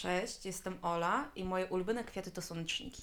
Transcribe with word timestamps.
Cześć, 0.00 0.46
jestem 0.46 0.74
Ola 0.82 1.30
i 1.36 1.44
moje 1.44 1.66
ulubione 1.66 2.04
kwiaty 2.04 2.30
to 2.30 2.42
słoneczniki. 2.42 3.02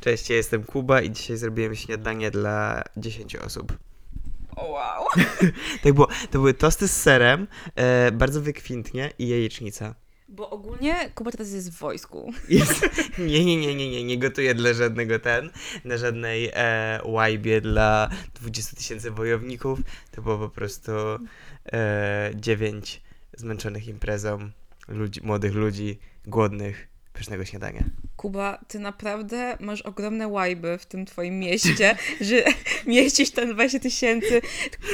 Cześć, 0.00 0.30
ja 0.30 0.36
jestem 0.36 0.64
Kuba 0.64 1.00
i 1.00 1.10
dzisiaj 1.10 1.36
zrobiłem 1.36 1.76
śniadanie 1.76 2.30
dla 2.30 2.82
10 2.96 3.36
osób. 3.36 3.78
O 4.56 4.66
wow! 4.66 5.04
Tak 5.82 5.92
było, 5.92 6.06
to 6.06 6.38
były 6.38 6.54
tosty 6.54 6.88
z 6.88 7.02
serem, 7.02 7.46
e, 7.74 8.12
bardzo 8.12 8.40
wykwintnie 8.40 9.10
i 9.18 9.28
jajecznica. 9.28 9.94
Bo 10.28 10.50
ogólnie 10.50 11.10
Kuba 11.14 11.30
teraz 11.30 11.52
jest 11.52 11.70
w 11.72 11.78
wojsku. 11.78 12.32
Jest, 12.48 12.88
nie, 13.18 13.44
nie, 13.44 13.56
nie, 13.56 13.74
nie, 13.74 13.90
nie, 13.90 14.04
nie 14.04 14.18
gotuję 14.18 14.54
dla 14.54 14.72
żadnego 14.72 15.18
ten, 15.18 15.50
na 15.84 15.96
żadnej 15.96 16.50
e, 16.54 17.00
łajbie 17.04 17.60
dla 17.60 18.10
20 18.34 18.76
tysięcy 18.76 19.10
wojowników. 19.10 19.78
To 20.10 20.22
było 20.22 20.38
po 20.38 20.48
prostu 20.48 20.92
e, 21.72 22.30
9 22.34 23.02
zmęczonych 23.36 23.88
imprezą 23.88 24.50
ludzi, 24.88 25.20
młodych 25.24 25.54
ludzi, 25.54 25.98
głodnych, 26.26 26.88
pysznego 27.12 27.44
śniadania. 27.44 27.84
Kuba, 28.16 28.64
ty 28.68 28.78
naprawdę 28.78 29.56
masz 29.60 29.82
ogromne 29.82 30.28
łajby 30.28 30.78
w 30.78 30.86
tym 30.86 31.06
twoim 31.06 31.38
mieście, 31.38 31.96
że 32.20 32.44
mieścisz 32.86 33.30
tam 33.30 33.52
20 33.52 33.78
tysięcy. 33.78 34.42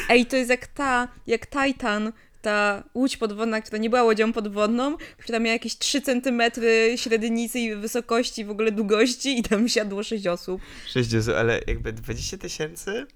Ej, 0.09 0.27
to 0.27 0.37
jest 0.37 0.51
jak 0.51 0.67
ta, 0.67 1.09
jak 1.27 1.47
Titan, 1.47 2.13
ta 2.43 2.85
łódź 2.95 3.17
podwodna, 3.17 3.61
która 3.61 3.79
nie 3.79 3.91
była 3.91 4.03
łodzią 4.03 4.33
podwodną, 4.33 4.97
która 5.19 5.39
miała 5.39 5.53
jakieś 5.53 5.79
3 5.79 6.01
centymetry 6.01 6.95
średnicy 6.97 7.59
i 7.59 7.75
wysokości, 7.75 8.45
w 8.45 8.51
ogóle 8.51 8.73
długości 8.73 9.39
i 9.39 9.43
tam 9.43 9.69
siadło 9.69 10.03
6 10.03 10.27
osób. 10.27 10.61
6 10.87 11.15
osób, 11.15 11.35
ale 11.35 11.61
jakby 11.67 11.93
20 11.93 12.39
tysięcy 12.39 13.07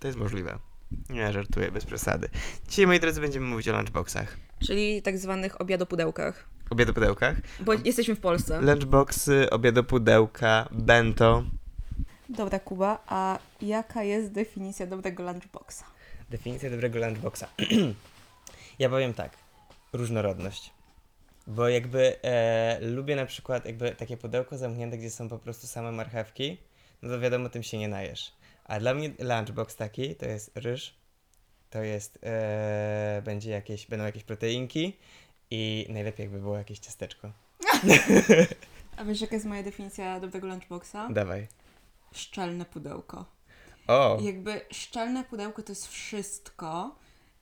to 0.00 0.08
jest 0.08 0.18
możliwe. 0.18 0.58
Nie, 1.10 1.32
żartuję, 1.32 1.70
bez 1.70 1.84
przesady. 1.84 2.28
Dzisiaj, 2.68 2.86
moi 2.86 3.00
drodzy, 3.00 3.20
będziemy 3.20 3.46
mówić 3.46 3.68
o 3.68 3.72
lunchboxach. 3.72 4.36
Czyli 4.66 5.02
tak 5.02 5.18
zwanych 5.18 5.60
obiadopudełkach. 5.60 6.53
Obiadopudełkach. 6.70 7.36
Bo 7.60 7.72
jesteśmy 7.72 8.14
w 8.14 8.20
Polsce. 8.20 8.60
Lunchboxy, 8.60 9.50
obiadopudełka, 9.50 10.68
bento. 10.72 11.44
Dobra, 12.28 12.58
Kuba, 12.58 13.02
a 13.06 13.38
jaka 13.62 14.02
jest 14.02 14.32
definicja 14.32 14.86
dobrego 14.86 15.22
lunchboxa? 15.22 15.84
Definicja 16.30 16.70
dobrego 16.70 16.98
lunchboxa. 16.98 17.44
ja 18.78 18.88
powiem 18.90 19.14
tak. 19.14 19.36
Różnorodność. 19.92 20.70
Bo 21.46 21.68
jakby 21.68 22.22
e, 22.22 22.78
lubię 22.80 23.16
na 23.16 23.26
przykład 23.26 23.66
jakby 23.66 23.90
takie 23.90 24.16
pudełko 24.16 24.58
zamknięte, 24.58 24.98
gdzie 24.98 25.10
są 25.10 25.28
po 25.28 25.38
prostu 25.38 25.66
same 25.66 25.92
marchewki, 25.92 26.58
no 27.02 27.08
to 27.08 27.20
wiadomo, 27.20 27.48
tym 27.48 27.62
się 27.62 27.78
nie 27.78 27.88
najesz. 27.88 28.32
A 28.64 28.80
dla 28.80 28.94
mnie 28.94 29.10
lunchbox 29.18 29.76
taki 29.76 30.14
to 30.14 30.26
jest 30.26 30.50
ryż, 30.54 30.94
to 31.70 31.82
jest, 31.82 32.18
e, 32.22 33.22
będzie 33.24 33.50
jakieś, 33.50 33.86
będą 33.86 34.04
jakieś 34.04 34.24
proteinki 34.24 34.96
i 35.50 35.86
najlepiej 35.88 36.24
jakby 36.24 36.40
było 36.40 36.58
jakieś 36.58 36.78
ciasteczko. 36.78 37.32
A 38.96 39.04
wiesz, 39.04 39.20
jaka 39.20 39.34
jest 39.34 39.46
moja 39.46 39.62
definicja 39.62 40.20
dobrego 40.20 40.46
lunchboxa? 40.46 40.96
Dawaj. 41.10 41.48
Szczelne 42.12 42.64
pudełko. 42.64 43.24
O! 43.86 44.18
Jakby 44.22 44.60
szczelne 44.72 45.24
pudełko 45.24 45.62
to 45.62 45.72
jest 45.72 45.88
wszystko 45.88 46.96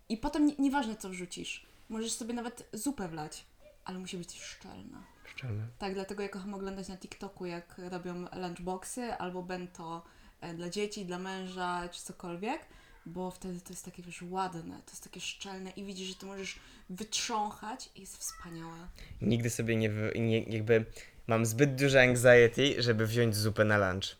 i 0.08 0.17
potem 0.17 0.47
nie, 0.47 0.55
nieważne 0.58 0.97
co 0.97 1.08
wrzucisz. 1.08 1.67
Możesz 1.89 2.12
sobie 2.12 2.34
nawet 2.34 2.69
zupę 2.73 3.08
wlać, 3.08 3.45
ale 3.84 3.98
musi 3.98 4.17
być 4.19 4.42
szczelna. 4.42 5.03
Szczelne. 5.25 5.67
Tak, 5.78 5.95
dlatego 5.95 6.23
ja 6.23 6.28
kocham 6.28 6.55
oglądać 6.55 6.89
na 6.89 6.97
TikToku, 6.97 7.47
jak 7.47 7.80
robią 7.91 8.27
lunchboxy 8.33 9.12
albo 9.12 9.42
bento 9.42 10.03
e, 10.41 10.55
dla 10.55 10.69
dzieci, 10.69 11.05
dla 11.05 11.19
męża 11.19 11.89
czy 11.89 12.03
cokolwiek, 12.03 12.67
bo 13.06 13.31
wtedy 13.31 13.61
to 13.61 13.72
jest 13.72 13.84
takie, 13.84 14.03
wiesz, 14.03 14.22
ładne, 14.31 14.75
to 14.86 14.91
jest 14.91 15.05
takie 15.05 15.20
szczelne 15.20 15.70
i 15.70 15.84
widzisz, 15.84 16.08
że 16.08 16.14
ty 16.14 16.27
możesz 16.27 16.58
wytrząchać 16.91 17.91
i 17.97 18.00
jest 18.00 18.17
wspaniałe. 18.19 18.77
Nigdy 19.20 19.50
sobie 19.50 19.77
nie, 19.77 19.91
wy- 19.91 20.12
nie 20.19 20.42
jakby 20.42 20.84
mam 21.27 21.47
zbyt 21.47 21.75
duże 21.75 22.03
anxiety, 22.03 22.83
żeby 22.83 23.06
wziąć 23.06 23.36
zupę 23.36 23.64
na 23.64 23.78
lunch. 23.92 24.17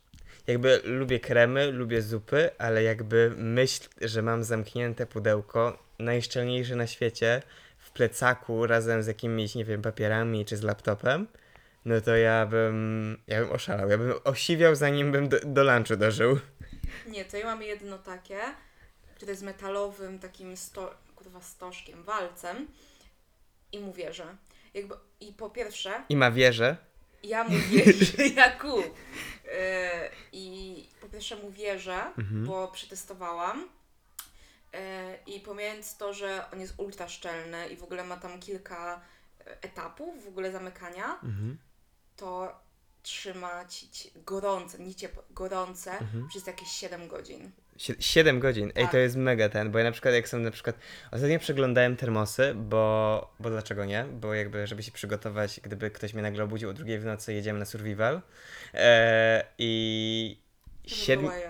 Jakby 0.47 0.81
lubię 0.85 1.21
kremy, 1.21 1.73
lubię 1.73 2.03
zupy, 2.03 2.51
ale 2.59 2.83
jakby 2.83 3.35
myśl, 3.37 3.89
że 4.01 4.23
mam 4.23 4.45
zamknięte 4.45 5.07
pudełko, 5.07 5.79
najszczelniejsze 5.99 6.77
na 6.77 6.87
świecie, 6.87 7.43
w 7.79 7.91
plecaku 7.91 8.67
razem 8.67 9.03
z 9.03 9.07
jakimiś, 9.07 9.55
nie 9.55 9.65
wiem, 9.65 9.83
papierami 9.83 10.45
czy 10.45 10.57
z 10.57 10.63
laptopem, 10.63 11.27
no 11.85 12.01
to 12.01 12.17
ja 12.17 12.47
bym, 12.47 13.19
ja 13.27 13.41
bym 13.41 13.53
oszalał, 13.53 13.91
ja 13.91 13.99
bym 13.99 14.13
osiwiał 14.25 14.75
zanim 14.75 15.13
bym 15.13 15.29
do, 15.29 15.37
do 15.45 15.65
lunchu 15.65 15.97
dożył. 15.97 16.39
Nie, 17.07 17.25
to 17.25 17.37
ja 17.37 17.45
mam 17.47 17.63
jedno 17.63 17.99
takie, 17.99 18.39
które 19.23 19.33
jest 19.33 19.43
metalowym 19.43 20.19
takim 20.19 20.57
sto, 20.57 20.95
kurwa 21.17 21.41
stożkiem, 21.41 22.03
walcem 22.05 22.69
i 23.73 23.79
mu 23.81 23.93
wierzę. 23.93 24.37
Jakby, 24.75 24.95
I 25.21 25.33
po 25.33 25.51
pierwsze, 25.51 26.05
I 26.09 26.17
ma 26.17 26.31
wieżę, 26.31 26.77
ja 27.23 27.45
mu 27.45 27.59
wierzę, 27.59 28.29
Jakub. 28.37 28.85
Yy, 29.45 29.51
I 30.33 30.89
po 31.01 31.09
pierwsze 31.09 31.37
mu 31.37 31.51
wierzę, 31.51 32.13
Mhm. 32.19 32.47
bo 32.47 32.69
przetestowałam. 32.69 33.69
Yy, 34.73 34.79
I 35.27 35.41
pomijając 35.41 35.97
to, 35.97 36.15
że 36.15 36.45
on 36.53 36.61
jest 36.61 36.75
ultra 36.77 37.09
szczelny 37.09 37.69
i 37.69 37.77
w 37.77 37.83
ogóle 37.83 38.05
ma 38.05 38.17
tam 38.17 38.41
kilka 38.41 39.01
e, 39.47 39.63
etapów 39.63 40.25
w 40.25 40.29
ogóle 40.29 40.53
zamykania, 40.53 41.05
Mhm. 41.23 41.59
to 42.17 42.61
trzyma 43.03 43.65
ci, 43.65 43.91
ci 43.91 44.11
gorące, 44.27 44.79
nie 44.79 44.95
ciepłe, 44.95 45.23
gorące 45.31 45.91
Mhm. 45.93 46.29
przez 46.29 46.47
jakieś 46.47 46.69
7 46.69 47.09
godzin. 47.09 47.51
Sie- 47.79 47.95
7 48.01 48.41
godzin. 48.41 48.73
Ej, 48.75 48.83
Tak. 48.83 48.93
to 48.93 48.99
jest 48.99 49.17
mega 49.17 49.49
ten, 49.49 49.71
bo 49.71 49.79
ja 49.79 49.85
na 49.85 49.93
przykład 49.93 50.15
jak 50.15 50.29
są 50.29 50.39
na 50.39 50.51
przykład 50.51 50.77
ostatnio 51.11 51.39
przeglądałem 51.39 51.97
termosy, 51.97 52.55
bo 52.57 53.35
bo 53.41 53.51
dlaczego 53.51 53.85
nie? 53.85 54.05
Bo 54.05 54.35
jakby 54.35 54.67
żeby 54.67 54.83
się 54.83 54.93
przygotować, 54.93 55.61
gdyby 55.61 55.91
ktoś 55.91 56.15
mnie 56.15 56.23
nagle 56.23 56.45
obudził 56.45 56.71
o 56.71 56.73
drugiej 56.73 56.99
w 56.99 57.05
nocy, 57.05 57.33
jedziemy 57.33 57.59
na 57.59 57.65
survival. 57.65 58.23
E, 58.75 59.45
I 59.59 60.39
siedmi, 60.87 61.29
była 61.29 61.37
ja. 61.39 61.49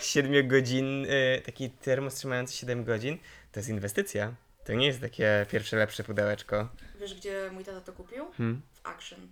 7 0.00 0.48
godzin, 0.48 1.06
e, 1.08 1.40
taki 1.40 1.70
termos 1.70 2.14
trzymający 2.14 2.56
7 2.56 2.84
godzin, 2.84 3.18
to 3.52 3.60
jest 3.60 3.68
inwestycja. 3.70 4.34
To 4.64 4.72
nie 4.72 4.86
jest 4.86 5.00
takie 5.00 5.46
pierwsze 5.50 5.76
lepsze 5.76 6.04
pudełeczko. 6.04 6.68
Wiesz, 7.00 7.14
gdzie 7.14 7.50
mój 7.52 7.64
tata 7.64 7.80
to 7.80 7.92
kupił? 7.92 8.24
Hmm? 8.36 8.62
W 8.72 8.86
Action. 8.86 9.28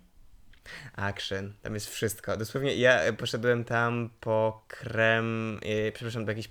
Action, 0.95 1.53
tam 1.61 1.73
jest 1.73 1.89
wszystko. 1.89 2.37
Dosłownie 2.37 2.75
ja 2.75 3.01
e, 3.01 3.13
poszedłem 3.13 3.63
tam 3.63 4.09
po 4.19 4.65
krem, 4.67 5.59
e, 5.63 5.91
przepraszam, 5.91 6.25
po 6.25 6.31
jakiś 6.31 6.49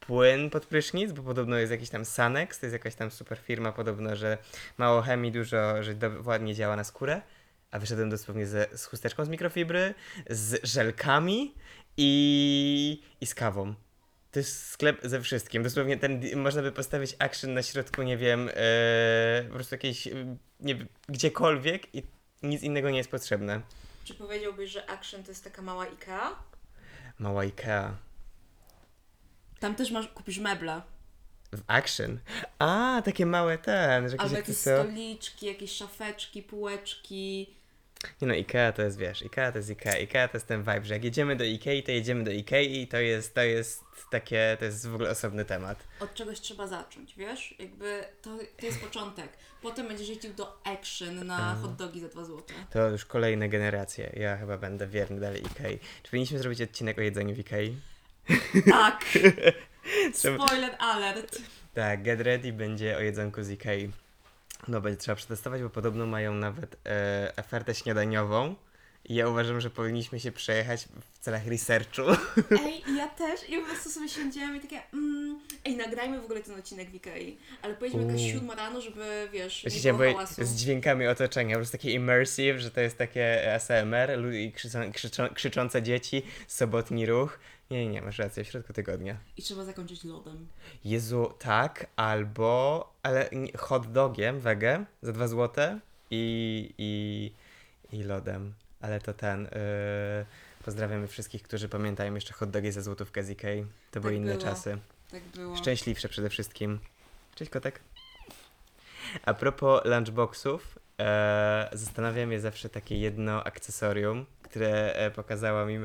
płyn 0.00 0.50
pod 0.50 0.66
prysznic, 0.66 1.12
bo 1.12 1.22
podobno 1.22 1.56
jest 1.56 1.72
jakiś 1.72 1.90
tam 1.90 2.04
Sanex, 2.04 2.60
to 2.60 2.66
jest 2.66 2.72
jakaś 2.72 2.94
tam 2.94 3.10
super 3.10 3.38
firma 3.38 3.72
podobno, 3.72 4.16
że 4.16 4.38
mało 4.78 5.02
chemii, 5.02 5.32
dużo, 5.32 5.82
że 5.82 5.94
do, 5.94 6.10
ładnie 6.24 6.54
działa 6.54 6.76
na 6.76 6.84
skórę. 6.84 7.22
A 7.70 7.78
wyszedłem 7.78 8.10
dosłownie 8.10 8.46
ze, 8.46 8.66
z 8.76 8.84
chusteczką 8.84 9.24
z 9.24 9.28
mikrofibry, 9.28 9.94
z 10.30 10.66
żelkami 10.66 11.54
i, 11.96 13.02
i 13.20 13.26
z 13.26 13.34
kawą. 13.34 13.74
To 14.30 14.38
jest 14.38 14.66
sklep 14.66 15.00
ze 15.02 15.20
wszystkim. 15.20 15.62
Dosłownie 15.62 15.96
ten, 15.96 16.20
można 16.36 16.62
by 16.62 16.72
postawić 16.72 17.16
action 17.18 17.54
na 17.54 17.62
środku, 17.62 18.02
nie 18.02 18.16
wiem, 18.16 18.50
e, 18.54 19.44
po 19.48 19.54
prostu 19.54 19.74
jakieś, 19.74 20.06
e, 20.06 20.36
nie 20.60 20.74
wiem, 20.74 20.88
gdziekolwiek 21.08 21.94
i 21.94 22.02
nic 22.42 22.62
innego 22.62 22.90
nie 22.90 22.98
jest 22.98 23.10
potrzebne. 23.10 23.60
Czy 24.04 24.14
powiedziałbyś, 24.14 24.70
że 24.70 24.90
Action 24.90 25.22
to 25.22 25.30
jest 25.30 25.44
taka 25.44 25.62
mała 25.62 25.86
Ikea? 25.86 26.36
Mała 27.18 27.44
Ikea. 27.44 27.96
Tam 29.60 29.74
też 29.74 29.90
masz, 29.90 30.08
kupisz 30.08 30.38
meble. 30.38 30.82
W 31.52 31.62
Action. 31.66 32.18
A, 32.58 33.02
takie 33.04 33.26
małe 33.26 33.58
ten, 33.58 34.08
że 34.08 34.16
jakieś 34.16 34.20
Albo 34.20 34.36
jakieś 34.36 34.56
stoliczki, 34.56 35.46
jakieś 35.46 35.72
szafeczki, 35.72 36.42
półeczki. 36.42 37.54
Nie 38.22 38.28
no, 38.28 38.34
Ikea 38.34 38.72
to 38.72 38.82
jest, 38.82 38.98
wiesz, 38.98 39.22
Ikea 39.22 39.52
to 39.52 39.58
jest 39.58 39.70
Ikea. 39.70 39.98
Ikea 39.98 40.28
to 40.28 40.36
jest 40.36 40.46
ten 40.46 40.60
vibe, 40.60 40.84
że 40.84 40.94
jak 40.94 41.04
jedziemy 41.04 41.36
do 41.36 41.44
Ikei, 41.44 41.82
to 41.82 41.92
jedziemy 41.92 42.24
do 42.24 42.30
Ikei 42.30 42.82
i 42.82 42.88
to 42.88 42.96
jest, 42.96 43.34
to 43.34 43.42
jest 43.42 43.84
takie, 44.10 44.56
to 44.58 44.64
jest 44.64 44.88
w 44.88 44.94
ogóle 44.94 45.10
osobny 45.10 45.44
temat. 45.44 45.84
Od 46.00 46.14
czegoś 46.14 46.40
trzeba 46.40 46.66
zacząć, 46.66 47.14
wiesz? 47.16 47.54
Jakby 47.58 48.04
to, 48.22 48.38
to 48.60 48.66
jest 48.66 48.80
początek. 48.80 49.28
Potem 49.62 49.88
będziesz 49.88 50.08
jeździł 50.08 50.34
do 50.34 50.60
Action 50.64 51.26
na 51.26 51.54
hot 51.62 51.76
dogi 51.76 52.00
za 52.00 52.08
2 52.08 52.24
zł. 52.24 52.42
To 52.70 52.88
już 52.88 53.04
kolejne 53.04 53.48
generacje. 53.48 54.12
Ja 54.16 54.36
chyba 54.36 54.58
będę 54.58 54.86
wierny 54.86 55.20
dalej 55.20 55.42
Ikei. 55.46 55.78
Czy 56.02 56.10
powinniśmy 56.10 56.38
zrobić 56.38 56.62
odcinek 56.62 56.98
o 56.98 57.00
jedzeniu 57.00 57.34
w 57.34 57.38
Ikei? 57.38 57.76
Tak! 58.70 59.04
Spoiler 60.14 60.76
alert! 60.78 61.38
Tak, 61.74 62.02
Get 62.02 62.20
Ready 62.20 62.52
będzie 62.52 62.96
o 62.96 63.00
jedzonku 63.00 63.42
z 63.42 63.50
Ikei. 63.50 63.90
No, 64.68 64.80
będzie 64.80 65.00
trzeba 65.00 65.16
przetestować, 65.16 65.62
bo 65.62 65.70
podobno 65.70 66.06
mają 66.06 66.34
nawet 66.34 66.76
e, 66.86 67.32
ofertę 67.36 67.74
śniadaniową. 67.74 68.54
I 69.04 69.14
ja 69.14 69.28
uważam, 69.28 69.60
że 69.60 69.70
powinniśmy 69.70 70.20
się 70.20 70.32
przejechać 70.32 70.88
w 71.14 71.18
celach 71.18 71.46
researchu. 71.46 72.02
Ej, 72.64 72.82
ja 72.96 73.08
też. 73.08 73.48
I 73.48 73.58
po 73.58 73.66
prostu 73.66 73.90
sobie 73.90 74.08
siedziałam 74.08 74.56
i 74.56 74.60
takie, 74.60 74.80
mm, 74.92 75.40
ej, 75.64 75.76
nagrajmy 75.76 76.20
w 76.20 76.24
ogóle 76.24 76.40
ten 76.40 76.58
odcinek 76.58 76.90
w 76.90 76.94
Ikei. 76.94 77.38
Ale 77.62 77.74
pojedziemy 77.74 78.06
jakaś 78.06 78.32
siódma 78.32 78.54
rano, 78.54 78.80
żeby, 78.80 79.28
wiesz, 79.32 79.84
nie 79.84 79.94
było 79.94 80.12
hałasu. 80.12 80.44
z 80.44 80.54
dźwiękami 80.54 81.06
otoczenia, 81.06 81.54
po 81.54 81.58
prostu 81.58 81.76
takie 81.76 81.90
immersive, 81.90 82.58
że 82.58 82.70
to 82.70 82.80
jest 82.80 82.98
takie 82.98 83.54
ASMR, 83.54 84.34
i 84.34 84.52
krzyczą, 84.52 84.92
krzyczą, 84.92 85.28
krzyczące 85.34 85.82
dzieci, 85.82 86.22
sobotni 86.46 87.06
ruch. 87.06 87.38
Nie, 87.70 87.86
nie, 87.88 88.02
masz 88.02 88.18
rację, 88.18 88.44
w 88.44 88.48
środku 88.48 88.72
tygodnia. 88.72 89.16
I 89.36 89.42
trzeba 89.42 89.64
zakończyć 89.64 90.04
lodem. 90.04 90.48
Jezu, 90.84 91.32
tak, 91.38 91.86
albo, 91.96 92.92
ale 93.02 93.28
nie- 93.32 93.52
hot 93.58 93.92
dogiem 93.92 94.40
wege 94.40 94.84
za 95.02 95.12
2 95.12 95.28
złote. 95.28 95.80
i, 96.10 96.74
i, 96.78 97.32
i 97.96 98.02
lodem. 98.02 98.54
Ale 98.80 99.00
to 99.00 99.14
ten. 99.14 99.42
Yy, 99.44 99.50
pozdrawiamy 100.64 101.08
wszystkich, 101.08 101.42
którzy 101.42 101.68
pamiętają 101.68 102.14
jeszcze 102.14 102.32
hot 102.34 102.50
dogi 102.50 102.72
ze 102.72 102.82
złotówkę 102.82 103.22
z 103.24 103.30
Ikei. 103.30 103.66
To 103.90 104.00
były 104.00 104.12
Tak 104.12 104.16
inne 104.22 104.32
było. 104.36 104.44
czasy. 104.44 104.78
Tak 105.10 105.22
było. 105.22 105.56
Szczęśliwsze 105.56 106.08
przede 106.08 106.30
wszystkim. 106.30 106.78
Cześć 107.34 107.50
kotek. 107.50 107.80
A 109.24 109.34
propos 109.34 109.80
lunchboxów, 109.84 110.78
e, 111.00 111.68
zastanawia 111.72 112.26
mnie 112.26 112.40
zawsze 112.40 112.68
takie 112.68 112.98
jedno 112.98 113.44
akcesorium, 113.44 114.26
które 114.42 114.92
e, 114.94 115.10
pokazała 115.10 115.64
mi 115.66 115.78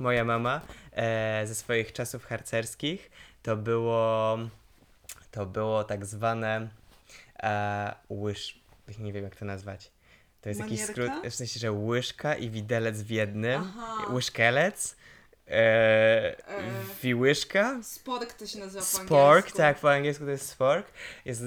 moja 0.00 0.24
mama 0.24 0.60
e, 0.92 1.42
ze 1.46 1.54
swoich 1.54 1.92
czasów 1.92 2.24
harcerskich. 2.26 3.10
To 3.42 3.56
było, 3.56 4.38
to 5.30 5.46
było 5.46 5.84
tak 5.84 6.06
zwane 6.06 6.68
e, 7.42 7.94
łyż, 8.10 8.60
nie 8.98 9.12
wiem 9.12 9.24
jak 9.24 9.36
to 9.36 9.44
nazwać. 9.44 9.90
To 10.40 10.48
jest 10.48 10.60
jakiś 10.60 10.80
Manierka? 10.80 11.14
skrót, 11.14 11.32
w 11.32 11.34
sensie, 11.34 11.60
że 11.60 11.72
łyżka 11.72 12.34
i 12.34 12.50
widelec 12.50 13.02
w 13.02 13.10
jednym. 13.10 13.62
Aha. 13.78 14.12
Łyżkelec. 14.12 14.96
E, 15.48 15.50
E, 16.48 16.62
wiłyżka. 17.02 17.82
Spork 17.82 18.32
to 18.32 18.46
się 18.46 18.58
nazywa 18.58 18.80
po 18.80 18.86
Spork, 18.86 19.36
angielsku. 19.36 19.56
tak, 19.58 19.78
po 19.78 19.92
angielsku 19.92 20.24
to 20.24 20.30
jest 20.30 20.48
spork. 20.48 20.86
Jest, 21.24 21.42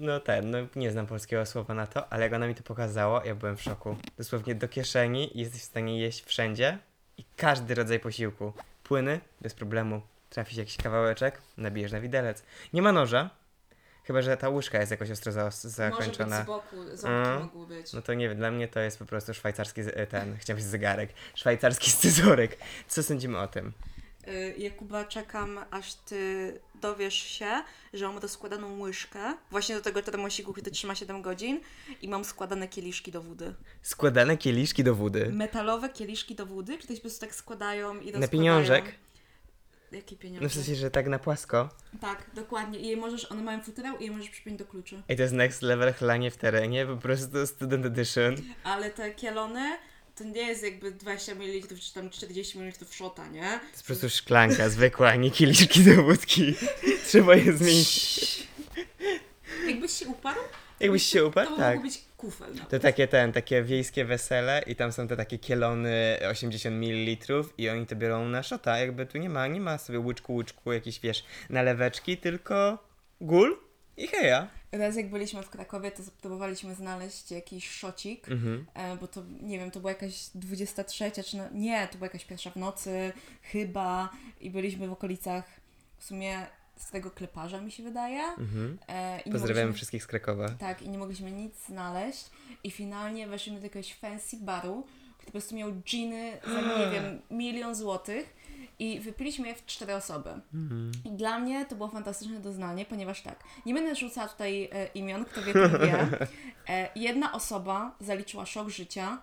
no 0.00 0.20
ten, 0.20 0.50
no 0.50 0.58
nie 0.76 0.90
znam 0.90 1.06
polskiego 1.06 1.46
słowa 1.46 1.74
na 1.74 1.86
to, 1.86 2.12
ale 2.12 2.22
jak 2.24 2.32
ona 2.32 2.46
mi 2.46 2.54
to 2.54 2.62
pokazała, 2.62 3.24
ja 3.24 3.34
byłem 3.34 3.56
w 3.56 3.62
szoku. 3.62 3.96
Dosłownie 4.18 4.54
do 4.54 4.68
kieszeni 4.68 5.36
i 5.36 5.40
jesteś 5.40 5.60
w 5.60 5.64
stanie 5.64 6.00
jeść 6.00 6.24
wszędzie 6.24 6.78
i 7.18 7.24
każdy 7.36 7.74
rodzaj 7.74 8.00
posiłku. 8.00 8.52
Płyny, 8.84 9.20
bez 9.40 9.54
problemu. 9.54 10.02
Trafisz 10.30 10.56
jakiś 10.58 10.76
kawałeczek, 10.76 11.42
nabijesz 11.56 11.92
na 11.92 12.00
widelec. 12.00 12.42
Nie 12.72 12.82
ma 12.82 12.92
noża, 12.92 13.30
chyba 14.04 14.22
że 14.22 14.36
ta 14.36 14.48
łyżka 14.48 14.78
jest 14.78 14.90
jakoś 14.90 15.10
ostro 15.10 15.32
za, 15.32 15.44
Może 15.44 15.56
być 15.62 15.72
zakończona. 15.74 16.42
z 16.42 16.46
boku, 16.46 16.76
Mm. 17.04 17.40
mogły 17.42 17.66
być. 17.66 17.92
No 17.92 18.02
to 18.02 18.14
nie 18.14 18.28
wiem, 18.28 18.38
dla 18.38 18.50
mnie 18.50 18.68
to 18.68 18.80
jest 18.80 18.98
po 18.98 19.04
prostu 19.04 19.34
szwajcarski, 19.34 19.82
z- 19.82 19.86
ten, 20.10 20.20
chciałem 20.20 20.36
powiedzieć 20.38 20.64
zegarek, 20.64 21.10
szwajcarski 21.34 21.90
scyzoryk. 21.96 22.56
Co 22.88 23.02
sądzimy 23.02 23.38
o 23.38 23.48
tym? 23.48 23.72
Y, 24.28 24.54
Jakuba, 24.58 25.04
czekam 25.04 25.60
aż 25.70 25.94
ty 25.94 26.52
dowiesz 26.74 27.14
się, 27.14 27.62
że 27.92 28.06
mam 28.08 28.18
rozkładaną 28.18 28.80
łyżkę 28.80 29.20
właśnie 29.50 29.74
do 29.74 29.80
tego 29.80 30.02
termosiku, 30.02 30.52
który 30.52 30.70
trzyma 30.70 30.94
7 30.94 31.22
godzin 31.22 31.60
i 32.02 32.08
mam 32.08 32.24
składane 32.24 32.68
kieliszki 32.68 33.12
do 33.12 33.22
wody. 33.22 33.54
Składane 33.82 34.36
kieliszki 34.36 34.84
do 34.84 34.94
wody. 34.94 35.30
Metalowe 35.32 35.88
kieliszki 35.88 36.34
do 36.34 36.46
wody, 36.46 36.78
które 36.78 36.94
się 36.94 37.00
po 37.00 37.00
prostu 37.08 37.20
tak 37.26 37.34
składają 37.34 37.92
i 37.92 37.96
rozkładają. 37.96 38.20
Na 38.20 38.28
pieniążek? 38.28 38.84
Jakie 39.92 40.16
No 40.16 40.20
pieniądze? 40.22 40.48
w 40.48 40.52
sensie, 40.52 40.74
że 40.74 40.90
tak 40.90 41.06
na 41.06 41.18
płasko. 41.18 41.68
Tak, 42.00 42.30
dokładnie. 42.34 42.78
I 42.78 42.96
możesz, 42.96 43.24
one 43.32 43.42
mają 43.42 43.62
futerał 43.62 43.98
i 43.98 44.04
je 44.04 44.10
możesz 44.10 44.28
przypiąć 44.30 44.58
do 44.58 44.64
kluczy. 44.64 45.02
Ej, 45.08 45.16
to 45.16 45.22
jest 45.22 45.34
next 45.34 45.62
level 45.62 45.92
chlanie 45.94 46.30
w 46.30 46.36
terenie, 46.36 46.86
po 46.86 46.96
prostu 46.96 47.46
student 47.46 47.86
edition. 47.86 48.34
Ale 48.64 48.90
te 48.90 49.10
kielony 49.14 49.76
to 50.16 50.24
nie 50.24 50.42
jest 50.42 50.62
jakby 50.62 50.90
20 50.92 51.34
ml 51.34 51.78
czy 51.80 51.94
tam 51.94 52.10
40 52.10 52.58
ml 52.58 52.86
szota, 52.90 53.28
nie? 53.28 53.42
To 53.60 53.66
jest 53.70 53.82
po 53.82 53.86
prostu 53.86 54.10
szklanka 54.10 54.68
zwykła, 54.68 55.14
nie 55.14 55.30
kieliszki 55.30 55.80
do 55.84 56.02
wódki. 56.02 56.54
Trzeba 57.08 57.36
je 57.36 57.52
zmienić. 57.52 58.46
Jakbyś 59.68 59.92
się 59.92 60.06
uparł, 60.08 60.40
Jakbyś 60.80 61.02
się 61.02 61.18
to 61.18 61.26
uparł? 61.26 61.50
by 61.50 61.56
Tak. 61.56 61.74
mógł 61.76 61.86
być 61.88 62.04
kufel. 62.16 62.54
No. 62.54 62.64
To 62.64 62.78
takie 62.78 63.08
ten, 63.08 63.32
takie 63.32 63.62
wiejskie 63.62 64.04
wesele 64.04 64.62
i 64.66 64.76
tam 64.76 64.92
są 64.92 65.08
te 65.08 65.16
takie 65.16 65.38
kielony 65.38 66.18
80 66.30 66.76
ml 66.76 67.44
i 67.58 67.68
oni 67.68 67.86
to 67.86 67.96
biorą 67.96 68.28
na 68.28 68.42
szota. 68.42 68.78
Jakby 68.78 69.06
tu 69.06 69.18
nie 69.18 69.28
ma, 69.30 69.46
nie 69.46 69.60
ma 69.60 69.78
sobie 69.78 70.00
łyczku, 70.00 70.34
łyczku, 70.34 70.72
jakieś 70.72 71.00
wiesz, 71.00 71.24
naleweczki, 71.50 72.16
tylko 72.16 72.78
gul 73.20 73.58
i 73.96 74.06
heja. 74.06 74.48
Raz 74.72 74.96
jak 74.96 75.10
byliśmy 75.10 75.42
w 75.42 75.50
Krakowie, 75.50 75.90
to 75.90 76.02
próbowaliśmy 76.20 76.74
znaleźć 76.74 77.30
jakiś 77.30 77.70
szocik, 77.70 78.28
Mhm. 78.28 78.66
e, 78.74 78.96
bo 78.96 79.08
to, 79.08 79.22
nie 79.40 79.58
wiem, 79.58 79.70
to 79.70 79.80
była 79.80 79.92
jakaś 79.92 80.28
23, 80.34 81.10
czy 81.24 81.36
no, 81.36 81.44
nie, 81.52 81.88
to 81.88 81.94
była 81.98 82.06
jakaś 82.06 82.24
pierwsza 82.24 82.50
w 82.50 82.56
nocy, 82.56 83.12
chyba, 83.42 84.08
i 84.40 84.50
byliśmy 84.50 84.88
w 84.88 84.92
okolicach 84.92 85.44
w 85.98 86.04
sumie 86.04 86.46
z 86.76 86.90
tego 86.90 87.10
kleparza, 87.10 87.60
mi 87.60 87.72
się 87.72 87.82
wydaje. 87.82 88.22
Mhm. 88.22 88.78
E, 88.88 89.20
i 89.20 89.28
nie 89.28 89.32
Pozdrawiam 89.32 89.56
mogliśmy- 89.56 89.72
wszystkich 89.76 90.02
z 90.04 90.06
Krakowa. 90.06 90.48
Tak, 90.48 90.82
i 90.82 90.88
nie 90.88 90.98
mogliśmy 90.98 91.32
nic 91.32 91.66
znaleźć. 91.66 92.30
I 92.64 92.70
finalnie 92.70 93.26
weszliśmy 93.26 93.60
do 93.60 93.66
jakiegoś 93.66 93.94
fancy 93.94 94.36
baru, 94.36 94.86
który 95.16 95.26
po 95.26 95.32
prostu 95.32 95.54
miał 95.54 95.72
dżiny 95.72 96.38
za, 96.44 96.60
nie 96.60 96.90
wiem, 96.94 97.22
milion 97.30 97.74
złotych. 97.74 98.36
I 98.78 99.00
wypiliśmy 99.00 99.48
je 99.48 99.54
w 99.54 99.66
cztery 99.66 99.94
osoby. 99.94 100.30
Mhm. 100.54 100.92
I 101.04 101.10
dla 101.10 101.38
mnie 101.38 101.66
to 101.66 101.76
było 101.76 101.88
fantastyczne 101.88 102.40
doznanie, 102.40 102.84
ponieważ 102.84 103.22
tak, 103.22 103.44
nie 103.66 103.74
będę 103.74 103.94
rzucała 103.94 104.28
tutaj 104.28 104.68
e, 104.72 104.86
imion, 104.86 105.24
kto 105.24 105.42
wie, 105.42 105.52
ten 105.52 105.70
wie. 105.70 106.08
E, 106.68 106.90
jedna 106.96 107.32
osoba 107.32 107.96
zaliczyła 108.00 108.46
szok 108.46 108.68
życia 108.68 109.18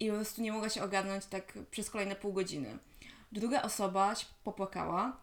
i 0.00 0.08
po 0.08 0.14
prostu 0.14 0.42
nie 0.42 0.52
mogła 0.52 0.68
się 0.68 0.82
ogarnąć 0.82 1.26
tak 1.26 1.58
przez 1.70 1.90
kolejne 1.90 2.16
pół 2.16 2.32
godziny. 2.32 2.78
Druga 3.32 3.62
osoba 3.62 4.14
się 4.14 4.26
popłakała. 4.44 5.16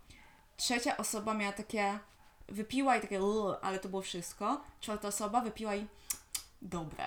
Trzecia 0.57 0.98
osoba 0.98 1.33
miała 1.33 1.54
takie, 1.54 2.00
wypiła 2.48 2.98
i 2.98 3.01
takie, 3.01 3.19
ale 3.62 3.80
to 3.80 3.89
było 3.89 4.01
wszystko. 4.01 4.62
Czwarta 4.81 5.07
osoba 5.07 5.42
wypiła 5.42 5.75
i 5.75 5.88
dobre. 6.63 7.04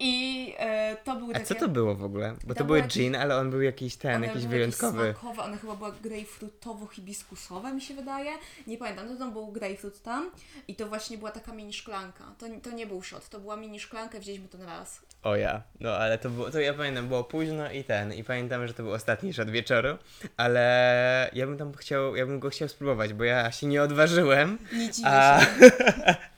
I 0.00 0.54
e, 0.58 0.96
to 1.04 1.16
były 1.16 1.30
A 1.30 1.34
takie... 1.34 1.46
co 1.46 1.54
to 1.54 1.68
było 1.68 1.94
w 1.94 2.04
ogóle? 2.04 2.34
Bo 2.44 2.54
to 2.54 2.58
To 2.58 2.64
były 2.64 2.78
był 2.78 2.84
jakiś- 2.84 3.02
gin, 3.02 3.16
ale 3.16 3.36
on 3.36 3.50
był 3.50 3.62
jakiś 3.62 3.96
ten, 3.96 4.22
jakiś 4.22 4.46
wyjątkowy. 4.46 5.06
Jakieś 5.06 5.20
smakowe, 5.20 5.42
one 5.42 5.56
chyba 5.58 5.76
była 5.76 5.90
grejpfrutowo-hibiskusowe, 5.92 7.74
mi 7.74 7.80
się 7.80 7.94
wydaje. 7.94 8.30
Nie 8.66 8.78
pamiętam, 8.78 9.08
to 9.08 9.16
tam 9.16 9.32
był 9.32 9.46
grejpfrut 9.52 10.02
tam 10.02 10.30
i 10.68 10.74
to 10.76 10.86
właśnie 10.88 11.18
była 11.18 11.30
taka 11.30 11.52
mini 11.52 11.72
szklanka. 11.72 12.24
To, 12.38 12.46
to 12.62 12.70
nie 12.70 12.86
był 12.86 13.02
shot, 13.02 13.28
to 13.28 13.40
była 13.40 13.56
mini 13.56 13.80
szklanka, 13.80 14.18
wzięliśmy 14.18 14.48
to 14.48 14.58
na 14.58 14.66
raz. 14.66 15.00
O 15.22 15.36
ja, 15.36 15.62
no 15.80 15.90
ale 15.90 16.18
to 16.18 16.30
było, 16.30 16.50
to 16.50 16.60
ja 16.60 16.74
pamiętam, 16.74 17.08
było 17.08 17.24
późno 17.24 17.70
i 17.72 17.84
ten, 17.84 18.12
i 18.12 18.24
pamiętam, 18.24 18.66
że 18.66 18.74
to 18.74 18.82
był 18.82 18.92
ostatni 18.92 19.32
shot 19.32 19.50
wieczoru, 19.50 19.98
ale 20.36 21.30
ja 21.32 21.46
bym 21.46 21.58
tam 21.58 21.72
chciał, 21.74 22.16
ja 22.16 22.26
bym 22.26 22.40
go 22.40 22.50
chciał 22.50 22.68
spróbować, 22.68 23.14
bo 23.14 23.24
ja 23.24 23.52
się 23.52 23.66
nie 23.66 23.82
odważyłem, 23.82 24.58
Nie 24.72 24.90
dziwię 24.90 25.08
a, 25.10 25.40
się. 25.40 25.46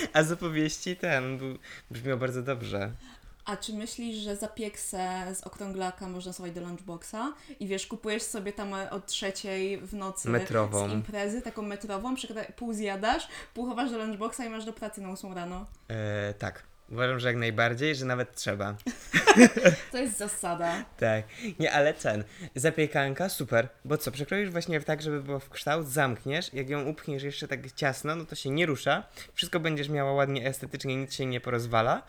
a 0.12 0.22
z 0.22 0.32
opowieści 0.32 0.96
ten 0.96 1.38
brzmiał 1.90 2.18
bardzo 2.18 2.42
dobrze. 2.42 2.92
A 3.44 3.56
czy 3.56 3.72
myślisz, 3.72 4.16
że 4.16 4.36
zapieksę 4.36 5.26
z 5.34 5.42
okrąglaka 5.42 6.08
można 6.08 6.32
schować 6.32 6.52
do 6.52 6.60
lunchboxa 6.60 7.34
i 7.60 7.66
wiesz, 7.66 7.86
kupujesz 7.86 8.22
sobie 8.22 8.52
tam 8.52 8.72
o 8.90 9.00
trzeciej 9.00 9.78
w 9.78 9.94
nocy 9.94 10.28
Metrową. 10.28 10.88
z 10.88 10.92
imprezy, 10.92 11.42
taką 11.42 11.62
metrową, 11.62 12.14
pół 12.56 12.72
zjadasz, 12.72 13.28
pół 13.54 13.66
chowasz 13.66 13.90
do 13.90 13.98
lunchboxa 13.98 14.40
i 14.46 14.48
masz 14.48 14.64
do 14.64 14.72
pracy 14.72 15.00
na 15.00 15.10
8 15.10 15.32
rano. 15.32 15.66
E, 15.88 16.34
tak, 16.34 16.62
uważam, 16.90 17.20
że 17.20 17.28
jak 17.28 17.36
najbardziej, 17.36 17.94
że 17.94 18.04
nawet 18.04 18.34
trzeba. 18.34 18.76
To 19.92 19.98
jest 19.98 20.18
zasada. 20.18 20.84
Tak, 20.96 21.24
nie, 21.58 21.72
ale 21.72 21.94
ten, 21.94 22.24
zapiekanka, 22.54 23.28
super, 23.28 23.68
bo 23.84 23.98
co, 23.98 24.10
przekroisz 24.10 24.50
właśnie 24.50 24.80
tak, 24.80 25.02
żeby 25.02 25.22
było 25.22 25.38
w 25.38 25.50
kształt, 25.50 25.88
zamkniesz, 25.88 26.54
jak 26.54 26.68
ją 26.68 26.84
upchniesz 26.84 27.22
jeszcze 27.22 27.48
tak 27.48 27.72
ciasno, 27.72 28.16
no 28.16 28.24
to 28.24 28.34
się 28.34 28.50
nie 28.50 28.66
rusza, 28.66 29.02
wszystko 29.34 29.60
będziesz 29.60 29.88
miała 29.88 30.12
ładnie 30.12 30.46
estetycznie, 30.46 30.96
nic 30.96 31.14
się 31.14 31.26
nie 31.26 31.40
porozwala. 31.40 32.02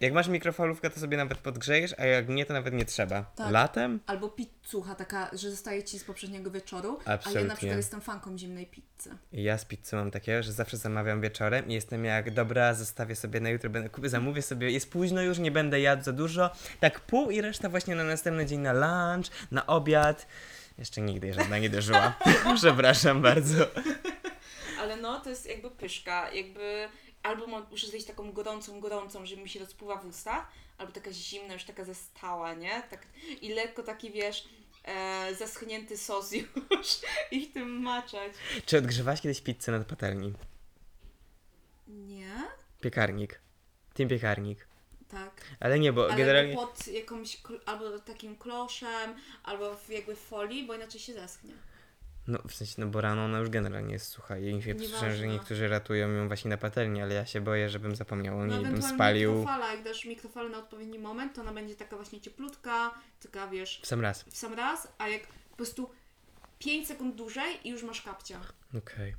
Jak 0.00 0.12
masz 0.12 0.28
mikrofalówkę, 0.28 0.90
to 0.90 1.00
sobie 1.00 1.16
nawet 1.16 1.38
podgrzejesz, 1.38 1.94
a 1.98 2.04
jak 2.04 2.28
nie, 2.28 2.46
to 2.46 2.52
nawet 2.52 2.74
nie 2.74 2.84
trzeba. 2.84 3.22
Tak. 3.22 3.52
Latem? 3.52 4.00
Albo 4.06 4.28
pizzucha 4.28 4.94
taka, 4.94 5.30
że 5.32 5.50
zostaje 5.50 5.82
ci 5.84 5.98
z 5.98 6.04
poprzedniego 6.04 6.50
wieczoru, 6.50 6.98
a 7.04 7.10
ja 7.10 7.14
Absolutnie. 7.14 7.48
na 7.48 7.56
przykład 7.56 7.76
jestem 7.76 8.00
fanką 8.00 8.38
zimnej 8.38 8.66
pizzy. 8.66 9.10
Ja 9.32 9.58
z 9.58 9.64
pizzą 9.64 9.96
mam 9.96 10.10
takiego, 10.10 10.42
że 10.42 10.52
zawsze 10.52 10.76
zamawiam 10.76 11.20
wieczorem 11.20 11.68
i 11.68 11.74
jestem 11.74 12.04
jak, 12.04 12.30
dobra, 12.30 12.74
zostawię 12.74 13.16
sobie 13.16 13.40
na 13.40 13.50
jutro, 13.50 13.70
będę, 13.70 13.88
kupię, 13.88 14.08
zamówię 14.08 14.42
sobie, 14.42 14.70
jest 14.70 14.90
późno 14.90 15.22
już, 15.22 15.38
nie 15.38 15.50
będę 15.50 15.80
jadł 15.80 16.02
za 16.02 16.12
dużo, 16.12 16.50
tak 16.80 17.00
pół 17.00 17.30
i 17.30 17.40
reszta 17.40 17.68
właśnie 17.68 17.94
na 17.94 18.04
następny 18.04 18.46
dzień 18.46 18.60
na 18.60 18.72
lunch, 18.72 19.26
na 19.50 19.66
obiad. 19.66 20.26
Jeszcze 20.78 21.00
nigdy 21.00 21.32
żadna 21.32 21.58
nie 21.58 21.70
dożyła. 21.70 22.14
Przepraszam 22.56 23.22
bardzo. 23.22 23.66
Ale 24.80 24.96
no, 24.96 25.20
to 25.20 25.30
jest 25.30 25.48
jakby 25.48 25.70
pyszka, 25.70 26.30
jakby 26.30 26.88
albo 27.22 27.46
muszę 27.70 27.86
zjeść 27.86 28.06
taką 28.06 28.32
gorącą, 28.32 28.80
gorącą, 28.80 29.26
że 29.26 29.36
mi 29.36 29.48
się 29.48 29.60
rozpływa 29.60 29.96
w 29.96 30.06
ustach, 30.06 30.50
albo 30.78 30.92
taka 30.92 31.12
zimna, 31.12 31.54
już 31.54 31.64
taka 31.64 31.84
zestała, 31.84 32.54
nie? 32.54 32.82
Tak, 32.90 33.06
I 33.40 33.48
lekko 33.48 33.82
taki, 33.82 34.10
wiesz, 34.10 34.48
e, 34.84 35.34
zaschnięty 35.34 35.98
sos 35.98 36.32
już 36.70 37.00
i 37.30 37.46
w 37.46 37.52
tym 37.52 37.82
maczać. 37.82 38.32
Czy 38.66 38.78
odgrzewałaś 38.78 39.20
kiedyś 39.20 39.40
pizzę 39.40 39.72
na 39.72 39.84
patelni? 39.84 40.32
Nie? 41.88 42.34
Piekarnik. 42.80 43.40
Tym 43.94 44.08
piekarnik. 44.08 44.66
Tak. 45.08 45.40
Ale 45.60 45.78
nie, 45.78 45.92
bo 45.92 46.04
Ale 46.04 46.16
generalnie... 46.16 46.54
pod 46.54 46.86
jakąś, 46.86 47.40
albo 47.66 47.98
takim 47.98 48.36
kloszem, 48.36 49.14
albo 49.42 49.76
w 49.76 49.88
jakby 49.88 50.16
folii, 50.16 50.66
bo 50.66 50.74
inaczej 50.74 51.00
się 51.00 51.14
zaschnie. 51.14 51.54
No, 52.26 52.38
w 52.48 52.54
sensie, 52.54 52.74
no 52.78 52.86
bo 52.86 53.00
rano 53.00 53.24
ona 53.24 53.38
już 53.38 53.48
generalnie 53.50 53.92
jest 53.92 54.06
sucha 54.06 54.38
i 54.38 54.42
się 54.62 54.68
Nieważne. 54.68 54.88
słyszałem, 54.88 55.16
że 55.16 55.26
niektórzy 55.28 55.68
ratują 55.68 56.10
ją 56.12 56.26
właśnie 56.26 56.48
na 56.48 56.56
patelni, 56.56 57.02
ale 57.02 57.14
ja 57.14 57.26
się 57.26 57.40
boję, 57.40 57.68
żebym 57.68 57.96
zapomniał 57.96 58.38
o 58.38 58.46
No 58.46 58.56
niej, 58.56 58.66
bym 58.66 58.82
spalił 58.82 59.30
mikrofala, 59.32 59.72
jak 59.72 59.82
dasz 59.84 60.04
mikrofalę 60.04 60.48
na 60.48 60.58
odpowiedni 60.58 60.98
moment, 60.98 61.34
to 61.34 61.40
ona 61.40 61.52
będzie 61.52 61.74
taka 61.76 61.96
właśnie 61.96 62.20
cieplutka, 62.20 62.94
taka 63.22 63.46
wiesz, 63.48 63.80
w 63.82 63.86
sam 63.86 64.00
raz. 64.00 64.22
w 64.22 64.36
sam 64.36 64.54
raz, 64.54 64.88
a 64.98 65.08
jak 65.08 65.26
po 65.50 65.56
prostu 65.56 65.90
5 66.58 66.88
sekund 66.88 67.14
dłużej 67.14 67.68
i 67.68 67.70
już 67.70 67.82
masz 67.82 68.02
kapcia. 68.02 68.40
Okej. 68.78 69.14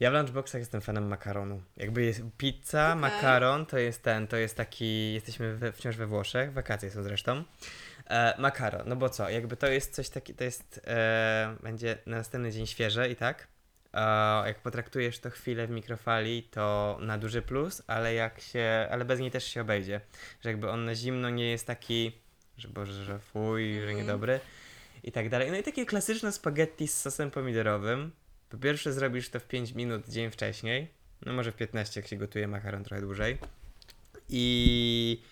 Ja 0.00 0.10
w 0.10 0.14
lunchboxach 0.14 0.60
jestem 0.60 0.80
fanem 0.80 1.08
makaronu. 1.08 1.62
Jakby 1.76 2.04
jest 2.04 2.22
pizza, 2.38 2.88
Okej. 2.88 3.00
makaron, 3.00 3.66
to 3.66 3.78
jest 3.78 4.02
ten, 4.02 4.26
to 4.26 4.36
jest 4.36 4.56
taki, 4.56 5.14
jesteśmy 5.14 5.56
we, 5.56 5.72
wciąż 5.72 5.96
we 5.96 6.06
Włoszech, 6.06 6.52
wakacje 6.52 6.90
są 6.90 7.02
zresztą. 7.02 7.44
E, 8.10 8.34
makaron, 8.38 8.82
no 8.86 8.96
bo 8.96 9.08
co, 9.08 9.30
jakby 9.30 9.56
to 9.56 9.66
jest 9.66 9.94
coś 9.94 10.08
takiego, 10.08 10.38
to 10.38 10.44
jest, 10.44 10.80
e, 10.86 11.56
będzie 11.62 11.98
na 12.06 12.16
następny 12.16 12.52
dzień 12.52 12.66
świeże 12.66 13.08
i 13.10 13.16
tak. 13.16 13.48
E, 13.94 14.00
jak 14.46 14.58
potraktujesz 14.58 15.18
to 15.18 15.30
chwilę 15.30 15.66
w 15.66 15.70
mikrofali, 15.70 16.42
to 16.42 16.98
na 17.00 17.18
duży 17.18 17.42
plus, 17.42 17.82
ale 17.86 18.14
jak 18.14 18.40
się, 18.40 18.88
ale 18.90 19.04
bez 19.04 19.20
niej 19.20 19.30
też 19.30 19.44
się 19.44 19.60
obejdzie. 19.60 20.00
Że 20.42 20.50
jakby 20.50 20.70
on 20.70 20.84
na 20.84 20.94
zimno 20.94 21.30
nie 21.30 21.50
jest 21.50 21.66
taki, 21.66 22.12
że 22.58 22.68
boże, 22.68 23.04
że 23.04 23.18
fuj, 23.18 23.74
że 23.74 23.80
Mhm. 23.80 23.96
niedobry 23.96 24.40
i 25.02 25.12
tak 25.12 25.28
dalej. 25.28 25.50
No 25.50 25.56
i 25.56 25.62
takie 25.62 25.86
klasyczne 25.86 26.32
spaghetti 26.32 26.88
z 26.88 26.96
sosem 27.00 27.30
pomidorowym. 27.30 28.12
Po 28.50 28.58
pierwsze 28.58 28.92
zrobisz 28.92 29.28
to 29.28 29.40
w 29.40 29.44
5 29.44 29.72
minut 29.72 30.08
dzień 30.08 30.30
wcześniej, 30.30 30.88
no 31.26 31.32
może 31.32 31.52
w 31.52 31.56
15 31.56 32.00
jak 32.00 32.08
się 32.08 32.16
gotuje 32.16 32.48
makaron 32.48 32.84
trochę 32.84 33.00
dłużej. 33.02 33.38
I 34.28 35.22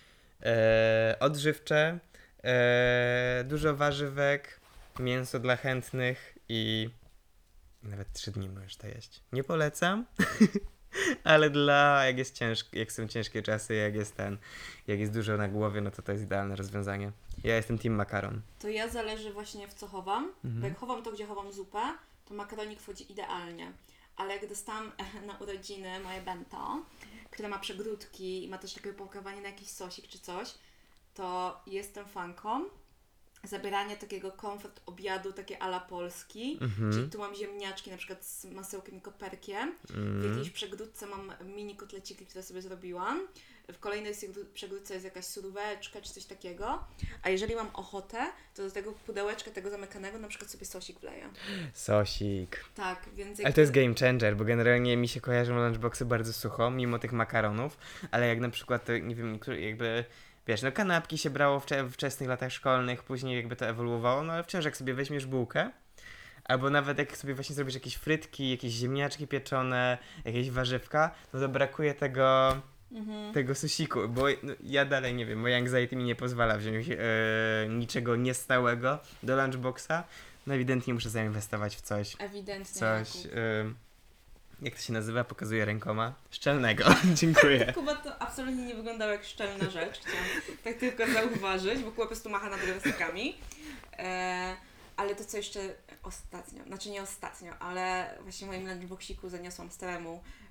e, 0.41 1.17
odżywcze, 1.19 1.99
e, 2.43 3.43
dużo 3.47 3.75
warzywek, 3.75 4.59
mięso 4.99 5.39
dla 5.39 5.55
chętnych 5.55 6.37
i 6.49 6.89
nawet 7.83 8.13
3 8.13 8.31
dni 8.31 8.49
możesz 8.49 8.75
to 8.75 8.87
jeść. 8.87 9.21
Nie 9.31 9.43
polecam, 9.43 10.05
ale 11.23 11.49
dla 11.49 12.05
jak 12.05 12.17
jest 12.17 12.35
ciężko, 12.35 12.69
jak 12.73 12.91
są 12.91 13.07
ciężkie 13.07 13.41
czasy, 13.41 13.75
jak 13.75 13.95
jest 13.95 14.15
ten, 14.15 14.37
jak 14.87 14.99
jest 14.99 15.13
dużo 15.13 15.37
na 15.37 15.47
głowie, 15.47 15.81
no 15.81 15.91
to 15.91 16.01
to 16.01 16.11
jest 16.11 16.23
idealne 16.23 16.55
rozwiązanie. 16.55 17.11
Ja 17.43 17.55
jestem 17.55 17.77
team 17.77 17.95
makaron. 17.95 18.41
To 18.59 18.69
ja 18.69 18.87
zależy 18.89 19.33
właśnie 19.33 19.67
w 19.67 19.73
co 19.73 19.87
chowam, 19.87 20.31
Mhm. 20.43 20.61
bo 20.61 20.67
jak 20.67 20.77
chowam 20.77 21.03
to, 21.03 21.11
gdzie 21.11 21.25
chowam 21.25 21.51
zupę, 21.53 21.79
to 22.25 22.33
makaronik 22.33 22.81
wchodzi 22.81 23.11
idealnie. 23.11 23.73
Ale 24.15 24.33
jak 24.35 24.49
dostałam 24.49 24.91
na 25.27 25.37
urodziny 25.37 25.99
moje 25.99 26.21
bento, 26.21 26.85
które 27.31 27.49
ma 27.49 27.59
przegródki 27.59 28.43
i 28.43 28.49
ma 28.49 28.57
też 28.57 28.73
takie 28.73 28.89
opakowanie 28.89 29.41
na 29.41 29.49
jakiś 29.49 29.69
sosik 29.69 30.07
czy 30.07 30.19
coś, 30.19 30.53
to 31.13 31.61
jestem 31.67 32.05
fanką 32.05 32.65
zabierania 33.43 33.95
takiego 33.95 34.31
komfort 34.31 34.81
obiadu, 34.85 35.33
takie 35.33 35.63
ala 35.63 35.79
polski. 35.79 36.57
Mhm. 36.61 36.93
Czyli 36.93 37.09
tu 37.09 37.17
mam 37.19 37.35
ziemniaczki 37.35 37.91
na 37.91 37.97
przykład 37.97 38.25
z 38.25 38.45
masełkiem 38.45 38.97
i 38.97 39.01
koperkiem. 39.01 39.75
W 39.83 39.95
Mm. 39.95 40.29
jakiejś 40.29 40.49
przegródce 40.49 41.05
mam 41.05 41.33
mini 41.55 41.75
kotleciki, 41.75 42.25
które 42.25 42.43
sobie 42.43 42.61
zrobiłam. 42.61 43.27
W 43.71 43.79
kolejnej 43.79 44.13
przegródce 44.53 44.93
jest 44.93 45.05
jakaś 45.05 45.25
suróweczka 45.25 46.01
czy 46.01 46.13
coś 46.13 46.25
takiego. 46.25 46.83
A 47.21 47.29
jeżeli 47.29 47.55
mam 47.55 47.69
ochotę, 47.73 48.17
to 48.55 48.63
do 48.63 48.71
tego 48.71 48.91
pudełeczka 48.91 49.51
tego 49.51 49.69
zamykanego 49.69 50.19
na 50.19 50.27
przykład 50.27 50.51
sobie 50.51 50.65
sosik 50.65 50.99
wleję. 50.99 51.29
Sosik. 51.73 52.65
Tak, 52.75 53.09
więc 53.15 53.39
Ale 53.39 53.53
to 53.53 53.61
jest 53.61 53.73
game 53.73 53.93
changer, 53.99 54.37
bo 54.37 54.43
generalnie 54.43 54.97
mi 54.97 55.07
się 55.07 55.21
kojarzą 55.21 55.55
lunchboxy 55.55 56.05
bardzo 56.05 56.33
sucho, 56.33 56.71
mimo 56.71 56.99
tych 56.99 57.11
makaronów, 57.11 57.77
ale 58.11 58.27
jak 58.27 58.39
na 58.39 58.49
przykład, 58.49 58.85
to, 58.85 58.97
nie 58.97 59.15
wiem, 59.15 59.39
jakby, 59.59 60.05
wiesz, 60.47 60.61
no 60.61 60.71
kanapki 60.71 61.17
się 61.17 61.29
brało 61.29 61.59
w 61.59 61.65
wczesnych 61.91 62.29
latach 62.29 62.51
szkolnych, 62.51 63.03
później 63.03 63.35
jakby 63.35 63.55
to 63.55 63.65
ewoluowało, 63.65 64.23
no 64.23 64.33
ale 64.33 64.43
wciąż 64.43 64.65
jak 64.65 64.77
sobie 64.77 64.93
weźmiesz 64.93 65.25
bułkę, 65.25 65.71
albo 66.43 66.69
nawet 66.69 66.97
jak 66.97 67.17
sobie 67.17 67.35
właśnie 67.35 67.55
zrobisz 67.55 67.73
jakieś 67.73 67.95
frytki, 67.95 68.51
jakieś 68.51 68.71
ziemniaczki 68.71 69.27
pieczone, 69.27 69.97
jakieś 70.25 70.51
warzywka, 70.51 71.11
no 71.33 71.39
to 71.39 71.49
brakuje 71.49 71.93
tego, 71.93 72.57
Mhm. 72.93 73.33
tego 73.33 73.55
sosiku, 73.55 74.07
bo 74.07 74.25
no, 74.43 74.53
ja 74.63 74.85
dalej 74.85 75.13
nie 75.13 75.25
wiem, 75.25 75.39
moja 75.39 75.57
anxiety 75.57 75.95
mi 75.95 76.03
nie 76.03 76.15
pozwala 76.15 76.57
wziąć 76.57 76.87
e, 76.89 76.97
niczego 77.69 78.15
niestałego 78.15 78.99
do 79.23 79.35
lunchboxa, 79.35 80.03
no 80.47 80.53
ewidentnie 80.53 80.93
muszę 80.93 81.09
zainwestować 81.09 81.75
w 81.75 81.81
coś, 81.81 82.15
Ewidentnie. 82.19 82.79
coś, 82.79 83.25
y, 83.25 83.29
jak 84.61 84.75
to 84.75 84.81
się 84.81 84.93
nazywa, 84.93 85.23
pokazuję 85.23 85.65
rękoma, 85.65 86.13
szczelnego. 86.31 86.83
Dziękuję. 87.21 87.73
Kuba 87.75 87.95
to 87.95 88.21
absolutnie 88.21 88.65
nie 88.65 88.75
wyglądał 88.75 89.09
jak 89.09 89.23
szczelna 89.23 89.69
rzecz, 89.69 89.99
chciałam 89.99 90.25
tak 90.63 90.73
tylko 90.75 91.07
zauważyć, 91.07 91.79
bo 91.83 91.91
Kuba 91.91 92.03
po 92.03 92.07
prostu 92.07 92.29
macha 92.29 92.49
nad 92.49 92.59
rękami. 92.85 93.35
E, 93.97 94.55
ale 94.97 95.15
to 95.15 95.25
co 95.25 95.37
jeszcze 95.37 95.59
ostatnio, 96.03 96.63
znaczy 96.63 96.89
nie 96.89 97.01
ostatnio, 97.01 97.59
ale 97.59 98.15
właśnie 98.21 98.47
w 98.47 98.49
moim 98.49 98.67
lunchboxiku 98.67 99.29
zaniosłam 99.29 99.71
staremu 99.71 100.13
e, 100.13 100.42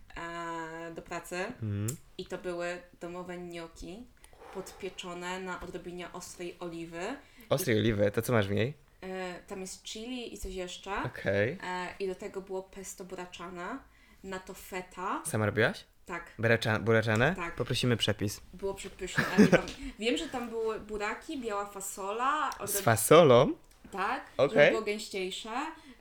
do 0.94 1.02
pracy 1.02 1.36
Mm. 1.62 1.96
i 2.18 2.26
to 2.26 2.38
były 2.38 2.78
domowe 3.00 3.38
gnocchi 3.38 4.06
podpieczone 4.54 5.40
na 5.40 5.60
odrobinie 5.60 6.12
ostrej 6.12 6.56
oliwy. 6.60 7.00
Ostrej 7.48 7.78
oliwy, 7.78 8.10
to 8.10 8.22
co 8.22 8.32
masz 8.32 8.48
w 8.48 8.50
niej? 8.50 8.74
E, 9.00 9.34
tam 9.46 9.60
jest 9.60 9.82
chili 9.84 10.34
i 10.34 10.38
coś 10.38 10.54
jeszcze. 10.54 11.02
Okej. 11.02 11.58
E, 11.64 11.94
I 11.98 12.08
do 12.08 12.14
tego 12.14 12.40
było 12.40 12.62
pesto 12.62 13.04
buraczane, 13.04 13.78
na 14.24 14.38
to 14.38 14.54
feta. 14.54 15.22
Sama 15.26 15.46
robiłaś? 15.46 15.84
Tak, 16.06 16.32
Buracza, 16.38 16.78
buraczane? 16.78 17.34
Tak. 17.36 17.54
Poprosimy 17.56 17.96
przepis. 17.96 18.40
było 18.54 18.74
przepyszne. 18.74 19.24
Wiem, 19.98 20.16
że 20.16 20.28
tam 20.28 20.48
były 20.50 20.80
buraki, 20.80 21.40
biała 21.40 21.66
fasola. 21.66 22.50
Z 22.50 22.56
odrobi- 22.60 22.82
fasolą? 22.82 23.52
Tak, 23.92 24.24
Okej. 24.36 24.58
żeby 24.58 24.70
było 24.70 24.82
gęściejsze. 24.82 25.50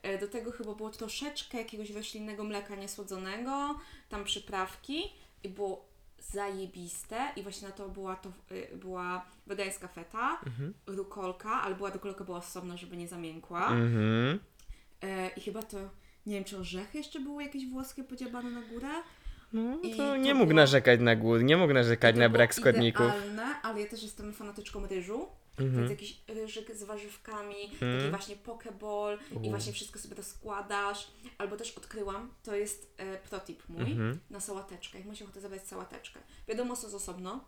E, 0.04 0.18
Do 0.18 0.28
tego 0.28 0.52
chyba 0.52 0.74
było 0.76 0.90
troszeczkę 0.90 1.58
jakiegoś 1.58 1.90
roślinnego 1.90 2.44
mleka 2.44 2.76
niesłodzonego, 2.76 3.80
tam 4.12 4.24
przyprawki 4.24 5.04
i 5.44 5.50
było 5.50 5.86
zajebiste 6.20 7.18
i 7.36 7.44
właśnie 7.44 7.68
na 7.68 7.74
to 7.74 7.90
była 7.90 8.16
to 8.16 8.30
y, 8.52 8.78
była 8.78 9.26
wegańska 9.48 9.88
feta, 9.88 10.40
Mhm. 10.46 10.74
rukolka, 10.88 11.50
ale 11.62 11.76
była 11.76 11.90
rukolka 11.90 12.24
była 12.24 12.38
osobna, 12.38 12.78
żeby 12.78 12.98
nie 12.98 13.08
zamiękła. 13.08 13.68
Mhm. 13.68 14.40
E, 15.04 15.30
I 15.38 15.42
chyba 15.42 15.64
to, 15.64 15.78
nie 16.26 16.36
wiem 16.36 16.44
czy 16.44 16.58
orzechy 16.58 16.98
jeszcze 16.98 17.20
były 17.20 17.44
jakieś 17.44 17.66
włoskie 17.70 18.04
podziabane 18.04 18.52
na 18.52 18.62
górę. 18.62 18.90
No 19.54 19.78
I 19.84 19.92
to 19.92 19.98
to 19.98 20.18
nie 20.18 20.34
mógł 20.34 20.46
było- 20.48 20.56
narzekać 20.56 21.00
na 21.00 21.16
głód, 21.16 21.42
nie 21.44 21.58
mógł 21.58 21.74
narzekać 21.74 22.16
na 22.16 22.30
brak 22.30 22.56
składników. 22.56 23.06
Idealne, 23.06 23.62
ale 23.62 23.82
ja 23.82 23.90
też 23.90 24.04
jestem 24.04 24.34
fanatyczką 24.34 24.88
ryżu. 24.88 25.28
Mhm. 25.58 25.78
Więc 25.78 25.90
jakiś 25.90 26.22
ryżyk 26.28 26.76
z 26.76 26.84
warzywkami, 26.84 27.64
Mhm. 27.64 27.98
taki 27.98 28.10
właśnie 28.10 28.36
pokeball 28.36 29.20
i 29.44 29.50
właśnie 29.50 29.74
wszystko 29.74 30.00
sobie 30.00 30.16
to 30.16 30.24
składasz. 30.24 31.08
Albo 31.38 31.58
też 31.58 31.78
odkryłam, 31.78 32.34
to 32.44 32.56
jest 32.56 32.94
e, 32.98 33.18
protip 33.18 33.70
mój, 33.70 33.92
Mhm. 33.92 34.20
na 34.30 34.40
sałateczkę. 34.40 34.98
Jak 34.98 35.08
macie 35.08 35.24
ochotę 35.26 35.42
zabrać 35.42 35.68
sałateczkę. 35.68 36.20
Wiadomo, 36.48 36.76
sos 36.76 36.94
osobno, 36.94 37.46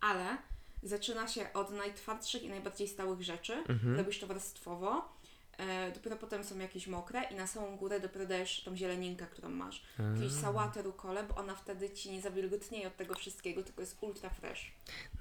ale 0.00 0.38
zaczyna 0.82 1.28
się 1.28 1.52
od 1.52 1.70
najtwardszych 1.70 2.42
i 2.42 2.48
najbardziej 2.48 2.88
stałych 2.88 3.22
rzeczy. 3.22 3.52
Mhm. 3.68 3.96
Robisz 3.96 4.18
to 4.20 4.26
warstwowo. 4.26 5.17
E, 5.58 5.92
dopiero 5.92 6.16
potem 6.16 6.44
są 6.44 6.58
jakieś 6.58 6.86
mokre 6.86 7.22
i 7.30 7.34
na 7.34 7.46
samą 7.46 7.76
górę 7.76 8.00
dopiero 8.00 8.26
dajesz 8.26 8.62
tą 8.64 8.76
zieleninkę, 8.76 9.26
którą 9.26 9.48
masz. 9.48 9.82
Jakąś 9.98 10.32
sałatę, 10.32 10.82
rukolę, 10.82 11.24
bo 11.28 11.34
ona 11.34 11.54
wtedy 11.54 11.90
Ci 11.90 12.10
nie 12.10 12.20
zawilgotnieje 12.20 12.86
od 12.86 12.96
tego 12.96 13.14
wszystkiego, 13.14 13.62
tylko 13.62 13.80
jest 13.80 13.96
ultra 14.00 14.30
fresh. 14.30 14.72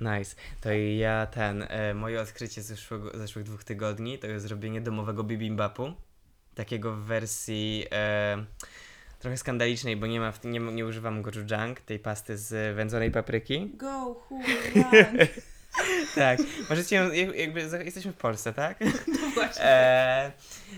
Nice. 0.01 0.35
To 0.61 0.73
i 0.73 0.97
ja 0.97 1.25
ten, 1.25 1.65
e, 1.69 1.93
moje 1.93 2.21
odkrycie 2.21 2.61
z 2.61 2.65
zeszłego, 2.65 3.17
zeszłych 3.17 3.45
dwóch 3.45 3.63
tygodni 3.63 4.19
to 4.19 4.27
jest 4.27 4.45
zrobienie 4.45 4.81
domowego 4.81 5.23
bibimbapu. 5.23 5.93
Takiego 6.55 6.95
w 6.95 6.99
wersji 6.99 7.85
e, 7.91 8.45
trochę 9.19 9.37
skandalicznej, 9.37 9.97
bo 9.97 10.07
nie 10.07 10.19
ma, 10.19 10.31
w, 10.31 10.45
nie, 10.45 10.59
nie 10.59 10.85
używam 10.85 11.21
gochujang, 11.21 11.81
tej 11.81 11.99
pasty 11.99 12.37
z 12.37 12.75
wędzonej 12.75 13.11
papryki. 13.11 13.71
Go, 13.73 14.23
yang. 14.75 15.29
Tak, 16.15 16.39
możecie, 16.69 16.95
jakby 17.35 17.59
jesteśmy 17.85 18.11
w 18.11 18.17
Polsce, 18.17 18.53
tak? 18.53 18.79
No 19.07 19.29
właśnie. 19.33 19.65
E, 19.65 20.31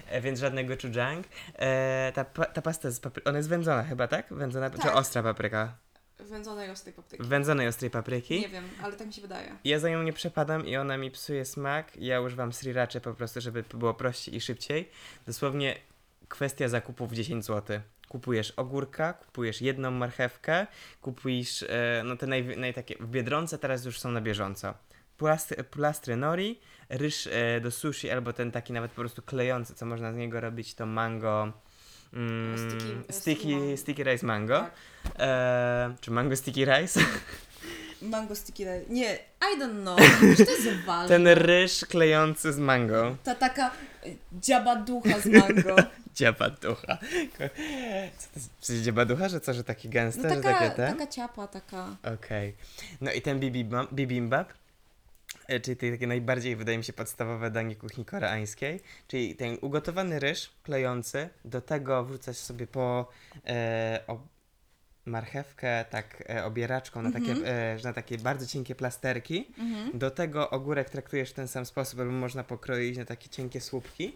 e, 0.09 0.21
więc 0.21 0.39
żadnego 0.39 0.75
gochujang. 0.75 1.25
E, 1.55 2.11
ta, 2.15 2.25
ta 2.25 2.61
pasta 2.61 2.91
z 2.91 2.99
papryki, 2.99 3.29
ona 3.29 3.37
jest 3.37 3.49
wędzona 3.49 3.83
chyba, 3.83 4.07
tak? 4.07 4.33
Wędzona, 4.33 4.69
czy 4.69 4.77
Tak. 4.77 4.95
ostra 4.95 5.23
papryka? 5.23 5.73
Wędzonej 6.19 6.69
ostrej 6.69 6.93
papryki. 6.93 7.23
Wędzonej 7.23 7.67
ostrej 7.67 7.91
papryki. 7.91 8.41
Nie 8.41 8.49
wiem, 8.49 8.69
ale 8.83 8.95
tak 8.95 9.07
mi 9.07 9.13
się 9.13 9.21
wydaje. 9.21 9.55
Ja 9.63 9.79
za 9.79 9.89
nią 9.89 10.03
nie 10.03 10.13
przepadam 10.13 10.65
i 10.67 10.77
ona 10.77 10.97
mi 10.97 11.11
psuje 11.11 11.45
smak. 11.45 11.97
Ja 11.97 12.21
używam 12.21 12.53
sriracha 12.53 12.99
po 12.99 13.13
prostu, 13.13 13.41
żeby 13.41 13.63
było 13.73 13.93
prościej 13.93 14.35
i 14.35 14.41
szybciej. 14.41 14.89
Dosłownie 15.27 15.75
kwestia 16.27 16.67
zakupów 16.67 17.11
10 17.11 17.45
zł. 17.45 17.79
Kupujesz 18.09 18.51
ogórka, 18.51 19.13
kupujesz 19.13 19.61
jedną 19.61 19.91
marchewkę, 19.91 20.67
kupujesz 21.01 21.63
e, 21.63 22.01
no 22.05 22.15
te 22.17 22.27
naj, 22.27 22.57
naj 22.57 22.73
takie, 22.73 22.95
w 22.99 23.07
Biedronce 23.07 23.57
teraz 23.57 23.85
już 23.85 23.99
są 23.99 24.11
na 24.11 24.21
bieżąco. 24.21 24.73
Plastry, 25.19 25.63
plastry 25.63 26.15
nori, 26.15 26.59
ryż 26.89 27.27
e, 27.27 27.61
do 27.61 27.71
sushi 27.71 28.09
albo 28.11 28.33
ten 28.33 28.51
taki 28.51 28.73
nawet 28.73 28.91
po 28.91 29.01
prostu 29.01 29.21
klejący, 29.21 29.75
co 29.75 29.85
można 29.85 30.13
z 30.13 30.15
niego 30.15 30.41
robić, 30.41 30.73
to 30.75 30.85
mango... 30.85 31.51
Mm, 32.13 32.55
Sticky- 32.57 33.03
sticky, 33.13 33.13
sticky 33.13 33.77
sticky 33.77 34.03
rice 34.03 34.25
mango. 34.25 34.59
Tak. 34.59 34.71
E, 35.19 35.95
czy 36.01 36.11
mango 36.11 36.35
sticky 36.35 36.65
rice? 36.65 36.99
Mango 38.01 38.35
sticky 38.35 38.63
rice. 38.63 38.85
Nie, 38.93 39.15
I 39.53 39.59
don't 39.59 39.81
know. 39.81 39.99
Czy 40.37 40.45
to 40.45 40.51
jest 40.51 40.67
ważne? 40.85 41.07
Ten 41.07 41.27
ryż 41.27 41.85
klejący 41.85 42.53
z 42.53 42.59
mango. 42.59 43.15
Ta 43.23 43.35
taka 43.35 43.71
y, 44.05 44.17
dziabaducha 44.33 45.19
z 45.19 45.25
mango. 45.25 45.75
Dziabaducha. 46.15 46.97
Co 48.17 48.27
to 48.33 48.41
jest? 48.73 48.83
Dziabaducha, 48.83 49.29
że 49.29 49.39
co, 49.39 49.53
że 49.53 49.63
taki 49.63 49.89
gęsty, 49.89 50.21
No 50.23 50.29
że 50.29 50.35
takie 50.35 50.53
taka, 50.53 50.69
te? 50.69 50.87
taka 50.87 51.07
ciapa, 51.07 51.47
taka. 51.47 51.95
Okej. 52.15 52.55
No 53.01 53.11
i 53.11 53.21
ten 53.21 53.39
bibimbap, 53.39 53.93
bibimbap 53.93 54.49
e, 54.51 54.53
czyli 55.61 55.77
tej 55.77 55.91
takie 55.91 56.07
najbardziej, 56.07 56.55
wydaje 56.55 56.77
mi 56.77 56.83
się, 56.83 56.93
podstawowe 56.93 57.51
danie 57.51 57.75
kuchni 57.75 58.05
koreańskiej, 58.05 58.81
czyli 59.07 59.35
ten 59.35 59.57
ugotowany 59.61 60.19
ryż 60.19 60.51
klejący, 60.63 61.29
do 61.45 61.61
tego 61.61 62.05
wrzucać 62.05 62.37
sobie 62.37 62.67
po 62.67 63.09
e, 63.47 64.03
o, 64.07 64.19
marchewkę 65.09 65.85
tak 65.89 66.23
e, 66.29 66.45
obieraczką 66.45 67.01
na 67.01 67.11
takie, 67.11 67.31
e, 67.31 67.77
na 67.83 67.93
takie 67.93 68.17
bardzo 68.17 68.45
cienkie 68.45 68.75
plasterki. 68.75 69.47
Mhm. 69.57 69.99
Do 69.99 70.11
tego 70.11 70.49
ogórek 70.49 70.89
traktujesz 70.89 71.29
w 71.29 71.33
ten 71.33 71.47
sam 71.47 71.65
sposób, 71.65 71.99
albo 71.99 72.11
można 72.11 72.43
pokroić 72.43 72.97
na 72.97 73.05
takie 73.05 73.29
cienkie 73.29 73.61
słupki. 73.61 74.15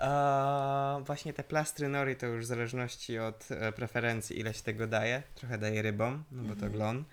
E, 0.00 1.02
właśnie 1.06 1.32
te 1.32 1.44
plastry 1.44 1.88
nori 1.88 2.16
to 2.16 2.26
już 2.26 2.44
w 2.44 2.48
zależności 2.48 3.18
od 3.18 3.48
e, 3.50 3.72
preferencji 3.72 4.40
ile 4.40 4.54
się 4.54 4.62
tego 4.62 4.86
daje. 4.86 5.22
Trochę 5.34 5.58
daje 5.58 5.82
rybom, 5.82 6.24
no 6.32 6.42
bo 6.42 6.56
to 6.56 6.70
glon. 6.70 7.04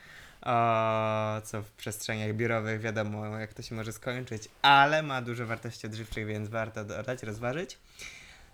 E, 0.45 1.41
co 1.43 1.61
w 1.61 1.71
przestrzeniach 1.71 2.33
biurowych 2.35 2.81
wiadomo 2.81 3.39
jak 3.39 3.53
to 3.53 3.61
się 3.61 3.75
może 3.75 3.93
skończyć, 3.93 4.49
ale 4.61 5.03
ma 5.03 5.21
dużo 5.21 5.45
wartości 5.45 5.87
odżywczych, 5.87 6.27
więc 6.27 6.49
warto 6.49 6.85
dodać, 6.85 7.23
rozważyć. 7.23 7.77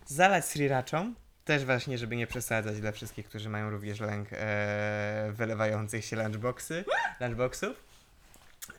Zalać 0.06 0.46
sriraczą. 0.46 1.13
Też 1.46 1.65
właśnie, 1.65 1.98
żeby 1.98 2.15
nie 2.15 2.27
przesadzać 2.27 2.82
dla 2.82 2.91
wszystkich, 2.91 3.29
którzy 3.29 3.50
mają 3.50 3.70
również 3.70 4.00
lęk 4.00 4.29
e, 4.32 5.32
wylewających 5.34 6.06
się 6.06 6.15
lunchboxy, 6.15 6.86
lunchboxów. 7.20 7.87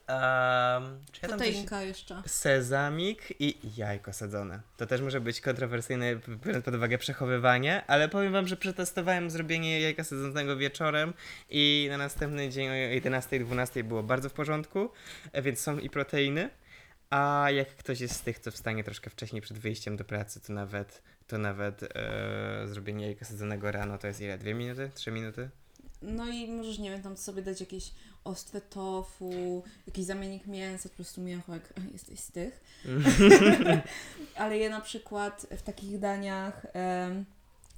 Um, 0.08 1.00
czy 1.12 1.20
ja 1.22 1.28
tam. 1.28 1.38
Proteinka 1.38 1.82
jeszcze. 1.82 2.22
Sezamik 2.26 3.40
i 3.40 3.58
jajko 3.76 4.12
sadzone. 4.12 4.60
To 4.76 4.86
też 4.86 5.00
może 5.00 5.20
być 5.20 5.40
kontrowersyjne, 5.40 6.16
biorąc 6.46 6.64
pod 6.64 6.74
uwagę 6.74 6.98
przechowywanie, 6.98 7.84
ale 7.86 8.08
powiem 8.08 8.32
wam, 8.32 8.48
że 8.48 8.56
przetestowałem 8.56 9.30
zrobienie 9.30 9.80
jajka 9.80 10.04
sadzonego 10.04 10.56
wieczorem 10.56 11.14
i 11.50 11.86
na 11.90 11.98
następny 11.98 12.50
dzień 12.50 12.68
o 12.68 12.72
11-12 12.72 13.82
było 13.82 14.02
bardzo 14.02 14.28
w 14.28 14.32
porządku, 14.32 14.90
więc 15.34 15.60
są 15.60 15.78
i 15.78 15.90
proteiny. 15.90 16.50
A 17.10 17.46
jak 17.50 17.68
ktoś 17.68 18.00
jest 18.00 18.14
z 18.14 18.20
tych, 18.20 18.38
co 18.38 18.50
wstanie 18.50 18.84
troszkę 18.84 19.10
wcześniej 19.10 19.42
przed 19.42 19.58
wyjściem 19.58 19.96
do 19.96 20.04
pracy, 20.04 20.40
to 20.40 20.52
nawet, 20.52 21.02
to 21.26 21.38
nawet 21.38 21.82
e, 21.82 22.66
zrobienie 22.66 23.06
jajka 23.06 23.24
sadzonego 23.24 23.72
rano 23.72 23.98
to 23.98 24.06
jest 24.06 24.20
ile? 24.20 24.38
Dwie 24.38 24.54
minuty? 24.54 24.90
Trzy 24.94 25.10
minuty? 25.10 25.50
No 26.02 26.28
i 26.28 26.48
możesz, 26.48 26.78
nie 26.78 26.90
wiem, 26.90 27.02
tam 27.02 27.16
sobie 27.16 27.42
dać 27.42 27.60
jakieś 27.60 27.90
ostre 28.24 28.60
tofu, 28.60 29.62
jakiś 29.86 30.04
zamiennik 30.04 30.46
mięsa, 30.46 30.88
po 30.88 30.94
prostu 30.94 31.20
mięcho, 31.20 31.54
jak 31.54 31.72
jesteś 31.92 32.20
z 32.20 32.30
tych. 32.32 32.60
Ale 34.36 34.58
je 34.58 34.70
na 34.70 34.80
przykład 34.80 35.46
w 35.50 35.62
takich 35.62 35.98
daniach, 35.98 36.66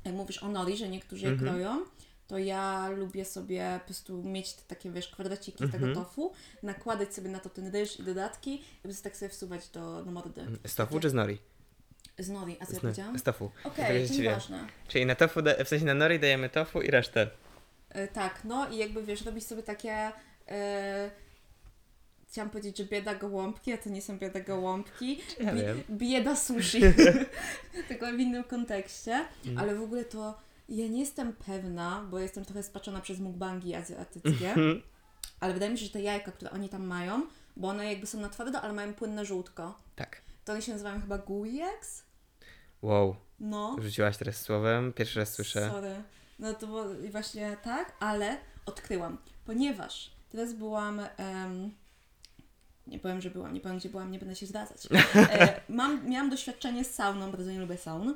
jak 0.05 0.15
mówisz 0.15 0.43
o 0.43 0.49
nori, 0.49 0.77
że 0.77 0.89
niektórzy 0.89 1.27
je 1.27 1.33
Mhm. 1.33 1.50
kroją, 1.53 1.85
to 2.27 2.39
ja 2.39 2.89
lubię 2.89 3.25
sobie 3.25 3.79
po 3.81 3.85
prostu 3.87 4.23
mieć 4.23 4.53
te 4.53 4.62
takie, 4.62 4.91
wiesz, 4.91 5.09
kwadraciki 5.09 5.59
z 5.59 5.62
Mhm. 5.62 5.83
tego 5.83 5.95
tofu, 6.00 6.33
nakładać 6.62 7.15
sobie 7.15 7.31
na 7.31 7.39
to 7.39 7.49
ten 7.49 7.73
ryż 7.73 8.00
i 8.00 8.03
dodatki 8.03 8.55
i 8.55 8.59
po 8.83 8.89
prostu 8.89 9.05
tak 9.05 9.17
sobie 9.17 9.29
wsuwać 9.29 9.69
do, 9.69 10.05
do 10.05 10.11
mordy. 10.11 10.47
Z 10.67 10.75
tofu 10.75 11.00
czy 11.00 11.11
z 11.11 11.15
nori? 11.15 11.39
Z 12.19 12.29
nori, 12.29 12.57
a 12.61 12.67
co 12.67 12.73
ja 12.73 12.81
powiedziałam? 12.81 13.19
z 13.19 13.23
tofu. 13.23 13.50
Okej, 13.65 14.09
się 14.09 14.15
to 14.15 14.21
nieważne. 14.23 14.67
Czyli 14.89 15.07
na 15.07 15.15
tofu, 15.15 15.41
w 15.65 15.69
sensie 15.69 15.87
na 15.87 15.95
nori 15.95 16.21
dajemy 16.21 16.49
tofu 16.49 16.83
i 16.83 16.91
resztę. 16.91 17.31
E, 17.91 18.09
tak, 18.09 18.45
no 18.45 18.69
i 18.69 18.77
jakby 18.77 19.03
wiesz, 19.03 19.25
robisz 19.25 19.45
sobie 19.45 19.63
takie. 19.63 20.13
E, 20.49 21.11
chciałam 22.29 22.51
powiedzieć, 22.51 22.79
że 22.79 22.85
bieda 22.85 23.15
gołąbki, 23.15 23.73
a 23.73 23.79
to 23.79 23.91
nie 23.91 24.03
są 24.03 24.19
bieda 24.19 24.41
gołąbki. 24.41 25.21
Ja 25.41 25.55
wiem. 25.55 25.83
Bieda 25.91 26.37
sushi. 26.37 26.81
Tylko 27.89 28.07
w 28.07 28.19
innym 28.21 28.45
kontekście. 28.45 29.25
Mm. 29.47 29.59
Ale 29.59 29.75
w 29.75 29.83
ogóle 29.83 30.05
to 30.05 30.39
ja 30.69 30.89
nie 30.89 31.01
jestem 31.01 31.33
pewna, 31.33 32.07
bo 32.11 32.19
jestem 32.19 32.45
trochę 32.45 32.63
spaczona 32.63 33.01
przez 33.01 33.19
mukbangi 33.21 33.75
azjatyckie, 33.75 34.49
Mhm. 34.49 34.83
ale 35.41 35.55
wydaje 35.55 35.73
mi 35.73 35.79
się, 35.79 35.85
że 35.87 35.93
te 35.93 36.03
jajka, 36.03 36.33
które 36.33 36.51
oni 36.51 36.69
tam 36.69 36.87
mają, 36.87 37.23
bo 37.57 37.69
one 37.69 37.87
jakby 37.93 38.07
są 38.07 38.21
na 38.21 38.29
twardo, 38.29 38.61
ale 38.61 38.73
mają 38.73 38.95
płynne 38.95 39.25
żółtko. 39.25 39.79
Tak. 39.97 40.23
To 40.45 40.53
one 40.53 40.63
się 40.63 40.73
nazywają 40.73 41.01
chyba 41.01 41.19
gujeks? 41.19 42.03
Wow, 42.83 43.17
No. 43.41 43.77
rzuciłaś 43.79 44.17
teraz 44.17 44.37
słowem, 44.37 44.93
pierwszy 44.93 45.19
raz 45.21 45.33
słyszę. 45.35 45.71
Sorry. 45.71 46.03
No 46.41 46.55
to 46.55 46.67
było 46.67 46.85
właśnie 47.11 47.57
tak, 47.63 47.93
ale 48.01 48.37
odkryłam, 48.67 49.19
ponieważ 49.45 50.11
teraz 50.31 50.53
byłam. 50.53 51.01
em, 51.17 51.75
nie 52.87 52.99
powiem, 52.99 53.21
że 53.21 53.31
byłam, 53.31 53.55
nie 53.55 53.61
powiem, 53.61 53.79
gdzie 53.79 53.89
byłam, 53.89 54.11
nie 54.11 54.19
będę 54.19 54.37
się 54.37 54.47
zdradzać. 54.47 54.89
E, 55.15 55.61
mam, 55.69 56.09
miałam 56.09 56.31
doświadczenie 56.31 56.85
z 56.85 56.95
sauną, 56.95 57.31
bardzo 57.31 57.50
nie 57.50 57.61
lubię 57.61 57.76
saun. 57.79 58.15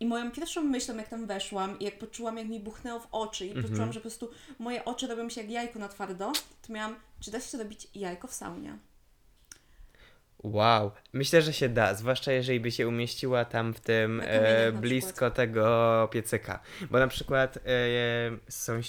I 0.00 0.06
moją 0.06 0.30
pierwszą 0.30 0.62
myślą, 0.62 0.96
jak 0.96 1.08
tam 1.08 1.26
weszłam 1.26 1.78
i 1.78 1.84
jak 1.84 1.98
poczułam, 1.98 2.38
jak 2.38 2.48
mi 2.48 2.60
buchnęło 2.60 3.00
w 3.00 3.08
oczy 3.12 3.46
i 3.46 3.50
Mhm. 3.50 3.68
poczułam, 3.68 3.92
że 3.92 4.00
po 4.00 4.02
prostu 4.02 4.30
moje 4.58 4.84
oczy 4.84 5.06
robią 5.06 5.28
się 5.28 5.40
jak 5.40 5.50
jajko 5.50 5.78
na 5.78 5.88
twardo, 5.88 6.32
to 6.66 6.72
miałam, 6.72 6.96
czy 7.20 7.30
da 7.30 7.40
się 7.40 7.58
robić 7.58 7.88
jajko 7.94 8.28
w 8.28 8.34
saunie? 8.34 8.78
Wow, 10.42 10.90
myślę, 11.12 11.42
że 11.42 11.52
się 11.52 11.68
da, 11.68 11.94
zwłaszcza 11.94 12.32
jeżeli 12.32 12.60
by 12.60 12.70
się 12.70 12.88
umieściła 12.88 13.44
tam 13.44 13.74
w 13.74 13.80
tym 13.80 14.22
e, 14.24 14.72
blisko 14.72 15.30
tego 15.30 16.08
piecyka. 16.12 16.60
Bo 16.90 16.98
na 16.98 17.08
przykład 17.08 17.56
e, 17.56 17.60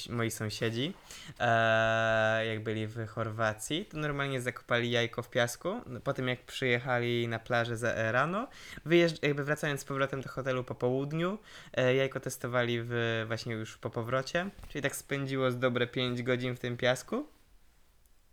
moi 0.10 0.32
sąsiedzi, 0.32 0.94
e, 1.40 2.46
jak 2.46 2.64
byli 2.64 2.88
w 2.88 3.08
Chorwacji, 3.08 3.86
to 3.86 3.98
normalnie 3.98 4.42
zakopali 4.42 4.92
jajko 4.92 5.24
w 5.24 5.30
piasku. 5.30 5.82
Po 6.04 6.14
tym 6.14 6.28
jak 6.28 6.42
przyjechali 6.46 7.28
na 7.28 7.40
plażę 7.40 7.78
za 7.78 7.90
e, 7.90 8.12
rano, 8.12 8.48
wyjeżdż- 8.86 9.20
jakby 9.28 9.44
wracając 9.44 9.82
z 9.82 9.86
powrotem 9.86 10.22
do 10.22 10.30
hotelu 10.30 10.64
po 10.64 10.76
południu, 10.76 11.38
e, 11.74 11.96
jajko 11.96 12.20
testowali 12.20 12.80
w, 12.82 13.24
właśnie 13.28 13.54
już 13.54 13.78
po 13.78 13.90
powrocie, 13.90 14.50
czyli 14.70 14.82
tak 14.82 14.96
spędziło 14.96 15.52
z 15.52 15.60
dobre 15.60 15.88
5 15.88 16.24
godzin 16.24 16.56
w 16.56 16.60
tym 16.60 16.78
piasku. 16.78 17.28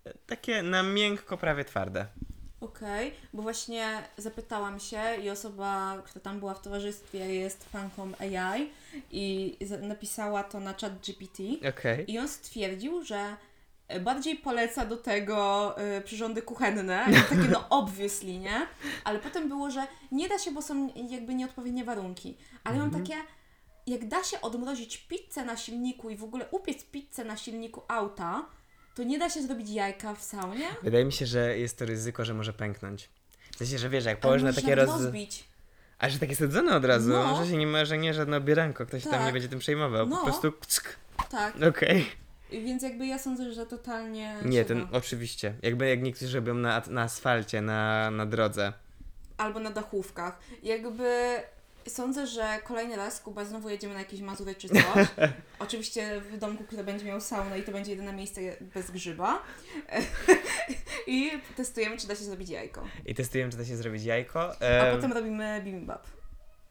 E, 0.04 0.12
Takie 0.26 0.62
na 0.62 0.83
miękko 0.83 1.37
prawie 1.38 1.64
twarde. 1.64 2.06
Okej, 2.60 3.12
bo 3.32 3.42
właśnie 3.42 4.02
zapytałam 4.16 4.80
się 4.80 5.00
i 5.22 5.30
osoba, 5.30 6.02
która 6.04 6.20
tam 6.20 6.38
była 6.38 6.54
w 6.54 6.62
towarzystwie 6.62 7.34
jest 7.34 7.64
fanką 7.64 8.12
AI 8.18 8.70
i 9.10 9.56
napisała 9.82 10.44
to 10.44 10.60
na 10.60 10.74
chat 10.74 10.92
GPT 11.06 11.42
Okej. 11.68 12.10
i 12.12 12.18
on 12.18 12.28
stwierdził, 12.28 13.04
że 13.04 13.36
bardziej 14.00 14.36
poleca 14.36 14.86
do 14.86 14.96
tego 14.96 15.74
y, 15.98 16.00
przyrządy 16.00 16.42
kuchenne, 16.42 17.06
takie 17.30 17.48
no 17.50 17.68
obviously, 17.68 18.38
nie? 18.38 18.66
Ale 19.04 19.18
potem 19.18 19.48
było, 19.48 19.70
że 19.70 19.86
nie 20.12 20.28
da 20.28 20.38
się, 20.38 20.50
bo 20.50 20.62
są 20.62 20.88
jakby 21.08 21.34
nieodpowiednie 21.34 21.84
warunki. 21.84 22.36
Ale 22.64 22.78
mam 22.78 22.90
takie, 22.90 23.14
jak 23.86 24.08
da 24.08 24.24
się 24.24 24.40
odmrozić 24.40 24.96
pizzę 24.96 25.44
na 25.44 25.56
silniku 25.56 26.10
i 26.10 26.16
w 26.16 26.24
ogóle 26.24 26.48
upiec 26.50 26.84
pizzę 26.84 27.24
na 27.24 27.36
silniku 27.36 27.82
auta, 27.88 28.44
to 28.94 29.03
nie 29.03 29.18
da 29.18 29.31
się 29.31 29.42
zrobić 29.42 29.70
jajka 29.70 30.14
w 30.14 30.22
saunie? 30.22 30.66
Wydaje 30.83 31.05
mi 31.05 31.12
się, 31.12 31.26
że 31.26 31.59
jest 31.59 31.79
to 31.79 31.87
ryzyko, 31.87 32.24
że 32.24 32.35
może 32.35 32.53
pęknąć. 32.53 33.09
W 33.53 33.57
sensie, 33.57 33.79
że 33.79 33.88
wiesz, 33.88 34.05
jak 34.05 34.20
położysz 34.20 34.42
na 34.42 34.53
takie 34.53 34.74
roz... 34.74 34.88
rozbić. 34.90 35.44
A 35.98 36.09
że 36.09 36.18
takie 36.18 36.37
sadzone 36.37 36.76
od 36.76 36.85
razu, 36.85 37.11
No. 37.11 37.44
że 37.44 37.50
się 37.50 37.57
nie 37.57 37.66
ma, 37.66 37.85
że 37.85 37.98
nie 37.98 38.14
żadne 38.14 38.37
obieranko, 38.37 38.87
ktoś 38.87 39.03
tam 39.03 39.12
Tak. 39.12 39.26
nie 39.26 39.33
będzie 39.33 39.48
tym 39.48 39.59
przejmował. 39.59 40.07
No. 40.07 40.16
Po 40.16 40.24
prostu 40.24 40.53
ck. 40.53 40.96
Tak. 41.31 41.55
Okej. 41.68 42.07
Więc 42.53 42.83
jakby 42.83 43.07
ja 43.07 43.18
sądzę, 43.18 43.53
że 43.53 43.66
totalnie. 43.66 44.37
Nie, 44.44 44.64
ten 44.64 44.87
oczywiście. 44.92 45.55
Jakby 45.62 45.88
jak 45.88 46.03
niektórzy 46.03 46.37
robią 46.38 46.55
na, 46.55 46.83
na 46.88 47.03
asfalcie, 47.03 47.61
na, 47.62 48.11
na 48.11 48.26
drodze. 48.26 48.72
Albo 49.37 49.61
na 49.61 49.70
dachówkach. 49.70 50.38
Jakby 50.62 51.37
sądzę, 51.88 52.26
że 52.26 52.58
kolejny 52.64 52.96
raz 52.96 53.20
Kuba 53.20 53.44
znowu 53.44 53.68
jedziemy 53.70 53.94
na 53.94 54.00
jakieś 54.00 54.20
Mazury 54.20 54.54
czy 54.54 54.68
coś. 54.68 54.80
Oczywiście 55.58 56.20
w 56.20 56.38
domku, 56.38 56.64
który 56.64 56.84
będzie 56.84 57.04
miał 57.04 57.20
saunę 57.20 57.58
i 57.58 57.62
to 57.62 57.72
będzie 57.72 57.90
jedyne 57.90 58.12
miejsce 58.12 58.40
bez 58.74 58.90
grzyba. 58.90 59.42
I 61.06 61.30
testujemy, 61.56 61.96
czy 61.98 62.06
da 62.06 62.14
się 62.16 62.24
zrobić 62.24 62.48
jajko. 62.50 62.84
I 63.06 63.14
testujemy, 63.14 63.52
czy 63.52 63.58
da 63.58 63.64
się 63.64 63.76
zrobić 63.76 64.04
jajko. 64.04 64.50
A 64.60 64.64
Em, 64.64 64.96
potem 64.96 65.12
robimy 65.12 65.60
bibimbap. 65.64 66.06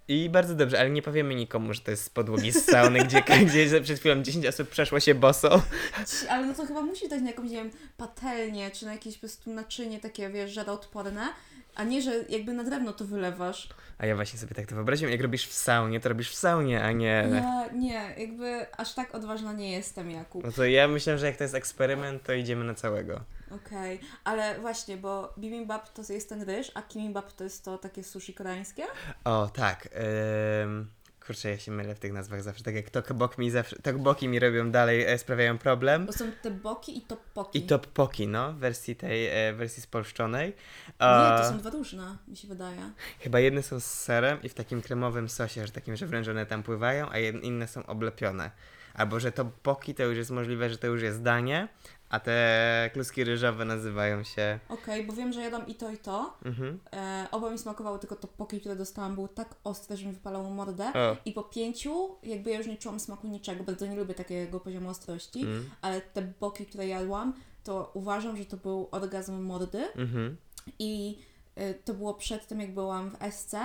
I 0.08 0.30
bardzo 0.30 0.56
dobrze, 0.56 0.80
ale 0.80 0.90
nie 0.90 1.02
powiemy 1.02 1.36
nikomu, 1.36 1.74
że 1.74 1.82
to 1.82 1.92
jest 1.92 2.04
z 2.04 2.10
podłogi 2.10 2.52
z 2.52 2.66
sauny, 2.66 3.00
gdzie, 3.00 3.22
gdzie 3.46 3.82
przed 3.82 4.00
chwilą 4.00 4.22
10 4.24 4.46
osób 4.46 4.70
przeszło 4.70 5.00
się 5.00 5.16
boso. 5.16 5.62
Ci- 6.08 6.28
Ale 6.28 6.46
no 6.48 6.54
to 6.54 6.66
chyba 6.66 6.82
musi 6.82 7.10
dać 7.10 7.22
na 7.22 7.28
jakąś, 7.28 7.50
nie 7.50 7.56
wiem, 7.58 7.72
patelnię, 7.98 8.72
czy 8.72 8.86
na 8.86 8.92
jakieś 8.94 9.14
po 9.16 9.20
prostu 9.20 9.50
naczynie 9.54 10.00
takie, 10.00 10.30
wiesz, 10.30 10.52
żaroodporne, 10.52 11.28
a 11.80 11.84
nie, 11.84 12.02
że 12.02 12.12
jakby 12.30 12.54
na 12.54 12.64
drewno 12.64 12.94
to 12.94 13.06
wylewasz. 13.06 13.70
A 13.98 14.06
ja 14.06 14.16
właśnie 14.16 14.40
sobie 14.40 14.56
tak 14.56 14.68
to 14.68 14.76
wyobraziłem, 14.76 15.12
jak 15.12 15.22
robisz 15.22 15.48
w 15.48 15.54
saunie, 15.54 16.00
to 16.00 16.10
robisz 16.10 16.32
w 16.32 16.36
saunie, 16.36 16.84
a 16.84 16.92
nie... 16.92 17.28
Ja 17.34 17.68
nie, 17.74 18.16
jakby 18.18 18.66
aż 18.78 18.94
tak 18.94 19.16
odważna 19.16 19.54
nie 19.54 19.72
jestem, 19.72 20.12
Jakub. 20.12 20.44
No 20.44 20.52
to 20.52 20.66
ja 20.66 20.88
myślę, 20.88 21.18
że 21.18 21.26
jak 21.26 21.38
to 21.38 21.44
jest 21.44 21.56
eksperyment, 21.56 22.24
to 22.24 22.34
idziemy 22.34 22.64
na 22.64 22.74
całego. 22.74 23.22
Okej, 23.52 24.00
ale 24.24 24.60
właśnie, 24.60 24.98
bo 24.98 25.34
bibimbap 25.38 25.90
to 25.90 26.14
jest 26.14 26.30
ten 26.30 26.42
ryż, 26.42 26.72
a 26.74 26.82
kimbap 26.82 27.32
to 27.32 27.44
jest 27.44 27.66
to 27.66 27.78
takie 27.78 28.04
sushi 28.04 28.34
koreańskie? 28.34 28.84
O, 29.24 29.50
tak. 29.54 29.90
Ym, 30.64 30.88
kurczę, 31.30 31.50
ja 31.50 31.58
się 31.58 31.72
mylę 31.72 31.96
w 31.96 32.00
tych 32.00 32.14
nazwach 32.14 32.44
zawsze. 32.44 32.64
Tak 32.64 32.76
jak 32.76 32.90
tokboki 32.90 33.42
mi 33.42 33.52
zawsze, 33.52 33.76
tokboki 33.76 34.28
mi 34.28 34.40
robią 34.40 34.72
dalej, 34.72 35.04
e, 35.04 35.18
sprawiają 35.18 35.58
problem. 35.58 36.06
Bo 36.06 36.14
są 36.14 36.32
te 36.42 36.52
boki 36.52 36.98
i 36.98 37.02
toppoki. 37.02 37.60
I 37.60 37.62
toppoki, 37.62 38.28
no, 38.28 38.54
w 38.54 38.56
wersji 38.56 38.96
tej, 38.96 39.28
e, 39.28 39.54
wersji 39.54 39.82
spolszczonej. 39.84 40.56
Nie, 40.88 41.38
to 41.42 41.50
są 41.50 41.58
dwa 41.58 41.70
różne, 41.70 42.18
mi 42.28 42.38
się 42.38 42.48
wydaje. 42.48 42.92
Chyba 43.20 43.40
jedne 43.40 43.64
są 43.64 43.80
z 43.80 43.86
serem 43.86 44.42
i 44.44 44.50
w 44.50 44.54
takim 44.54 44.82
kremowym 44.82 45.30
sosie, 45.30 45.66
że 45.68 45.72
takim, 45.72 45.96
że 45.96 46.08
wręcz 46.08 46.28
one 46.28 46.46
tam 46.46 46.64
pływają, 46.64 47.10
a 47.10 47.14
jed- 47.14 47.44
inne 47.44 47.68
są 47.68 47.86
oblepione. 47.86 48.52
Albo, 48.94 49.20
że 49.20 49.32
toppoki 49.32 49.96
to 49.96 50.04
już 50.04 50.18
jest 50.18 50.32
możliwe, 50.32 50.70
że 50.70 50.78
to 50.78 50.88
już 50.88 51.02
jest 51.02 51.22
danie, 51.22 51.68
A 52.10 52.20
te 52.20 52.90
kluski 52.94 53.24
ryżowe 53.24 53.66
nazywają 53.66 54.24
się... 54.24 54.60
Okej, 54.70 55.06
bo 55.08 55.14
wiem, 55.14 55.34
że 55.34 55.42
jadłam 55.42 55.68
i 55.68 55.76
to, 55.76 55.92
i 55.92 55.98
to. 55.98 56.38
Mhm. 56.46 56.80
E, 56.94 57.28
oba 57.32 57.50
mi 57.50 57.58
smakowały, 57.58 58.00
tylko 58.00 58.16
to 58.16 58.28
poki, 58.28 58.60
które 58.60 58.76
dostałam, 58.76 59.16
było 59.16 59.28
tak 59.28 59.56
ostre, 59.64 59.98
że 59.98 60.06
mi 60.06 60.14
wypalało 60.14 60.50
mordę. 60.50 60.94
O. 60.94 61.16
I 61.26 61.32
po 61.32 61.44
pięciu, 61.44 62.16
jakby 62.24 62.50
ja 62.50 62.58
już 62.58 62.68
nie 62.68 62.78
czułam 62.78 63.00
smaku 63.00 63.28
niczego, 63.28 63.64
bardzo 63.64 63.86
nie 63.88 63.96
lubię 63.96 64.14
takiego 64.14 64.60
poziomu 64.60 64.90
ostrości, 64.90 65.42
Mm. 65.42 65.70
ale 65.82 66.02
te 66.02 66.22
boki, 66.22 66.66
które 66.66 66.88
jadłam, 66.88 67.34
to 67.64 67.92
uważam, 67.94 68.38
że 68.38 68.46
to 68.46 68.58
był 68.58 68.88
orgazm 68.92 69.42
mordy 69.42 69.84
Mhm. 69.96 70.38
i 70.80 71.20
y, 71.58 71.74
to 71.86 71.94
było 71.94 72.14
przed 72.14 72.48
tym, 72.48 72.62
jak 72.62 72.74
byłam 72.74 73.10
w 73.12 73.34
SC. 73.34 73.56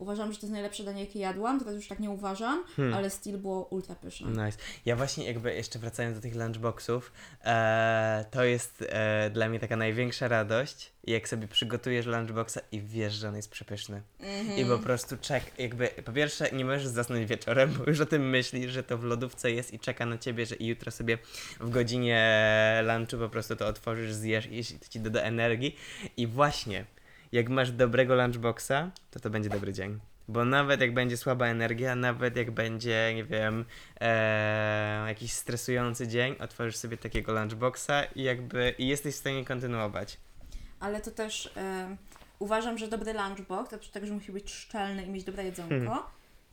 Uważam, 0.00 0.32
że 0.32 0.38
to 0.38 0.46
jest 0.46 0.52
najlepsze 0.52 0.84
danie, 0.84 1.00
jakie 1.04 1.18
jadłam, 1.18 1.58
teraz 1.58 1.74
już 1.74 1.88
tak 1.88 2.00
nie 2.00 2.10
uważam, 2.10 2.64
Hmm. 2.76 2.94
ale 2.94 3.10
styl 3.10 3.38
było 3.38 3.64
ultra 3.64 3.94
pyszne. 3.94 4.30
Nice. 4.46 4.58
Ja 4.86 4.96
właśnie 4.96 5.26
jakby 5.26 5.54
jeszcze 5.54 5.78
wracając 5.78 6.16
do 6.16 6.22
tych 6.22 6.34
lunchboxów, 6.34 7.12
e, 7.44 8.24
to 8.30 8.44
jest 8.44 8.84
e, 8.88 9.30
dla 9.30 9.48
mnie 9.48 9.60
taka 9.60 9.76
największa 9.76 10.28
radość, 10.28 10.92
jak 11.04 11.28
sobie 11.28 11.48
przygotujesz 11.48 12.06
lunchboxa 12.06 12.58
i 12.72 12.80
wiesz, 12.80 13.12
że 13.14 13.28
on 13.28 13.36
jest 13.36 13.50
przepyszny. 13.50 14.02
Mhm. 14.20 14.58
I 14.58 14.64
po 14.64 14.78
prostu 14.78 15.16
czek, 15.20 15.44
jakby 15.58 15.88
po 15.88 16.12
pierwsze 16.12 16.50
nie 16.52 16.64
możesz 16.64 16.86
zasnąć 16.86 17.26
wieczorem, 17.26 17.72
bo 17.78 17.84
już 17.90 18.00
o 18.00 18.06
tym 18.06 18.30
myślisz, 18.30 18.72
że 18.72 18.82
to 18.82 18.98
w 18.98 19.04
lodówce 19.04 19.52
jest 19.52 19.74
i 19.74 19.78
czeka 19.78 20.06
na 20.06 20.18
ciebie, 20.18 20.46
że 20.46 20.54
i 20.54 20.66
jutro 20.66 20.90
sobie 20.90 21.18
w 21.60 21.70
godzinie 21.70 22.82
lunchu 22.86 23.16
po 23.18 23.28
prostu 23.28 23.56
to 23.56 23.66
otworzysz, 23.66 24.12
zjesz 24.12 24.46
i 24.46 24.78
to 24.78 24.88
ci 24.88 25.00
doda 25.00 25.20
energii. 25.20 25.76
I 26.16 26.26
właśnie, 26.26 26.84
jak 27.32 27.48
masz 27.48 27.72
dobrego 27.72 28.14
lunchboxa, 28.14 28.90
to 29.10 29.20
to 29.20 29.30
będzie 29.30 29.50
dobry 29.50 29.72
dzień. 29.72 30.00
Bo 30.28 30.44
nawet 30.44 30.80
jak 30.80 30.94
będzie 30.94 31.16
słaba 31.16 31.46
energia, 31.46 31.94
nawet 31.96 32.36
jak 32.36 32.50
będzie, 32.50 33.12
nie 33.14 33.24
wiem, 33.24 33.64
e, 34.00 35.04
jakiś 35.08 35.32
stresujący 35.32 36.08
dzień, 36.08 36.34
otworzysz 36.40 36.76
sobie 36.76 36.96
takiego 36.96 37.32
lunchboxa 37.32 37.90
i 38.14 38.22
jakby 38.22 38.74
i 38.78 38.88
jesteś 38.88 39.14
w 39.14 39.18
stanie 39.18 39.44
kontynuować. 39.44 40.18
Ale 40.80 41.00
to 41.00 41.10
też 41.10 41.50
e, 41.56 41.96
uważam, 42.38 42.78
że 42.78 42.88
dobry 42.88 43.12
lunchbox, 43.12 43.72
oprócz 43.72 43.88
tego, 43.90 44.06
że 44.06 44.12
musi 44.12 44.32
być 44.32 44.50
szczelny 44.54 45.02
i 45.04 45.08
mieć 45.10 45.24
dobre 45.24 45.44
jedzonko, 45.44 45.74
Hmm. 45.74 46.02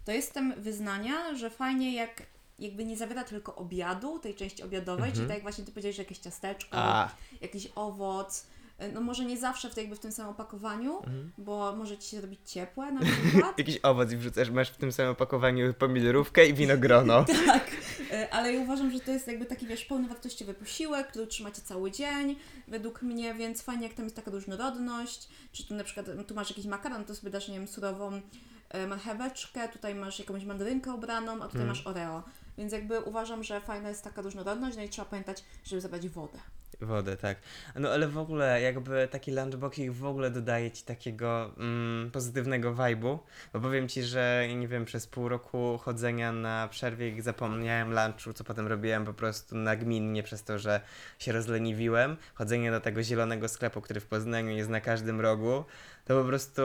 to 0.05 0.11
jestem 0.11 0.53
wyznania, 0.61 1.35
że 1.35 1.49
fajnie 1.49 1.95
jak 1.95 2.23
jakby 2.59 2.85
nie 2.85 2.97
zawiera 2.97 3.23
tylko 3.23 3.55
obiadu, 3.55 4.19
tej 4.19 4.35
części 4.35 4.63
obiadowej, 4.63 5.11
czyli 5.11 5.21
Mhm. 5.21 5.27
tak 5.27 5.35
jak 5.35 5.43
właśnie 5.43 5.63
Ty 5.63 5.71
powiedziałeś, 5.71 5.95
że 5.95 6.01
jakieś 6.01 6.17
ciasteczko, 6.17 6.77
A, 6.77 7.09
jakiś 7.41 7.67
owoc, 7.75 8.47
no 8.93 9.01
może 9.01 9.25
nie 9.25 9.37
zawsze 9.37 9.69
w, 9.69 9.75
tej- 9.75 9.81
jakby 9.83 9.95
w 9.95 9.99
tym 9.99 10.11
samym 10.11 10.31
opakowaniu, 10.31 10.97
Mhm. 10.97 11.31
bo 11.37 11.75
może 11.75 11.97
Ci 11.97 12.09
się 12.09 12.17
zrobić 12.17 12.39
ciepłe 12.45 12.91
na 12.91 13.01
przykład. 13.31 13.57
jakiś 13.59 13.79
owoc 13.83 14.11
i 14.11 14.17
wrzucasz, 14.17 14.49
masz 14.49 14.69
w 14.69 14.77
tym 14.77 14.91
samym 14.91 15.11
opakowaniu 15.11 15.73
pomidorówkę 15.73 16.47
i 16.47 16.53
winogrono. 16.53 17.25
tak, 17.45 17.71
e, 18.11 18.33
ale 18.33 18.53
ja 18.53 18.61
uważam, 18.61 18.91
że 18.91 18.99
to 18.99 19.11
jest 19.11 19.27
jakby 19.27 19.45
taki, 19.45 19.67
wiesz, 19.67 19.85
pełnowartościowy 19.85 20.53
posiłek, 20.53 21.07
który 21.07 21.27
trzymacie 21.27 21.61
cały 21.61 21.91
dzień, 21.91 22.35
według 22.67 23.01
mnie, 23.01 23.33
więc 23.33 23.61
fajnie 23.61 23.83
jak 23.87 23.93
tam 23.93 24.05
jest 24.05 24.15
taka 24.15 24.31
różnorodność, 24.31 25.27
czy 25.51 25.67
tu 25.67 25.73
na 25.75 25.83
przykład, 25.83 26.05
tu 26.27 26.35
masz 26.35 26.49
jakiś 26.49 26.65
makaron, 26.65 27.05
to 27.05 27.15
sobie 27.15 27.31
dasz, 27.31 27.47
nie 27.47 27.55
wiem, 27.55 27.67
surową 27.67 28.21
e, 28.69 28.87
marcheweczkę, 28.87 29.69
tutaj 29.69 29.95
masz 29.95 30.19
jakąś 30.19 30.43
mandarynkę 30.45 30.93
obraną, 30.93 31.31
a 31.33 31.45
tutaj 31.45 31.55
Mm. 31.61 31.67
masz 31.67 31.87
oreo. 31.87 32.23
Więc 32.57 32.73
jakby 32.73 32.99
uważam, 33.01 33.43
że 33.43 33.61
fajna 33.61 33.89
jest 33.89 34.03
taka 34.03 34.21
różnorodność, 34.21 34.77
no 34.77 34.83
i 34.83 34.89
trzeba 34.89 35.05
pamiętać, 35.05 35.43
żeby 35.65 35.81
zabrać 35.81 36.09
wodę. 36.09 36.37
Wodę, 36.81 37.17
tak. 37.17 37.37
No 37.75 37.89
ale 37.89 38.07
w 38.07 38.17
ogóle 38.17 38.61
jakby 38.61 39.07
taki 39.11 39.31
lunchboxik 39.31 39.91
w 39.91 40.05
ogóle 40.05 40.31
dodaje 40.31 40.71
ci 40.71 40.83
takiego 40.83 41.51
mm, 41.57 42.11
pozytywnego 42.11 42.73
vibe'u, 42.73 43.19
bo 43.53 43.59
powiem 43.59 43.87
ci, 43.87 44.03
że 44.03 44.47
nie 44.55 44.67
wiem, 44.67 44.85
przez 44.85 45.07
pół 45.07 45.29
roku 45.29 45.77
chodzenia 45.77 46.31
na 46.31 46.67
przerwie 46.67 47.09
jak 47.09 47.21
zapomniałem 47.21 47.93
lunchu, 47.93 48.33
co 48.33 48.43
potem 48.43 48.67
robiłem 48.67 49.05
po 49.05 49.13
prostu 49.13 49.55
nagminnie 49.55 50.23
przez 50.23 50.43
to, 50.43 50.59
że 50.59 50.81
się 51.19 51.31
rozleniwiłem, 51.31 52.17
chodzenie 52.33 52.71
do 52.71 52.79
tego 52.79 53.03
zielonego 53.03 53.47
sklepu, 53.47 53.81
który 53.81 53.99
w 53.99 54.05
Poznaniu 54.05 54.51
jest 54.51 54.69
na 54.69 54.81
każdym 54.81 55.21
rogu, 55.21 55.63
to 56.05 56.21
po 56.21 56.27
prostu 56.27 56.61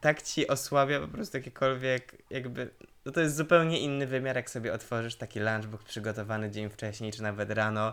tak 0.00 0.22
ci 0.22 0.48
osłabia 0.48 1.00
po 1.00 1.08
prostu 1.08 1.36
jakiekolwiek 1.36 2.16
jakby, 2.30 2.70
no 3.04 3.12
to 3.12 3.20
jest 3.20 3.36
zupełnie 3.36 3.80
inny 3.80 4.06
wymiar, 4.06 4.36
jak 4.36 4.50
sobie 4.50 4.72
otworzysz 4.72 5.16
taki 5.16 5.40
lunchbox 5.40 5.84
przygotowany 5.84 6.50
dzień 6.50 6.70
wcześniej, 6.70 7.12
czy 7.12 7.22
nawet 7.22 7.50
rano 7.50 7.92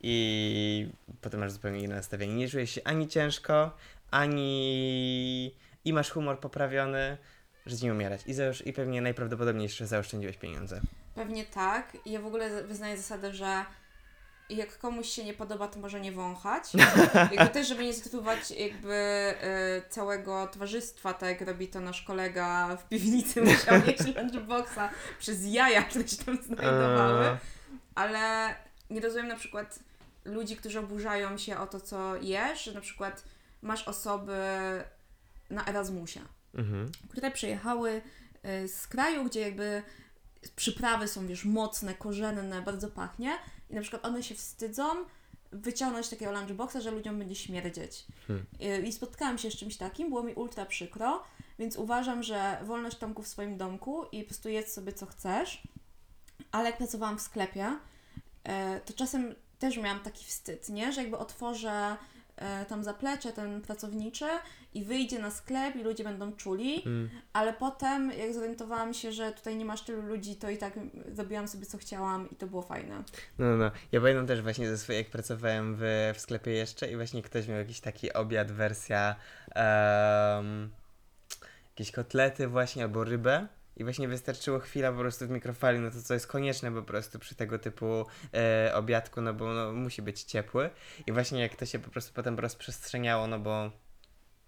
i 0.00 0.88
potem 1.20 1.40
masz 1.40 1.52
zupełnie 1.52 1.80
inne 1.80 1.94
nastawienie. 1.94 2.34
Nie 2.34 2.48
czujesz 2.48 2.70
się 2.70 2.80
ani 2.84 3.08
ciężko, 3.08 3.76
ani 4.10 5.54
i 5.84 5.92
masz 5.92 6.10
humor 6.10 6.40
poprawiony, 6.40 7.16
że 7.66 7.76
nie 7.86 7.92
umierać. 7.92 8.20
I, 8.26 8.34
zaosz- 8.34 8.66
I 8.66 8.72
pewnie 8.72 9.00
najprawdopodobniej 9.00 9.62
jeszcze 9.62 9.86
zaoszczędziłeś 9.86 10.36
pieniądze. 10.36 10.80
Pewnie 11.14 11.44
tak. 11.44 11.96
Ja 12.06 12.20
w 12.20 12.26
ogóle 12.26 12.62
wyznaję 12.64 12.96
zasadę, 12.96 13.34
że 13.34 13.64
jak 14.48 14.78
komuś 14.78 15.08
się 15.08 15.24
nie 15.24 15.34
podoba, 15.34 15.68
to 15.68 15.78
może 15.80 16.00
nie 16.00 16.12
wąchać. 16.12 16.64
jakby 17.32 17.54
też, 17.54 17.68
żeby 17.68 17.84
nie 17.84 17.92
zatruwać 17.94 18.50
jakby 18.50 18.94
e, 18.94 19.82
całego 19.88 20.46
towarzystwa, 20.46 21.14
tak 21.14 21.28
jak 21.28 21.48
robi 21.48 21.68
to 21.68 21.80
nasz 21.80 22.02
kolega 22.02 22.76
w 22.76 22.88
piwnicy, 22.88 23.42
musiał 23.42 23.82
mieć 23.86 23.98
lunchboxa 24.16 24.90
przez 25.18 25.44
jaja, 25.44 25.82
które 25.82 26.08
się 26.08 26.16
tam 26.16 26.42
znajdowały. 26.42 27.38
Ale 27.94 28.54
nie 28.90 29.00
rozumiem 29.00 29.28
na 29.28 29.36
przykład 29.36 29.78
ludzi, 30.26 30.56
którzy 30.56 30.78
oburzają 30.78 31.38
się 31.38 31.58
o 31.58 31.66
to, 31.66 31.80
co 31.80 32.16
jesz, 32.16 32.64
że 32.64 32.72
na 32.72 32.80
przykład 32.80 33.24
masz 33.62 33.88
osoby 33.88 34.32
na 35.50 35.66
Erasmusie, 35.66 36.20
mhm. 36.54 36.92
które 37.08 37.30
przyjechały 37.30 38.02
y, 38.64 38.68
z 38.68 38.86
kraju, 38.86 39.24
gdzie 39.24 39.40
jakby 39.40 39.82
przyprawy 40.56 41.08
są, 41.08 41.26
wiesz, 41.26 41.44
mocne, 41.44 41.94
korzenne, 41.94 42.62
bardzo 42.62 42.88
pachnie 42.88 43.38
i 43.70 43.74
na 43.74 43.80
przykład 43.80 44.04
one 44.04 44.22
się 44.22 44.34
wstydzą 44.34 44.84
wyciągnąć 45.52 46.08
takiego 46.08 46.32
lunchboxa, 46.32 46.76
że 46.80 46.90
ludziom 46.90 47.18
będzie 47.18 47.34
śmierdzieć. 47.34 48.06
Hmm. 48.26 48.46
Y, 48.62 48.86
I 48.86 48.92
spotkałam 48.92 49.38
się 49.38 49.50
z 49.50 49.56
czymś 49.56 49.76
takim, 49.76 50.08
było 50.08 50.22
mi 50.22 50.34
ultra 50.34 50.66
przykro, 50.66 51.22
więc 51.58 51.76
uważam, 51.76 52.22
że 52.22 52.58
wolność 52.64 52.98
Tomku 52.98 53.22
w 53.22 53.28
swoim 53.28 53.56
domku 53.56 54.04
i 54.12 54.22
po 54.22 54.28
prostu 54.28 54.48
jedz 54.48 54.72
sobie 54.72 54.92
co 54.92 55.06
chcesz, 55.06 55.62
ale 56.52 56.66
jak 56.66 56.78
pracowałam 56.78 57.18
w 57.18 57.22
sklepie, 57.22 57.78
e, 58.44 58.80
to 58.80 58.92
czasem 58.92 59.34
też 59.58 59.76
miałam 59.76 60.00
taki 60.00 60.24
wstyd, 60.24 60.68
nie? 60.68 60.92
Że 60.92 61.00
jakby 61.00 61.18
otworzę 61.18 61.96
e, 62.36 62.64
tam 62.64 62.84
zaplecze 62.84 63.32
ten 63.32 63.60
pracowniczy 63.62 64.24
i 64.74 64.84
wyjdzie 64.84 65.18
na 65.18 65.30
sklep 65.30 65.76
i 65.76 65.82
ludzie 65.82 66.04
będą 66.04 66.32
czuli, 66.32 66.82
Mm. 66.86 67.10
ale 67.32 67.52
potem 67.52 68.10
jak 68.18 68.34
zorientowałam 68.34 68.94
się, 68.94 69.12
że 69.12 69.32
tutaj 69.32 69.56
nie 69.56 69.64
masz 69.64 69.82
tylu 69.82 70.02
ludzi, 70.02 70.36
to 70.36 70.50
i 70.50 70.58
tak 70.58 70.72
zrobiłam 71.12 71.48
sobie 71.48 71.66
co 71.66 71.78
chciałam 71.78 72.30
i 72.30 72.36
to 72.36 72.46
było 72.46 72.62
fajne. 72.62 73.02
No, 73.38 73.46
no, 73.46 73.56
no. 73.56 73.70
Ja 73.92 74.00
pamiętam 74.00 74.26
też 74.26 74.42
właśnie 74.42 74.68
ze 74.68 74.78
swojej, 74.78 75.02
jak 75.02 75.10
pracowałem 75.10 75.76
w, 75.78 76.12
w 76.14 76.20
sklepie 76.20 76.50
jeszcze 76.50 76.90
i 76.92 76.96
właśnie 76.96 77.22
ktoś 77.22 77.48
miał 77.48 77.58
jakiś 77.58 77.80
taki 77.80 78.12
obiad, 78.12 78.52
wersja 78.52 79.16
em, 79.54 80.70
jakieś 81.70 81.90
kotlety 81.92 82.48
właśnie 82.48 82.82
albo 82.82 83.04
rybę. 83.04 83.46
I 83.76 83.84
właśnie 83.84 84.08
wystarczyło 84.08 84.58
chwila 84.58 84.92
po 84.92 84.98
prostu 84.98 85.26
w 85.26 85.30
mikrofali, 85.30 85.78
no 85.78 85.90
to 85.90 86.02
co 86.02 86.14
jest 86.14 86.26
konieczne 86.26 86.72
po 86.72 86.82
prostu 86.82 87.18
przy 87.18 87.34
tego 87.34 87.58
typu 87.58 88.06
e, 88.34 88.74
obiadku, 88.74 89.20
no 89.20 89.34
bo 89.34 89.54
no, 89.54 89.72
musi 89.72 90.02
być 90.02 90.22
ciepły. 90.22 90.70
I 91.06 91.12
właśnie 91.12 91.40
jak 91.40 91.56
to 91.56 91.66
się 91.66 91.78
po 91.78 91.90
prostu 91.90 92.14
potem 92.14 92.38
rozprzestrzeniało, 92.38 93.26
no 93.26 93.38
bo 93.38 93.70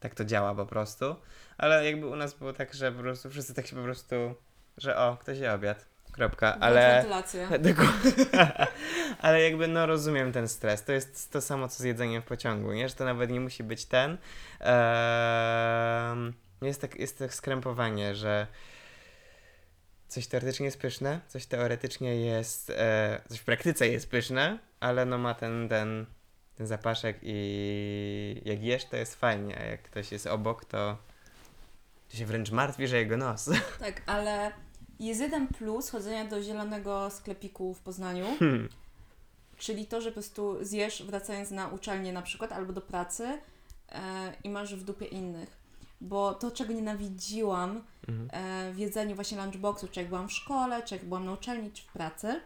tak 0.00 0.14
to 0.14 0.24
działa 0.24 0.54
po 0.54 0.66
prostu. 0.66 1.16
Ale 1.58 1.84
jakby 1.84 2.06
u 2.06 2.16
nas 2.16 2.34
było 2.34 2.52
tak, 2.52 2.74
że 2.74 2.92
po 2.92 3.00
prostu 3.00 3.30
wszyscy 3.30 3.54
tak 3.54 3.66
się 3.66 3.76
po 3.76 3.82
prostu, 3.82 4.34
że 4.76 4.96
o, 4.96 5.16
ktoś 5.16 5.38
je 5.38 5.52
obiad. 5.52 5.86
Kropka. 6.12 6.56
Ale... 6.60 7.04
Ale 9.22 9.42
jakby 9.42 9.68
no 9.68 9.86
rozumiem 9.86 10.32
ten 10.32 10.48
stres. 10.48 10.84
To 10.84 10.92
jest 10.92 11.32
to 11.32 11.40
samo 11.40 11.68
co 11.68 11.82
z 11.82 11.86
jedzeniem 11.86 12.22
w 12.22 12.24
pociągu, 12.24 12.72
nie? 12.72 12.88
Że 12.88 12.94
to 12.94 13.04
nawet 13.04 13.30
nie 13.30 13.40
musi 13.40 13.64
być 13.64 13.84
ten. 13.84 14.18
Ehm, 14.60 16.32
jest, 16.62 16.80
tak, 16.80 17.00
jest 17.00 17.18
tak 17.18 17.34
skrępowanie, 17.34 18.14
że 18.14 18.46
coś 20.08 20.26
teoretycznie 20.26 20.66
jest 20.66 20.78
pyszne, 20.78 21.20
coś 21.28 21.46
teoretycznie 21.46 22.16
jest, 22.16 22.70
e, 22.70 23.20
coś 23.28 23.38
w 23.38 23.44
praktyce 23.44 23.88
jest 23.88 24.10
pyszne, 24.10 24.58
ale 24.80 25.06
no 25.06 25.18
ma 25.18 25.34
ten, 25.34 25.68
ten, 25.68 26.06
ten 26.56 26.66
zapaszek 26.66 27.18
i 27.22 28.42
jak 28.44 28.62
jesz 28.62 28.84
to 28.84 28.96
jest 28.96 29.14
fajnie, 29.14 29.58
a 29.58 29.62
jak 29.62 29.82
ktoś 29.82 30.12
jest 30.12 30.26
obok 30.26 30.64
to, 30.64 30.98
to 32.10 32.16
się 32.16 32.26
wręcz 32.26 32.50
martwi, 32.50 32.88
że 32.88 32.96
jego 32.96 33.16
nos. 33.16 33.50
Tak, 33.78 34.02
ale 34.06 34.52
jest 35.00 35.20
jeden 35.20 35.48
plus 35.48 35.90
chodzenia 35.90 36.24
do 36.24 36.42
zielonego 36.42 37.10
sklepiku 37.10 37.74
w 37.74 37.80
Poznaniu, 37.80 38.26
Hmm. 38.38 38.68
czyli 39.58 39.86
to, 39.86 40.00
że 40.00 40.10
po 40.10 40.14
prostu 40.14 40.64
zjesz 40.64 41.02
wracając 41.02 41.50
na 41.50 41.68
uczelnię 41.68 42.12
na 42.12 42.22
przykład 42.22 42.52
albo 42.52 42.72
do 42.72 42.80
pracy 42.80 43.38
e, 43.88 44.32
i 44.44 44.50
masz 44.50 44.74
w 44.74 44.84
dupie 44.84 45.06
innych. 45.06 45.57
Bo 46.00 46.34
to, 46.34 46.50
czego 46.50 46.72
nienawidziłam 46.72 47.82
Mhm. 48.08 48.28
e, 48.32 48.72
w 48.72 48.78
jedzeniu 48.78 49.14
właśnie 49.14 49.42
lunchboxu, 49.42 49.88
czy 49.88 50.00
jak 50.00 50.08
byłam 50.08 50.28
w 50.28 50.32
szkole, 50.32 50.82
czy 50.82 50.94
jak 50.94 51.04
byłam 51.04 51.24
na 51.24 51.32
uczelni, 51.32 51.70
czy 51.72 51.82
w 51.82 51.86
pracy, 51.86 52.40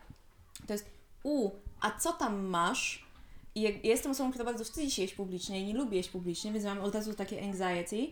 to 0.67 0.73
jest 0.73 0.91
u, 1.23 1.51
a 1.81 1.91
co 1.99 2.12
tam 2.12 2.45
masz? 2.47 3.07
I 3.55 3.62
ja 3.62 3.71
jestem 3.85 4.12
osobą, 4.12 4.31
która 4.31 4.45
bardzo 4.45 4.65
wstydzi 4.65 4.91
się 4.91 5.03
jeść 5.03 5.15
publicznie 5.15 5.61
i 5.61 5.65
nie 5.65 5.75
lubię 5.75 5.97
jeść 5.97 6.09
publicznie, 6.09 6.53
więc 6.53 6.65
mam 6.65 6.81
od 6.81 6.95
razu 6.95 7.15
takie 7.15 7.43
anxiety, 7.45 8.07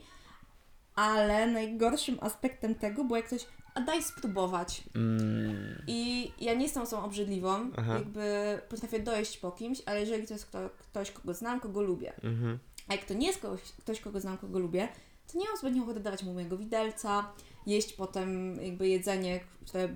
ale 0.94 1.46
najgorszym 1.46 2.18
aspektem 2.20 2.74
tego 2.74 3.04
było 3.04 3.16
jak 3.16 3.26
ktoś 3.26 3.46
a 3.74 3.80
daj 3.80 4.02
spróbować. 4.02 4.82
Mm. 4.94 5.82
I 5.86 6.32
ja 6.40 6.54
nie 6.54 6.62
jestem 6.62 6.82
osobą 6.82 7.04
obrzydliwą, 7.04 7.70
Aha. 7.76 7.94
jakby 7.94 8.58
potrafię 8.68 8.98
dojść 9.00 9.38
po 9.38 9.50
kimś, 9.52 9.82
ale 9.86 10.00
jeżeli 10.00 10.26
to 10.26 10.34
jest 10.34 10.46
kto, 10.46 10.70
ktoś, 10.78 11.10
kogo 11.10 11.34
znam, 11.34 11.60
kogo 11.60 11.82
lubię, 11.82 12.12
Mhm. 12.22 12.58
a 12.88 12.94
jak 12.94 13.04
to 13.04 13.14
nie 13.14 13.26
jest 13.26 13.46
ktoś, 13.80 14.00
kogo 14.00 14.20
znam, 14.20 14.38
kogo 14.38 14.58
lubię, 14.58 14.88
to 15.32 15.38
nie 15.38 15.44
mam 15.48 15.56
zbytnio 15.56 15.82
ochoty 15.82 16.00
dawać 16.00 16.22
mu 16.22 16.32
mojego 16.34 16.56
widelca, 16.56 17.32
jeść 17.66 17.92
potem 17.92 18.56
jakby 18.62 18.88
jedzenie, 18.88 19.40
które 19.66 19.88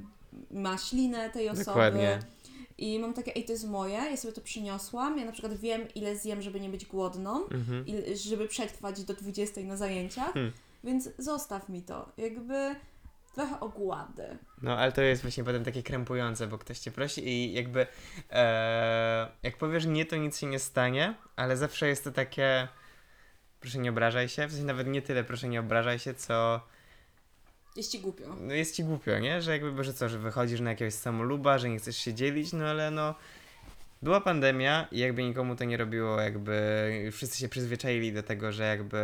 ma 0.50 0.78
ślinę 0.78 1.30
tej 1.30 1.48
osoby. 1.48 1.64
Dokładnie. 1.64 2.18
I 2.78 2.98
mam 2.98 3.14
takie, 3.14 3.34
ej, 3.36 3.44
to 3.44 3.52
jest 3.52 3.68
moje, 3.68 3.94
ja 3.94 4.16
sobie 4.16 4.34
to 4.34 4.40
przyniosłam, 4.40 5.18
ja 5.18 5.24
na 5.24 5.32
przykład 5.32 5.54
wiem, 5.54 5.82
ile 5.94 6.16
zjem, 6.16 6.42
żeby 6.42 6.60
nie 6.60 6.68
być 6.68 6.86
głodną, 6.86 7.44
Mhm. 7.48 7.86
i 7.86 8.16
żeby 8.16 8.48
przetrwać 8.48 9.04
do 9.04 9.14
20 9.14 9.60
na 9.60 9.76
zajęciach, 9.76 10.32
Hmm. 10.32 10.52
więc 10.84 11.08
zostaw 11.18 11.68
mi 11.68 11.82
to. 11.82 12.08
Jakby 12.16 12.74
trochę 13.34 13.60
ogłady. 13.60 14.38
No, 14.62 14.78
ale 14.78 14.92
to 14.92 15.02
jest 15.02 15.22
właśnie 15.22 15.44
potem 15.44 15.64
takie 15.64 15.82
krępujące, 15.82 16.46
bo 16.46 16.58
ktoś 16.58 16.78
cię 16.78 16.90
prosi 16.90 17.28
i 17.28 17.52
jakby 17.52 17.86
e, 18.30 19.28
jak 19.42 19.56
powiesz 19.56 19.86
nie, 19.86 20.06
to 20.06 20.16
nic 20.16 20.38
się 20.38 20.46
nie 20.46 20.58
stanie, 20.58 21.14
ale 21.36 21.56
zawsze 21.56 21.88
jest 21.88 22.04
to 22.04 22.10
takie 22.10 22.68
proszę 23.64 23.78
nie 23.78 23.90
obrażaj 23.90 24.28
się, 24.28 24.46
w 24.46 24.50
sensie 24.50 24.66
nawet 24.66 24.86
nie 24.86 25.02
tyle 25.02 25.24
proszę 25.24 25.48
nie 25.48 25.60
obrażaj 25.60 25.98
się, 25.98 26.14
co 26.14 26.60
Jest 27.76 27.92
ci 27.92 28.00
głupio. 28.00 28.36
no 28.40 28.54
jest 28.54 28.76
ci 28.76 28.84
głupio, 28.84 29.18
nie? 29.18 29.42
Że 29.42 29.52
jakby, 29.58 29.84
że 29.84 29.94
co, 29.94 30.08
że 30.08 30.18
wychodzisz 30.18 30.60
na 30.60 30.70
jakiegoś 30.70 30.94
samoluba, 30.94 31.58
że 31.58 31.68
nie 31.68 31.78
chcesz 31.78 31.96
się 31.96 32.14
dzielić, 32.14 32.52
no 32.52 32.64
ale 32.64 32.90
no 32.90 33.14
była 34.02 34.20
pandemia 34.20 34.88
i 34.92 34.98
jakby 34.98 35.22
nikomu 35.22 35.56
to 35.56 35.64
nie 35.64 35.76
robiło, 35.76 36.20
jakby 36.20 37.08
wszyscy 37.12 37.38
się 37.38 37.48
przyzwyczaili 37.48 38.12
do 38.12 38.22
tego, 38.22 38.52
że 38.52 38.64
jakby 38.64 38.98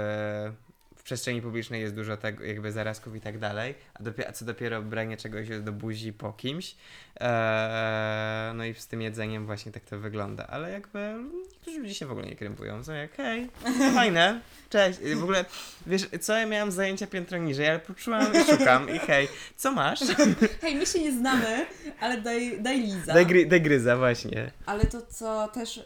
przestrzeni 1.10 1.42
publicznej 1.42 1.80
jest 1.80 1.94
dużo 1.94 2.16
tego, 2.16 2.44
jakby 2.44 2.72
zarazków 2.72 3.16
i 3.16 3.20
tak 3.20 3.38
dalej, 3.38 3.74
a, 3.94 4.02
dopiero, 4.02 4.28
a 4.28 4.32
co 4.32 4.44
dopiero 4.44 4.82
branie 4.82 5.16
czegoś 5.16 5.48
do 5.48 5.72
buzi 5.72 6.12
po 6.12 6.32
kimś, 6.32 6.76
eee, 7.20 8.54
no 8.54 8.64
i 8.64 8.74
z 8.74 8.86
tym 8.86 9.02
jedzeniem 9.02 9.46
właśnie 9.46 9.72
tak 9.72 9.84
to 9.84 9.98
wygląda, 9.98 10.46
ale 10.46 10.70
jakby 10.70 11.14
niektórzy 11.52 11.78
ludzie 11.78 11.94
się 11.94 12.06
w 12.06 12.10
ogóle 12.10 12.26
nie 12.26 12.36
krępują, 12.36 12.84
są 12.84 12.92
jak 12.92 13.16
hej, 13.16 13.48
fajne, 13.94 14.40
cześć, 14.68 14.98
w 15.00 15.22
ogóle 15.22 15.44
wiesz, 15.86 16.08
co 16.20 16.36
ja 16.36 16.46
miałam 16.46 16.70
zajęcia 16.70 17.06
piętro 17.06 17.38
niżej, 17.38 17.68
ale 17.68 17.78
poczułam 17.78 18.34
i 18.34 18.52
szukam 18.52 18.90
i 18.90 18.98
hej, 18.98 19.28
co 19.56 19.72
masz? 19.72 20.00
Hej, 20.62 20.74
my 20.74 20.86
się 20.86 20.98
nie 20.98 21.12
znamy, 21.12 21.66
ale 22.00 22.20
daj, 22.20 22.60
daj 22.60 22.80
Liza. 22.80 23.14
Daj, 23.14 23.26
gry, 23.26 23.46
daj 23.46 23.62
gryza, 23.62 23.96
właśnie. 23.96 24.50
Ale 24.66 24.86
to, 24.86 25.02
co 25.02 25.48
też, 25.48 25.76
y, 25.76 25.82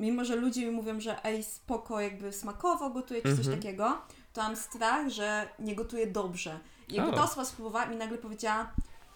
mimo 0.00 0.24
że 0.24 0.36
ludzie 0.36 0.64
mi 0.66 0.70
mówią, 0.70 1.00
że 1.00 1.24
ej, 1.24 1.42
spoko, 1.42 2.00
jakby 2.00 2.32
smakowo 2.32 2.90
gotuje 2.90 3.22
czy 3.22 3.36
coś 3.36 3.46
Mhm. 3.46 3.56
takiego, 3.56 3.98
to 4.32 4.42
mam 4.42 4.56
strach, 4.56 5.08
że 5.08 5.48
nie 5.58 5.74
gotuje 5.74 6.06
dobrze. 6.06 6.58
I 6.88 6.94
jakby 6.94 7.12
ta 7.16 7.22
osoba 7.24 7.44
spróbowała 7.44 7.84
i 7.84 7.90
mi 7.90 7.96
nagle 7.96 8.18
powiedziała, 8.18 8.72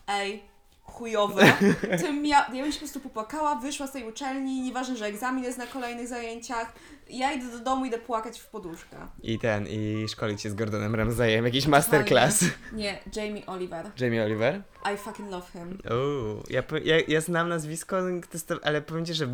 ej, 0.09 0.43
chujowe, 0.83 1.53
to 2.01 2.07
ja, 2.07 2.47
ja 2.53 2.63
bym 2.63 2.67
się 2.67 2.73
po 2.73 2.79
prostu 2.79 3.01
popłakała, 3.01 3.55
wyszła 3.55 3.87
z 3.87 3.93
tej 3.93 4.09
uczelni, 4.09 4.61
nieważne, 4.63 4.97
że 4.97 5.07
egzamin 5.07 5.45
jest 5.45 5.59
na 5.59 5.67
kolejnych 5.67 6.09
zajęciach, 6.09 6.73
ja 7.11 7.33
idę 7.33 7.47
do 7.51 7.59
domu, 7.59 7.85
idę 7.85 7.99
płakać 7.99 8.41
w 8.41 8.47
poduszkę. 8.47 8.97
I 9.23 9.39
ten, 9.39 9.67
i 9.69 10.09
szkolić 10.09 10.43
się 10.43 10.51
z 10.51 10.55
Gordonem 10.55 10.95
Ramsayem, 10.95 11.45
jakiś 11.45 11.67
masterclass. 11.67 12.45
Nie, 12.73 12.99
Jamie 13.17 13.47
Oliver. 13.47 13.91
Jamie 14.01 14.25
Oliver? 14.25 14.63
I 14.95 14.97
fucking 14.97 15.31
love 15.31 15.47
him. 15.53 15.79
Uuu, 15.91 16.43
ja, 16.51 16.63
ja, 16.85 16.97
ja 17.09 17.21
znam 17.21 17.49
nazwisko, 17.49 17.97
ale 18.63 18.83
powiem 18.83 19.07
ci, 19.07 19.15
że 19.15 19.29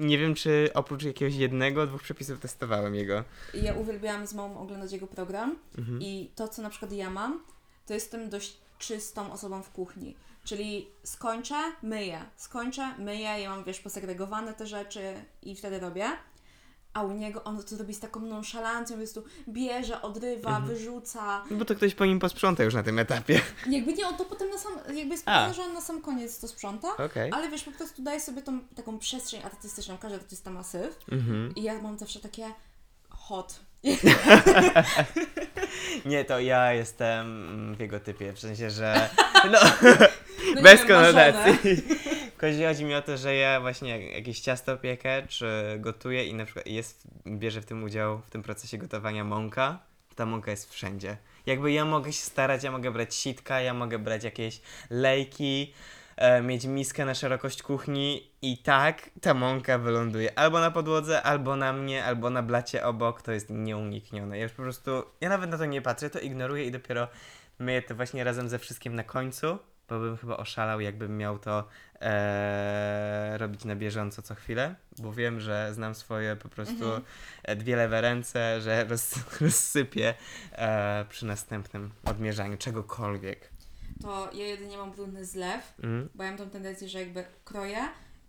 nie 0.00 0.18
wiem, 0.18 0.34
czy 0.34 0.70
oprócz 0.74 1.02
jakiegoś 1.02 1.34
jednego, 1.34 1.86
dwóch 1.86 2.02
przepisów 2.02 2.40
testowałem 2.40 2.94
jego. 2.94 3.24
Ja 3.54 3.74
uwielbiałam 3.74 4.26
z 4.26 4.34
mamą 4.34 4.60
oglądać 4.60 4.92
jego 4.92 5.06
program 5.06 5.56
Mhm. 5.78 6.02
i 6.02 6.30
to, 6.34 6.48
co 6.48 6.62
na 6.62 6.70
przykład 6.70 6.92
ja 6.92 7.10
mam, 7.10 7.40
to 7.86 7.94
jestem 7.94 8.28
dość 8.30 8.56
czystą 8.78 9.32
osobą 9.32 9.62
w 9.62 9.70
kuchni. 9.70 10.16
Czyli 10.44 10.88
skończę, 11.02 11.54
myję, 11.82 12.18
skończę, 12.36 12.94
myję, 12.98 13.20
ja 13.40 13.50
mam, 13.50 13.64
wiesz, 13.64 13.80
posegregowane 13.80 14.54
te 14.54 14.66
rzeczy 14.66 15.14
i 15.42 15.56
wtedy 15.56 15.80
robię. 15.80 16.06
A 16.94 17.02
u 17.02 17.12
niego 17.12 17.44
on 17.44 17.62
to 17.62 17.76
robi 17.76 17.94
z 17.94 18.00
taką 18.00 18.20
nonszalancją, 18.20 18.96
po 18.96 18.98
prostu 19.00 19.24
bierze, 19.48 20.02
odrywa, 20.02 20.50
Mhm. 20.50 20.66
wyrzuca. 20.66 21.44
No 21.50 21.56
bo 21.56 21.64
to 21.64 21.74
ktoś 21.74 21.94
po 21.94 22.06
nim 22.06 22.18
posprząta 22.18 22.64
już 22.64 22.74
na 22.74 22.82
tym 22.82 22.98
etapie. 22.98 23.40
Jakby 23.70 23.92
nie, 23.92 24.06
on 24.06 24.16
to 24.16 24.24
potem 24.24 24.50
na 24.50 24.58
sam, 24.58 24.72
jakby 24.94 25.18
sprawia, 25.18 25.52
że 25.52 25.62
on 25.62 25.72
na 25.74 25.80
sam 25.80 26.02
koniec 26.02 26.38
to 26.40 26.48
sprząta. 26.48 26.96
Okej. 26.96 27.32
Ale 27.32 27.48
wiesz, 27.50 27.62
po 27.62 27.70
prostu 27.70 28.02
daje 28.02 28.20
sobie 28.20 28.42
tą 28.42 28.60
taką 28.76 28.98
przestrzeń 28.98 29.42
artystyczną, 29.42 29.98
każdy 29.98 30.16
artysta 30.18 30.50
ma 30.50 30.62
syf. 30.62 30.98
Mhm. 31.12 31.52
I 31.56 31.62
ja 31.62 31.82
mam 31.82 31.98
zawsze 31.98 32.20
takie 32.20 32.50
hot. 33.10 33.60
Nie, 36.06 36.24
to 36.24 36.40
ja 36.40 36.72
jestem 36.72 37.26
w 37.76 37.80
jego 37.80 38.00
typie, 38.00 38.32
w 38.32 38.38
sensie, 38.40 38.70
że 38.70 39.10
no, 39.52 39.58
No 40.54 40.62
bez 40.62 40.80
konotacji. 40.84 41.82
Chodzi, 42.40 42.64
chodzi 42.64 42.84
mi 42.84 42.94
o 42.94 43.02
to, 43.02 43.16
że 43.16 43.34
ja 43.34 43.60
właśnie 43.60 44.10
jakieś 44.10 44.40
ciasto 44.40 44.76
piekę, 44.76 45.26
czy 45.28 45.76
gotuję 45.78 46.24
i 46.24 46.34
na 46.34 46.44
przykład 46.44 46.66
jest, 46.66 47.02
bierze 47.26 47.60
w 47.60 47.66
tym 47.66 47.84
udział, 47.84 48.18
w 48.18 48.30
tym 48.30 48.42
procesie 48.42 48.78
gotowania 48.78 49.24
mąka, 49.24 49.78
ta 50.16 50.26
mąka 50.26 50.50
jest 50.50 50.72
wszędzie. 50.72 51.16
Jakby 51.46 51.72
ja 51.72 51.84
mogę 51.84 52.12
się 52.12 52.22
starać, 52.22 52.64
ja 52.64 52.70
mogę 52.70 52.90
brać 52.90 53.14
sitka, 53.14 53.60
ja 53.60 53.74
mogę 53.74 53.98
brać 53.98 54.24
jakieś 54.24 54.60
lejki, 54.90 55.74
e, 56.16 56.42
mieć 56.42 56.64
miskę 56.64 57.04
na 57.04 57.14
szerokość 57.14 57.62
kuchni 57.62 58.30
i 58.42 58.58
tak 58.58 59.10
ta 59.20 59.34
mąka 59.34 59.78
wyląduje 59.78 60.38
albo 60.38 60.60
na 60.60 60.70
podłodze, 60.70 61.22
albo 61.22 61.56
na 61.56 61.72
mnie, 61.72 62.04
albo 62.04 62.30
na 62.30 62.42
blacie 62.42 62.86
obok, 62.86 63.22
to 63.22 63.32
jest 63.32 63.50
nieuniknione. 63.50 64.36
Ja 64.38 64.42
już 64.42 64.52
po 64.52 64.62
prostu, 64.62 64.90
ja 65.20 65.28
nawet 65.28 65.50
na 65.50 65.58
to 65.58 65.66
nie 65.66 65.82
patrzę, 65.82 66.10
to 66.10 66.20
ignoruję 66.20 66.64
i 66.64 66.70
dopiero 66.70 67.08
myję 67.58 67.82
to 67.82 67.94
właśnie 67.94 68.24
razem 68.24 68.48
ze 68.48 68.58
wszystkim 68.58 68.94
na 68.94 69.04
końcu, 69.04 69.58
bo 69.88 70.00
bym 70.00 70.16
chyba 70.16 70.36
oszalał, 70.36 70.80
jakbym 70.80 71.18
miał 71.18 71.38
to 71.38 71.68
e, 72.00 73.38
robić 73.38 73.64
na 73.64 73.76
bieżąco 73.76 74.22
co 74.22 74.34
chwilę, 74.34 74.74
bo 74.98 75.12
wiem, 75.12 75.40
że 75.40 75.74
znam 75.74 75.94
swoje 75.94 76.36
po 76.36 76.48
prostu 76.48 76.84
Mhm. 76.84 77.02
dwie 77.58 77.76
lewe 77.76 78.00
ręce, 78.00 78.60
że 78.60 78.84
roz, 78.84 79.14
rozsypię 79.40 80.14
e, 80.52 81.04
przy 81.08 81.26
następnym 81.26 81.90
odmierzaniu 82.04 82.56
czegokolwiek. 82.56 83.50
To 84.02 84.30
ja 84.32 84.46
jedynie 84.46 84.76
mam 84.76 84.90
brudny 84.92 85.24
zlew, 85.24 85.74
Mm? 85.82 86.08
bo 86.14 86.24
ja 86.24 86.30
mam 86.30 86.38
tą 86.38 86.50
tendencję, 86.50 86.88
że 86.88 86.98
jakby 87.00 87.24
kroję 87.44 87.88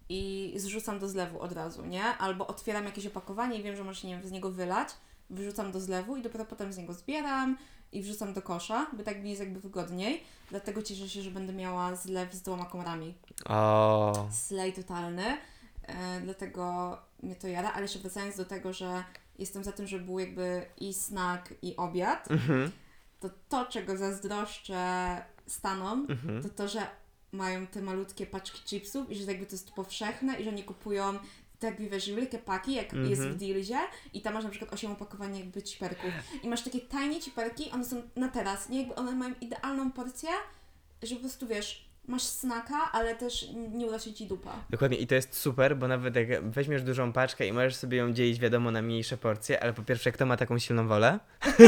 i 0.09 0.53
zrzucam 0.57 0.99
do 0.99 1.09
zlewu 1.09 1.39
od 1.41 1.51
razu, 1.51 1.85
nie? 1.85 2.03
Albo 2.03 2.47
otwieram 2.47 2.85
jakieś 2.85 3.05
opakowanie 3.07 3.57
i 3.59 3.63
wiem, 3.63 3.75
że 3.75 3.83
może 3.83 4.01
się 4.01 4.07
nie 4.07 4.15
wiem, 4.17 4.27
z 4.27 4.31
niego 4.31 4.51
wylać, 4.51 4.89
wyrzucam 5.29 5.71
do 5.71 5.79
zlewu 5.79 6.17
i 6.17 6.21
dopiero 6.21 6.45
potem 6.45 6.73
z 6.73 6.77
niego 6.77 6.93
zbieram 6.93 7.57
i 7.91 8.01
wrzucam 8.01 8.33
do 8.33 8.41
kosza, 8.41 8.87
bo 8.93 9.03
tak 9.03 9.23
mi 9.23 9.29
jest 9.29 9.41
jakby 9.41 9.59
wygodniej. 9.59 10.23
Dlatego 10.49 10.83
cieszę 10.83 11.09
się, 11.09 11.21
że 11.21 11.31
będę 11.31 11.53
miała 11.53 11.95
zlew 11.95 12.33
z 12.33 12.41
dwoma 12.41 12.65
komorami. 12.65 13.13
O, 13.49 14.27
Slay 14.31 14.73
totalny, 14.73 15.37
e, 15.83 16.21
dlatego 16.21 16.97
mnie 17.23 17.35
to 17.35 17.47
jara, 17.47 17.71
ale 17.71 17.81
jeszcze 17.81 17.99
wracając 17.99 18.37
do 18.37 18.45
tego, 18.45 18.73
że 18.73 19.03
jestem 19.39 19.63
za 19.63 19.71
tym, 19.71 19.87
żeby 19.87 20.05
był 20.05 20.19
jakby 20.19 20.65
i 20.79 20.93
snack 20.93 21.53
i 21.61 21.75
obiad, 21.75 22.31
mhm, 22.31 22.71
to 23.19 23.29
to, 23.49 23.65
czego 23.65 23.97
zazdroszczę 23.97 25.21
Stanom, 25.47 26.07
mhm. 26.09 26.43
to 26.43 26.49
to, 26.49 26.67
że 26.67 26.87
mają 27.31 27.67
te 27.67 27.81
malutkie 27.81 28.25
paczki 28.25 28.61
chipsów 28.63 29.11
i 29.11 29.15
że 29.15 29.23
jakby 29.31 29.45
to 29.45 29.51
jest 29.51 29.71
powszechne 29.71 30.39
i 30.39 30.43
że 30.43 30.53
nie 30.53 30.63
kupują 30.63 31.19
tak 31.61 31.69
jakby 31.79 31.89
wiesz, 31.89 32.09
wielkie 32.11 32.37
paki, 32.37 32.73
jak 32.73 32.85
Mhm. 32.93 33.09
jest 33.09 33.21
w 33.21 33.35
Dealzie 33.35 33.77
i 34.13 34.21
tam 34.21 34.33
masz 34.33 34.43
na 34.43 34.49
przykład 34.49 34.73
8 34.73 34.91
opakowań 34.91 35.37
jakby 35.37 35.63
ciperków 35.63 36.11
i 36.43 36.47
masz 36.49 36.61
takie 36.61 36.79
tanie 36.79 37.19
ciperki, 37.19 37.71
one 37.71 37.85
są 37.85 38.01
na 38.15 38.27
teraz, 38.27 38.69
nie? 38.69 38.79
Jakby 38.79 38.95
one 38.95 39.11
mają 39.11 39.33
idealną 39.41 39.91
porcję, 39.91 40.29
że 41.03 41.15
po 41.15 41.21
prostu 41.21 41.47
wiesz, 41.47 41.85
masz 42.07 42.23
snaka, 42.23 42.91
ale 42.91 43.15
też 43.15 43.47
nie 43.73 43.85
urośnie 43.87 44.13
ci 44.13 44.25
dupa. 44.27 44.63
Dokładnie 44.69 44.97
i 44.97 45.07
to 45.07 45.15
jest 45.15 45.35
super, 45.37 45.77
bo 45.77 45.87
nawet 45.87 46.15
jak 46.15 46.49
weźmiesz 46.49 46.83
dużą 46.83 47.13
paczkę 47.13 47.47
i 47.47 47.53
możesz 47.53 47.75
sobie 47.75 47.97
ją 47.97 48.13
dzielić 48.13 48.39
wiadomo 48.39 48.71
na 48.71 48.81
mniejsze 48.81 49.17
porcje, 49.17 49.63
ale 49.63 49.73
po 49.73 49.81
pierwsze 49.83 50.11
kto 50.11 50.25
ma 50.25 50.37
taką 50.37 50.59
silną 50.59 50.87
wolę, 50.87 51.19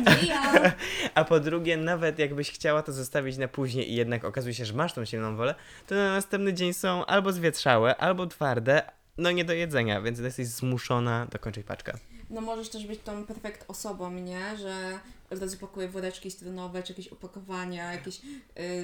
A 1.14 1.24
po 1.24 1.40
drugie 1.40 1.76
nawet 1.76 2.18
jakbyś 2.18 2.50
chciała 2.50 2.82
to 2.82 2.92
zostawić 2.92 3.36
na 3.36 3.48
później 3.48 3.92
i 3.92 3.94
jednak 3.94 4.24
okazuje 4.24 4.54
się, 4.54 4.64
że 4.64 4.74
masz 4.74 4.92
tą 4.92 5.04
silną 5.04 5.36
wolę, 5.36 5.54
to 5.86 5.94
na 5.94 6.12
następny 6.12 6.54
dzień 6.54 6.72
są 6.72 7.06
albo 7.06 7.32
zwietrzałe, 7.32 7.96
albo 7.96 8.26
twarde, 8.26 8.82
no 9.18 9.30
nie 9.30 9.44
do 9.44 9.52
jedzenia, 9.52 10.00
więc 10.00 10.18
jesteś 10.18 10.46
zmuszona 10.46 11.26
dokończyć 11.26 11.66
paczkę. 11.66 11.92
No 12.30 12.40
możesz 12.40 12.68
też 12.68 12.86
być 12.86 13.00
tą 13.00 13.26
perfekt 13.26 13.64
osobą, 13.68 14.10
nie? 14.10 14.56
Że 14.56 14.98
od 15.30 15.40
razu 15.40 15.58
pakuję 15.58 15.88
woreczki 15.88 16.30
strunowe, 16.30 16.82
czy 16.82 16.92
jakieś 16.92 17.08
opakowania, 17.08 17.92
jakieś 17.92 18.20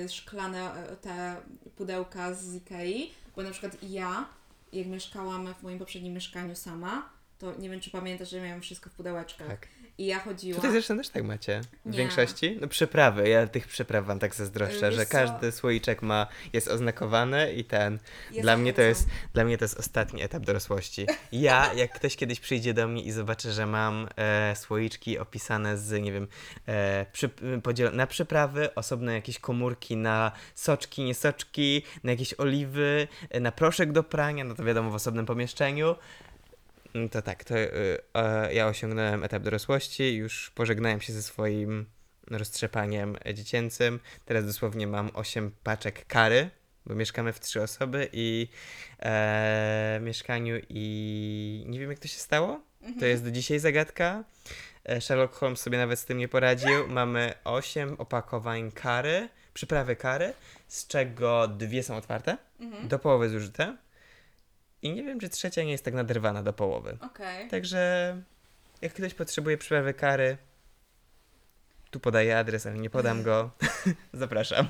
y, 0.05 0.09
szklane 0.09 0.93
y, 0.93 0.97
te 0.97 1.37
pudełka 1.77 2.35
z 2.35 2.55
Ikei, 2.55 3.11
bo 3.37 3.43
na 3.43 3.51
przykład 3.51 3.83
ja, 3.83 4.29
jak 4.73 4.87
mieszkałam 4.87 5.55
w 5.55 5.63
moim 5.63 5.79
poprzednim 5.79 6.15
mieszkaniu 6.15 6.55
sama, 6.55 7.09
to 7.39 7.55
nie 7.59 7.71
wiem, 7.71 7.81
czy 7.81 7.91
pamiętasz, 7.91 8.31
że 8.31 8.41
miałam 8.41 8.61
wszystko 8.61 8.91
w 8.91 8.93
pudełeczkach. 8.93 9.49
Tak. 9.49 9.69
I 9.99 10.07
ja 10.07 10.19
chodziłam. 10.21 10.57
Tutaj 10.57 10.73
zresztą 10.73 10.97
też 10.97 11.09
tak 11.09 11.25
macie. 11.25 11.61
W 11.85 11.91
Nie. 11.91 11.99
większości? 11.99 12.59
No 12.61 12.69
przyprawy. 12.69 13.29
Ja 13.29 13.47
tych 13.47 13.67
przypraw 13.69 14.05
wam 14.07 14.19
tak 14.19 14.35
zazdroszczę, 14.35 14.81
Wiesz 14.91 14.95
że 14.95 15.07
co? 15.07 15.13
każdy 15.13 15.53
słoiczek 15.53 16.03
ma, 16.03 16.27
jest 16.53 16.69
oznakowany 16.69 17.53
i 17.53 17.65
ten. 17.65 17.99
Ja 18.33 18.43
dla 18.43 18.57
mnie 18.57 18.73
to 18.73 18.83
jest, 18.83 19.09
dla 19.35 19.45
mnie 19.45 19.59
to 19.59 19.65
jest 19.65 19.79
ostatni 19.79 20.23
etap 20.23 20.43
dorosłości. 20.43 21.07
Ja, 21.33 21.75
jak 21.75 21.93
ktoś 21.93 22.17
kiedyś 22.17 22.41
przyjdzie 22.41 22.75
do 22.75 22.89
mnie 22.89 23.03
i 23.03 23.11
zobaczy, 23.13 23.53
że 23.53 23.67
mam 23.67 24.09
e, 24.17 24.57
słoiczki 24.57 25.19
opisane 25.19 25.79
z, 25.79 26.03
nie 26.03 26.13
wiem, 26.13 26.27
e, 26.69 27.07
przy, 27.13 27.29
podziel- 27.63 27.93
na 27.95 28.07
przyprawy, 28.07 28.75
osobne 28.75 29.15
jakieś 29.15 29.39
komórki 29.39 29.97
na 29.97 30.33
soczki, 30.55 31.05
nie 31.05 31.15
soczki, 31.15 31.83
na 32.05 32.11
jakieś 32.11 32.35
oliwy, 32.35 33.09
e, 33.31 33.41
na 33.41 33.53
proszek 33.53 33.93
do 33.93 34.03
prania, 34.03 34.45
no 34.45 34.55
to 34.55 34.65
wiadomo 34.65 34.91
w 34.91 34.95
osobnym 34.95 35.27
pomieszczeniu. 35.27 35.95
Mm, 36.95 37.09
To 37.09 37.23
tak, 37.23 37.45
to 37.45 37.59
y, 37.59 37.99
ja 38.53 38.67
osiągnąłem 38.67 39.25
etap 39.25 39.43
dorosłości, 39.43 40.15
już 40.17 40.51
pożegnałem 40.51 41.01
się 41.01 41.13
ze 41.13 41.23
swoim 41.23 41.87
roztrzepaniem 42.31 43.17
dziecięcym. 43.35 44.01
Teraz 44.25 44.47
dosłownie 44.47 44.87
mam 44.87 45.11
8 45.15 45.51
paczek 45.63 46.07
kary, 46.07 46.51
bo 46.87 46.95
mieszkamy 46.95 47.33
w 47.33 47.41
trzy 47.41 47.63
osoby 47.63 48.09
i 48.13 48.49
e, 49.03 49.99
mieszkaniu 50.03 50.57
i 50.69 51.65
nie 51.69 51.79
wiem 51.81 51.91
jak 51.91 51.99
to 51.99 52.09
się 52.09 52.19
stało. 52.19 52.61
To 53.01 53.07
jest 53.07 53.25
do 53.25 53.31
dzisiaj 53.31 53.59
zagadka. 53.59 54.25
E, 54.85 55.01
Sherlock 55.01 55.35
Holmes 55.35 55.61
sobie 55.61 55.79
nawet 55.79 55.99
z 55.99 56.05
tym 56.05 56.19
nie 56.19 56.29
poradził. 56.29 56.89
Mamy 57.01 57.35
8 57.45 57.95
opakowań 57.99 58.71
kary, 58.73 59.29
przyprawy 59.55 59.97
kary, 59.97 60.33
z 60.69 60.87
czego 60.87 61.49
dwie 61.49 61.83
są 61.83 61.97
otwarte, 61.97 62.37
Mhm. 62.61 62.89
do 62.89 62.99
połowy 62.99 63.29
zużyte. 63.29 63.77
I 64.83 64.93
nie 64.93 65.05
wiem, 65.05 65.21
czy 65.21 65.29
trzecia 65.29 65.63
nie 65.63 65.73
jest 65.73 65.85
tak 65.85 65.95
naderwana 65.95 66.43
do 66.43 66.53
połowy. 66.53 66.99
Okej. 67.01 67.49
Także 67.49 68.17
jak 68.83 68.93
ktoś 68.95 69.15
potrzebuje 69.15 69.59
przyprawy 69.59 69.95
kary, 69.95 70.39
tu 71.91 72.01
podaję 72.01 72.39
adres, 72.39 72.67
ale 72.67 72.79
nie 72.79 72.91
podam 72.91 73.23
go. 73.23 73.51
Zapraszam. 74.13 74.69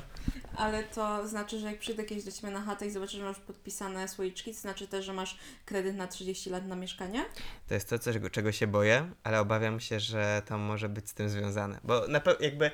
Ale 0.55 0.83
to 0.83 1.27
znaczy, 1.27 1.59
że 1.59 1.67
jak 1.67 1.79
przyjdę 1.79 2.03
kiedyś 2.03 2.23
do 2.23 2.31
Ciebie 2.31 2.53
na 2.53 2.61
chatę 2.61 2.87
i 2.87 2.91
zobaczę, 2.91 3.17
że 3.17 3.23
masz 3.23 3.39
podpisane 3.39 4.07
słoiczki, 4.07 4.53
to 4.53 4.59
znaczy 4.59 4.87
też, 4.87 5.05
że 5.05 5.13
masz 5.13 5.37
kredyt 5.65 5.95
na 5.95 6.07
30 6.07 6.49
lat 6.49 6.65
na 6.65 6.75
mieszkanie? 6.75 7.25
To 7.67 7.73
jest 7.73 7.89
to, 7.89 7.99
czego, 7.99 8.29
czego 8.29 8.51
się 8.51 8.67
boję, 8.67 9.11
ale 9.23 9.39
obawiam 9.39 9.79
się, 9.79 9.99
że 9.99 10.41
to 10.45 10.57
może 10.57 10.89
być 10.89 11.09
z 11.09 11.13
tym 11.13 11.29
związane. 11.29 11.79
Bo 11.83 12.07
na 12.07 12.21
jakby 12.39 12.71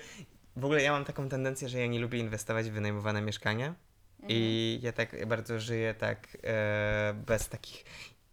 w 0.56 0.66
ogóle 0.66 0.82
ja 0.82 0.92
mam 0.92 1.06
taką 1.06 1.30
tendencję, 1.30 1.70
że 1.70 1.80
ja 1.80 1.88
nie 1.88 2.00
lubię 2.00 2.20
inwestować 2.20 2.70
w 2.70 2.74
wynajmowane 2.74 3.22
mieszkania. 3.22 3.76
I 4.30 4.80
ja 4.82 4.92
tak 4.92 5.26
bardzo 5.28 5.60
żyję 5.60 5.94
tak 5.94 6.38
e, 6.44 7.16
bez 7.28 7.50
takich. 7.50 7.86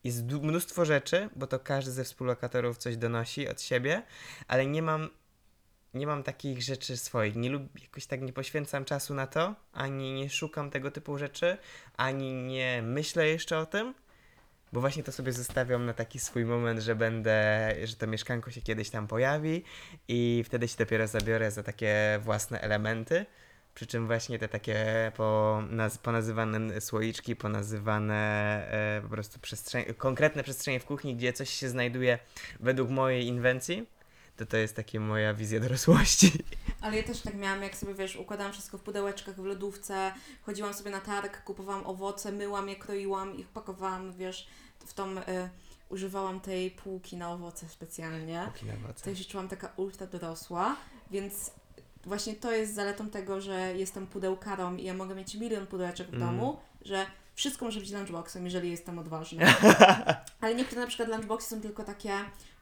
Jest 0.05 0.25
mnóstwo 0.25 0.85
rzeczy, 0.85 1.29
bo 1.37 1.47
to 1.47 1.59
każdy 1.59 1.93
ze 1.93 2.05
współlokatorów 2.05 2.79
coś 2.79 2.97
donosi 2.97 3.49
od 3.49 3.61
siebie, 3.61 4.03
ale 4.49 4.67
nie 4.67 4.83
mam. 4.83 5.09
Nie 5.95 6.07
mam 6.07 6.23
takich 6.23 6.63
rzeczy 6.63 6.97
swoich. 6.97 7.37
Nie 7.37 7.51
lub, 7.51 7.81
jakoś 7.83 8.07
tak 8.07 8.23
nie 8.23 8.33
poświęcam 8.33 8.85
czasu 8.85 9.15
na 9.15 9.27
to, 9.27 9.55
ani 9.73 10.13
nie 10.13 10.31
szukam 10.31 10.71
tego 10.71 10.91
typu 10.91 11.19
rzeczy, 11.19 11.59
ani 11.97 12.35
nie 12.35 12.83
myślę 12.83 13.29
jeszcze 13.29 13.59
o 13.59 13.67
tym, 13.67 13.95
bo 14.73 14.81
właśnie 14.81 15.03
to 15.03 15.13
sobie 15.13 15.33
zostawiam 15.33 15.87
na 15.87 15.95
taki 15.95 16.19
swój 16.19 16.45
moment, 16.45 16.81
że 16.81 16.95
będę, 16.95 17.75
że 17.85 17.97
to 17.97 18.07
mieszkanko 18.07 18.51
się 18.51 18.63
kiedyś 18.63 18.91
tam 18.91 19.07
pojawi 19.07 19.65
i 20.09 20.43
wtedy 20.47 20.69
się 20.69 20.77
dopiero 20.79 21.07
zabiorę 21.07 21.51
za 21.51 21.63
takie 21.63 22.21
własne 22.23 22.61
elementy. 22.61 23.27
Przy 23.75 23.87
czym 23.87 24.07
właśnie 24.07 24.39
te 24.39 24.49
takie 24.49 25.13
po, 25.17 25.63
naz, 25.71 25.99
ponazywane 25.99 26.81
słoiczki, 26.81 27.37
ponazywane 27.37 28.15
e, 28.71 29.01
po 29.03 29.09
prostu 29.09 29.41
przestrzeń, 29.41 29.85
konkretne 29.99 30.43
przestrzenie 30.43 30.81
w 30.81 30.85
kuchni, 30.85 31.17
gdzie 31.17 31.33
coś 31.33 31.51
się 31.51 31.69
znajduje 31.69 32.19
według 32.61 32.91
mojej 32.91 33.27
inwencji, 33.27 33.87
to 34.37 34.47
to 34.47 34.57
jest 34.57 34.77
takie 34.77 35.01
moja 35.01 35.35
wizja 35.35 35.61
dorosłości. 35.61 36.33
Ale 36.81 36.97
ja 36.97 37.03
też 37.03 37.21
tak 37.21 37.35
miałam, 37.35 37.63
jak 37.63 37.77
sobie, 37.77 37.95
wiesz, 37.95 38.17
układałam 38.17 38.53
wszystko 38.53 38.79
w 38.79 38.83
pudełeczkach, 38.83 39.35
w 39.35 39.45
lodówce, 39.45 40.13
chodziłam 40.43 40.75
sobie 40.75 40.91
na 40.91 41.01
targ, 41.01 41.45
kupowałam 41.45 41.87
owoce, 41.87 42.33
myłam 42.33 42.69
je, 42.69 42.77
kroiłam 42.77 43.37
ich, 43.37 43.49
pakowałam, 43.49 44.13
wiesz, 44.13 44.47
w 44.87 44.95
tą... 44.95 45.19
Y, 45.19 45.23
używałam 45.89 46.41
tej 46.41 46.71
półki 46.71 47.17
na 47.17 47.33
owoce 47.33 47.69
specjalnie. 47.69 48.51
To 49.05 49.11
już 49.11 49.19
się 49.19 49.25
czułam 49.25 49.49
taka 49.49 49.73
ultra 49.77 50.07
dorosła, 50.07 50.77
więc 51.11 51.51
właśnie 52.07 52.35
to 52.35 52.53
jest 52.53 52.75
zaletą 52.75 53.11
tego, 53.11 53.41
że 53.41 53.77
jestem 53.77 54.07
pudełkarą 54.07 54.77
i 54.77 54.85
ja 54.85 54.95
mogę 54.95 55.15
mieć 55.15 55.35
milion 55.35 55.67
pudełeczek 55.67 56.09
w 56.09 56.15
Mm. 56.15 56.29
domu, 56.29 56.57
że 56.85 57.07
wszystko 57.35 57.65
może 57.65 57.81
być 57.81 57.91
lunchboxem, 57.91 58.45
jeżeli 58.45 58.71
jestem 58.71 58.99
odważna. 58.99 59.47
Ale 60.41 60.55
niektóre 60.55 60.81
na 60.81 60.87
przykład 60.87 61.09
lunchboxy 61.09 61.49
są 61.51 61.61
tylko 61.61 61.85
takie 61.85 62.13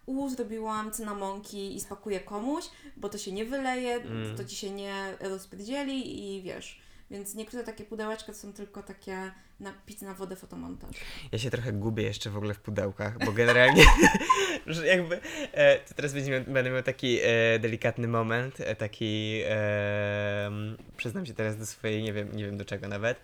u, 0.07 0.29
zrobiłam 0.29 0.91
cynamonki 0.91 1.77
i 1.77 1.81
spakuję 1.81 2.21
komuś, 2.21 2.65
bo 2.97 3.09
to 3.09 3.19
się 3.19 3.33
nie 3.33 3.45
wyleje, 3.45 3.95
Mm. 3.95 4.37
to 4.37 4.45
Ci 4.45 4.57
się 4.57 4.71
nie 4.71 4.95
rozpierdzieli 5.21 6.37
i 6.37 6.43
wiesz. 6.43 6.81
Więc 7.11 7.35
niektóre 7.35 7.65
takie 7.65 7.85
pudełeczka 7.85 8.33
to 8.33 8.39
są 8.39 8.53
tylko 8.53 8.83
takie 8.83 9.33
na 9.61 9.73
pić 9.87 10.01
na 10.01 10.15
wodę 10.15 10.37
fotomontaż. 10.37 10.97
Ja 11.33 11.39
się 11.39 11.51
trochę 11.51 11.73
gubię 11.73 12.03
jeszcze 12.03 12.31
w 12.31 12.37
ogóle 12.37 12.55
w 12.55 12.61
pudełkach, 12.61 13.25
bo 13.25 13.33
generalnie, 13.33 13.85
że 14.67 14.87
jakby, 14.87 15.21
e, 15.53 15.79
to 15.79 15.95
teraz 15.95 16.13
będziemy, 16.13 16.41
będę 16.41 16.71
miał 16.71 16.83
taki 16.83 17.19
e, 17.23 17.59
delikatny 17.59 18.09
moment, 18.09 18.61
e, 18.61 18.77
taki, 18.77 19.43
e, 19.47 20.51
przyznam 20.97 21.27
się 21.27 21.35
teraz 21.35 21.59
do 21.59 21.67
swojej, 21.67 22.03
nie 22.03 22.13
wiem, 22.13 22.37
nie 22.37 22.45
wiem 22.45 22.57
do 22.57 22.65
czego 22.65 22.89
nawet, 22.89 23.21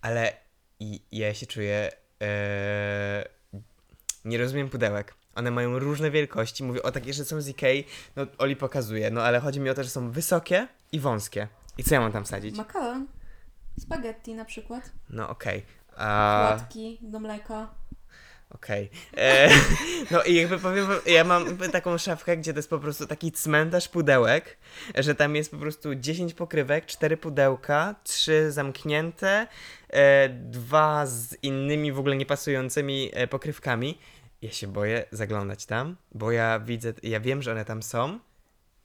ale 0.00 0.32
i, 0.80 1.00
ja 1.12 1.34
się 1.34 1.46
czuję, 1.46 1.90
e, 2.22 3.28
nie 4.24 4.38
rozumiem 4.38 4.68
pudełek. 4.68 5.14
One 5.34 5.50
mają 5.50 5.78
różne 5.78 6.10
wielkości, 6.10 6.64
mówię 6.64 6.82
o 6.82 6.92
takie, 6.92 7.12
że 7.12 7.24
są 7.24 7.40
z 7.40 7.48
Ikei, 7.48 7.84
no 8.16 8.26
Oli 8.38 8.56
pokazuje, 8.56 9.10
no 9.10 9.22
ale 9.22 9.40
chodzi 9.40 9.60
mi 9.60 9.70
o 9.70 9.74
to, 9.74 9.84
że 9.84 9.90
są 9.90 10.10
wysokie 10.10 10.68
i 10.92 11.00
wąskie. 11.00 11.48
I 11.78 11.84
co 11.84 11.94
ja 11.94 12.00
mam 12.00 12.12
tam 12.12 12.24
wsadzić? 12.24 12.56
Makaron, 12.56 13.06
spaghetti 13.80 14.34
na 14.34 14.44
przykład, 14.44 14.92
No 15.10 15.28
okej. 15.28 15.62
A... 15.96 16.54
płatki 16.56 16.98
do 17.02 17.20
mleka. 17.20 17.68
Okej. 18.50 18.90
E, 19.16 19.48
No 20.10 20.22
i 20.22 20.34
jakby 20.34 20.58
powiem, 20.58 20.86
ja 21.06 21.24
mam 21.24 21.58
taką 21.72 21.98
szafkę, 21.98 22.36
gdzie 22.36 22.52
to 22.52 22.58
jest 22.58 22.70
po 22.70 22.78
prostu 22.78 23.06
taki 23.06 23.32
cmentarz 23.32 23.88
pudełek, 23.88 24.58
że 24.94 25.14
tam 25.14 25.36
jest 25.36 25.50
po 25.50 25.56
prostu 25.56 25.94
10 25.94 26.34
pokrywek, 26.34 26.86
4 26.86 27.16
pudełka, 27.16 27.94
3 28.04 28.52
zamknięte, 28.52 29.46
e, 29.90 30.28
dwa 30.28 31.06
z 31.06 31.36
innymi 31.42 31.92
w 31.92 31.98
ogóle 31.98 32.16
niepasującymi 32.16 33.10
e, 33.12 33.26
pokrywkami. 33.26 33.98
Ja 34.42 34.50
się 34.50 34.66
boję 34.66 35.04
zaglądać 35.12 35.66
tam, 35.66 35.96
bo 36.12 36.32
ja 36.32 36.60
widzę, 36.60 36.92
ja 37.02 37.20
wiem, 37.20 37.42
że 37.42 37.52
one 37.52 37.64
tam 37.64 37.82
są 37.82 38.18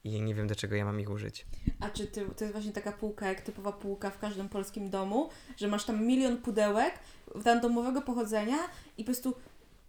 i 0.04 0.22
nie 0.22 0.34
wiem, 0.34 0.46
do 0.46 0.54
czego 0.54 0.76
ja 0.76 0.84
mam 0.84 1.00
ich 1.00 1.10
użyć. 1.10 1.46
A 1.80 1.90
czy 1.90 2.06
ty, 2.06 2.26
to 2.36 2.44
jest 2.44 2.52
właśnie 2.52 2.72
taka 2.72 2.92
półka, 2.92 3.28
jak 3.28 3.40
typowa 3.40 3.72
półka 3.72 4.10
w 4.10 4.18
każdym 4.18 4.48
polskim 4.48 4.90
domu, 4.90 5.28
że 5.56 5.68
masz 5.68 5.84
tam 5.84 6.06
milion 6.06 6.36
pudełek 6.36 6.94
randomowego 7.44 8.02
pochodzenia 8.02 8.58
i 8.98 9.04
po 9.04 9.06
prostu 9.06 9.34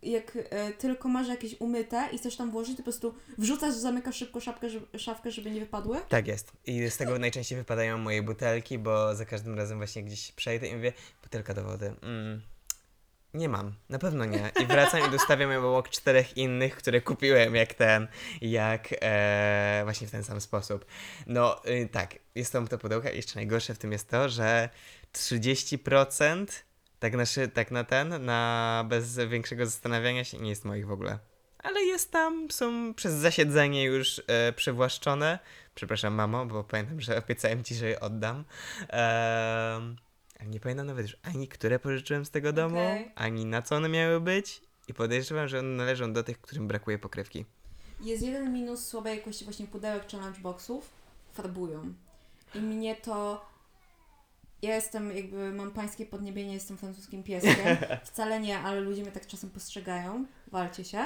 jak 0.03 0.37
e, 0.49 0.71
tylko 0.71 1.09
masz 1.09 1.27
jakieś 1.27 1.55
umyte 1.61 2.09
i 2.11 2.17
chcesz 2.17 2.35
tam 2.35 2.51
włożyć, 2.51 2.73
to 2.73 2.77
po 2.77 2.83
prostu 2.83 3.13
wrzucasz, 3.37 3.73
zamykasz 3.73 4.15
szybko 4.15 4.39
szapkę, 4.39 4.69
żeby, 4.69 4.99
szafkę, 4.99 5.31
żeby 5.31 5.51
nie 5.51 5.59
wypadły? 5.59 5.97
Tak 6.09 6.27
jest. 6.27 6.51
I 6.65 6.89
z 6.89 6.97
tego 6.97 7.19
najczęściej 7.19 7.57
wypadają 7.57 7.97
moje 7.97 8.23
butelki, 8.23 8.79
bo 8.79 9.15
za 9.15 9.25
każdym 9.25 9.55
razem 9.55 9.77
właśnie 9.77 10.03
gdzieś 10.03 10.31
przejdę 10.31 10.67
i 10.67 10.75
mówię, 10.75 10.93
butelka 11.23 11.53
do 11.53 11.63
wody. 11.63 11.93
Mm, 12.01 12.41
nie 13.35 13.49
mam, 13.49 13.73
na 13.89 13.99
pewno 13.99 14.25
nie. 14.25 14.51
I 14.61 14.65
wracam 14.65 15.07
i 15.07 15.11
dostawiam 15.11 15.51
ją 15.51 15.59
obok 15.59 15.89
czterech 15.89 16.37
innych, 16.37 16.75
które 16.75 17.01
kupiłem 17.01 17.55
jak 17.55 17.73
ten, 17.73 18.07
jak 18.41 18.89
e, 19.01 19.81
właśnie 19.83 20.07
w 20.07 20.11
ten 20.11 20.23
sam 20.23 20.41
sposób. 20.41 20.85
No 21.27 21.65
y, 21.65 21.89
tak, 21.91 22.15
jest 22.35 22.53
to 22.53 22.67
to 22.67 22.77
pudełka 22.77 23.09
i 23.09 23.15
jeszcze 23.15 23.35
najgorsze 23.35 23.73
w 23.73 23.77
tym 23.77 23.91
jest 23.91 24.09
to, 24.09 24.29
że 24.29 24.69
30% 25.13 26.45
tak 26.99 27.13
na, 27.13 27.25
szy- 27.25 27.47
tak 27.47 27.71
na 27.71 27.83
ten, 27.83 28.25
na 28.25 28.85
bez 28.89 29.17
większego 29.17 29.65
zastanawiania 29.65 30.23
się 30.23 30.37
nie 30.37 30.49
jest 30.49 30.65
moich 30.65 30.87
w 30.87 30.91
ogóle. 30.91 31.19
Ale 31.57 31.81
jest 31.81 32.11
tam, 32.11 32.51
są 32.51 32.93
przez 32.93 33.13
zasiedzenie 33.13 33.83
już 33.83 34.21
e, 34.27 34.53
przywłaszczone. 34.53 35.39
Przepraszam, 35.75 36.13
mamo, 36.13 36.45
bo 36.45 36.63
pamiętam, 36.63 37.01
że 37.01 37.17
obiecałem 37.17 37.63
ci, 37.63 37.75
że 37.75 37.89
je 37.89 37.99
oddam. 37.99 38.43
Ale 38.89 39.95
nie 40.43 40.59
pamiętam 40.59 40.87
nawet 40.87 41.05
już 41.05 41.17
ani 41.23 41.47
które 41.47 41.79
pożyczyłem 41.79 42.25
z 42.25 42.31
tego 42.31 42.53
domu, 42.53 42.75
Okej. 42.75 43.11
ani 43.15 43.45
na 43.45 43.61
co 43.61 43.75
one 43.75 43.89
miały 43.89 44.21
być. 44.21 44.61
I 44.87 44.93
podejrzewam, 44.93 45.47
że 45.47 45.59
one 45.59 45.67
należą 45.67 46.13
do 46.13 46.23
tych, 46.23 46.41
którym 46.41 46.67
brakuje 46.67 46.99
pokrywki. 46.99 47.45
Jest 48.01 48.23
jeden 48.23 48.53
minus 48.53 48.87
słabej 48.87 49.17
jakości 49.17 49.45
właśnie 49.45 49.67
pudełek 49.67 50.07
czy 50.07 50.17
lunchboxów. 50.17 50.89
Farbują. 51.33 51.93
I 52.55 52.59
mnie 52.59 52.95
to... 52.95 53.45
Ja 54.61 54.75
jestem 54.75 55.15
jakby, 55.15 55.53
mam 55.53 55.71
pańskie 55.71 56.05
podniebienie, 56.05 56.53
jestem 56.53 56.77
francuskim 56.77 57.23
pieskiem. 57.23 57.77
Wcale 58.05 58.39
nie, 58.39 58.59
ale 58.59 58.81
ludzie 58.81 59.01
mnie 59.01 59.11
tak 59.11 59.27
czasem 59.27 59.49
postrzegają. 59.49 60.25
Walcie 60.47 60.83
się. 60.83 61.05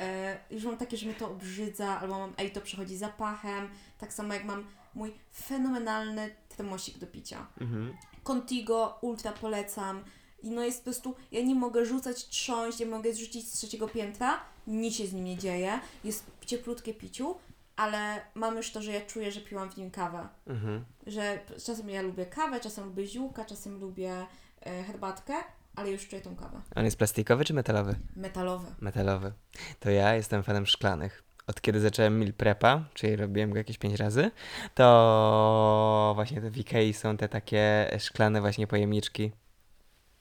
E, 0.00 0.38
już 0.50 0.64
mam 0.64 0.76
takie, 0.76 0.96
że 0.96 1.06
mnie 1.06 1.14
to 1.14 1.30
obrzydza, 1.30 2.00
albo 2.00 2.18
mam, 2.18 2.32
ej, 2.38 2.50
to 2.50 2.60
przychodzi 2.60 2.96
zapachem. 2.96 3.68
Tak 3.98 4.12
samo 4.12 4.34
jak 4.34 4.44
mam 4.44 4.66
mój 4.94 5.14
fenomenalny 5.34 6.30
termosik 6.56 6.98
do 6.98 7.06
picia. 7.06 7.46
Mhm. 7.60 7.96
Contigo 8.26 8.98
ultra 9.00 9.32
polecam. 9.32 10.04
i 10.42 10.50
no 10.50 10.64
jest 10.64 10.78
po 10.78 10.84
prostu, 10.84 11.14
ja 11.32 11.42
nie 11.42 11.54
mogę 11.54 11.86
rzucać, 11.86 12.28
trząść, 12.28 12.80
ja 12.80 12.86
mogę 12.86 13.12
zrzucić 13.12 13.48
z 13.48 13.52
trzeciego 13.52 13.88
piętra, 13.88 14.40
nic 14.66 14.94
się 14.94 15.06
z 15.06 15.12
nim 15.12 15.24
nie 15.24 15.36
dzieje, 15.36 15.80
jest 16.04 16.26
cieplutkie 16.46 16.94
piciu, 16.94 17.36
ale 17.76 18.20
mam 18.34 18.56
już 18.56 18.70
to, 18.70 18.82
że 18.82 18.92
ja 18.92 19.00
czuję, 19.00 19.32
że 19.32 19.40
piłam 19.40 19.70
w 19.70 19.76
nim 19.76 19.90
kawę. 19.90 20.28
Mhm. 20.46 20.84
Że 21.06 21.38
czasem 21.66 21.90
ja 21.90 22.02
lubię 22.02 22.26
kawę, 22.26 22.60
czasem 22.60 22.84
lubię 22.84 23.06
ziółka, 23.06 23.44
czasem 23.44 23.80
lubię 23.80 24.26
e, 24.60 24.82
herbatkę, 24.82 25.34
ale 25.76 25.90
już 25.90 26.08
czuję 26.08 26.22
tą 26.22 26.36
kawę. 26.36 26.60
On 26.76 26.84
jest 26.84 26.96
plastikowy 26.96 27.44
czy 27.44 27.54
metalowy? 27.54 27.94
Metalowy. 28.16 28.66
Metalowy. 28.80 29.32
To 29.80 29.90
ja 29.90 30.14
jestem 30.14 30.42
fanem 30.42 30.66
szklanych. 30.66 31.22
Od 31.46 31.60
kiedy 31.60 31.80
zacząłem 31.80 32.18
meal 32.18 32.32
prepa, 32.32 32.84
czyli 32.94 33.16
robiłem 33.16 33.50
go 33.50 33.58
jakieś 33.58 33.78
5 33.78 33.94
razy, 33.94 34.30
to 34.74 36.12
właśnie 36.14 36.40
te 36.40 36.50
w 36.50 36.58
Ikei 36.58 36.92
są 36.92 37.16
te 37.16 37.28
takie 37.28 37.90
szklane 37.98 38.40
właśnie 38.40 38.66
pojemniczki. 38.66 39.32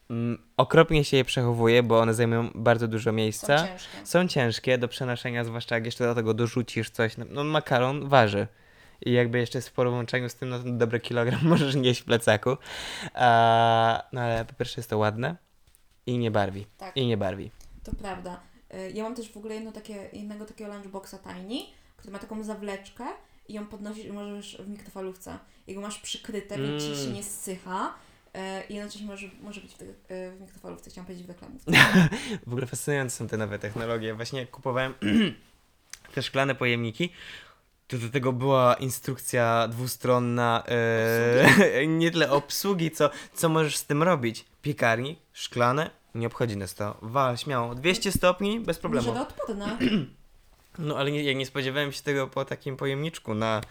Mm, 0.09 0.37
okropnie 0.57 1.03
się 1.03 1.17
je 1.17 1.25
przechowuje, 1.25 1.83
bo 1.83 1.99
one 1.99 2.13
zajmują 2.13 2.49
bardzo 2.55 2.87
dużo 2.87 3.09
Są 3.09 3.13
miejsca. 3.13 3.67
ciężkie. 3.67 4.05
Są 4.05 4.27
ciężkie 4.27 4.77
do 4.77 4.87
przenoszenia, 4.87 5.43
zwłaszcza 5.43 5.75
jak 5.75 5.85
jeszcze 5.85 6.03
do 6.03 6.15
tego 6.15 6.33
dorzucisz 6.33 6.89
coś. 6.89 7.17
No, 7.17 7.25
no 7.29 7.43
makaron 7.43 8.09
waży. 8.09 8.47
I 9.05 9.11
jakby 9.13 9.39
jeszcze 9.39 9.61
w 9.61 9.71
połączeniu 9.71 10.29
z 10.29 10.35
tym, 10.35 10.49
no 10.49 10.59
dobry 10.59 10.99
kilogram 10.99 11.39
możesz 11.49 11.75
nieść 11.75 12.01
w 12.01 12.05
plecaku. 12.05 12.57
A, 13.13 14.03
no 14.11 14.21
ale 14.21 14.45
po 14.45 14.53
pierwsze 14.53 14.79
jest 14.79 14.89
to 14.89 14.97
ładne 14.97 15.35
i 16.05 16.17
nie 16.17 16.31
barwi. 16.31 16.65
Tak. 16.77 16.97
I 16.97 17.07
nie 17.07 17.17
barwi. 17.17 17.51
To 17.83 17.95
prawda. 17.95 18.39
Y, 18.75 18.91
Ja 18.91 19.03
mam 19.03 19.15
też 19.15 19.31
w 19.31 19.37
ogóle 19.37 19.55
jedno 19.55 19.71
takie, 19.71 20.09
jednego 20.13 20.45
takiego 20.45 20.73
lunchboxa 20.73 21.15
Tiny, 21.23 21.59
który 21.97 22.11
ma 22.13 22.19
taką 22.19 22.43
zawleczkę 22.43 23.05
i 23.47 23.53
ją 23.53 23.65
podnosisz 23.67 24.05
i 24.05 24.11
możesz 24.11 24.57
w 24.61 24.69
mikrofalówce. 24.69 25.39
Jego 25.67 25.81
masz 25.81 25.99
przykryte, 25.99 26.57
więc 26.57 26.83
ci 26.83 26.89
się 26.95 27.01
Mm. 27.01 27.13
nie 27.13 27.23
zsycha 27.23 27.93
y, 28.35 28.39
i 28.69 28.75
jednocześnie 28.75 29.07
może, 29.07 29.27
może 29.41 29.61
być 29.61 29.71
w, 29.75 29.81
y, 29.81 29.85
w 30.37 30.41
mikrofalówce. 30.41 30.89
Chciałam 30.89 31.05
powiedzieć 31.05 31.25
w 31.25 31.29
reklamówce. 31.29 31.71
W 32.47 32.51
ogóle 32.51 32.67
fascynujące 32.67 33.15
są 33.17 33.27
te 33.27 33.37
nowe 33.37 33.59
technologie. 33.59 34.13
Właśnie 34.13 34.39
jak 34.39 34.51
kupowałem 34.51 34.93
te 36.15 36.21
szklane 36.23 36.55
pojemniki, 36.55 37.09
to 37.87 37.97
do 37.97 38.09
tego 38.09 38.33
była 38.33 38.73
instrukcja 38.73 39.67
dwustronna, 39.67 40.63
e, 40.67 41.87
nie 41.87 42.11
tyle 42.11 42.31
obsługi, 42.31 42.91
co, 42.91 43.09
co 43.33 43.49
możesz 43.49 43.77
z 43.77 43.85
tym 43.85 44.03
robić. 44.03 44.45
Piekarnik, 44.61 45.19
szklane, 45.33 45.89
nie 46.15 46.27
obchodzi 46.27 46.57
nas 46.57 46.75
to. 46.75 46.97
Wal, 47.01 47.37
śmiało. 47.37 47.75
200 47.75 48.11
stopni, 48.11 48.59
bez 48.59 48.79
problemu. 48.79 49.07
Żeroodporne. 49.07 49.77
No 50.77 50.97
ale 50.97 51.11
nie, 51.11 51.23
ja 51.23 51.33
nie 51.33 51.45
spodziewałem 51.45 51.91
się 51.91 52.03
tego 52.03 52.27
po 52.27 52.45
takim 52.45 52.77
pojemniczku 52.77 53.33
na... 53.33 53.57
E, 53.57 53.61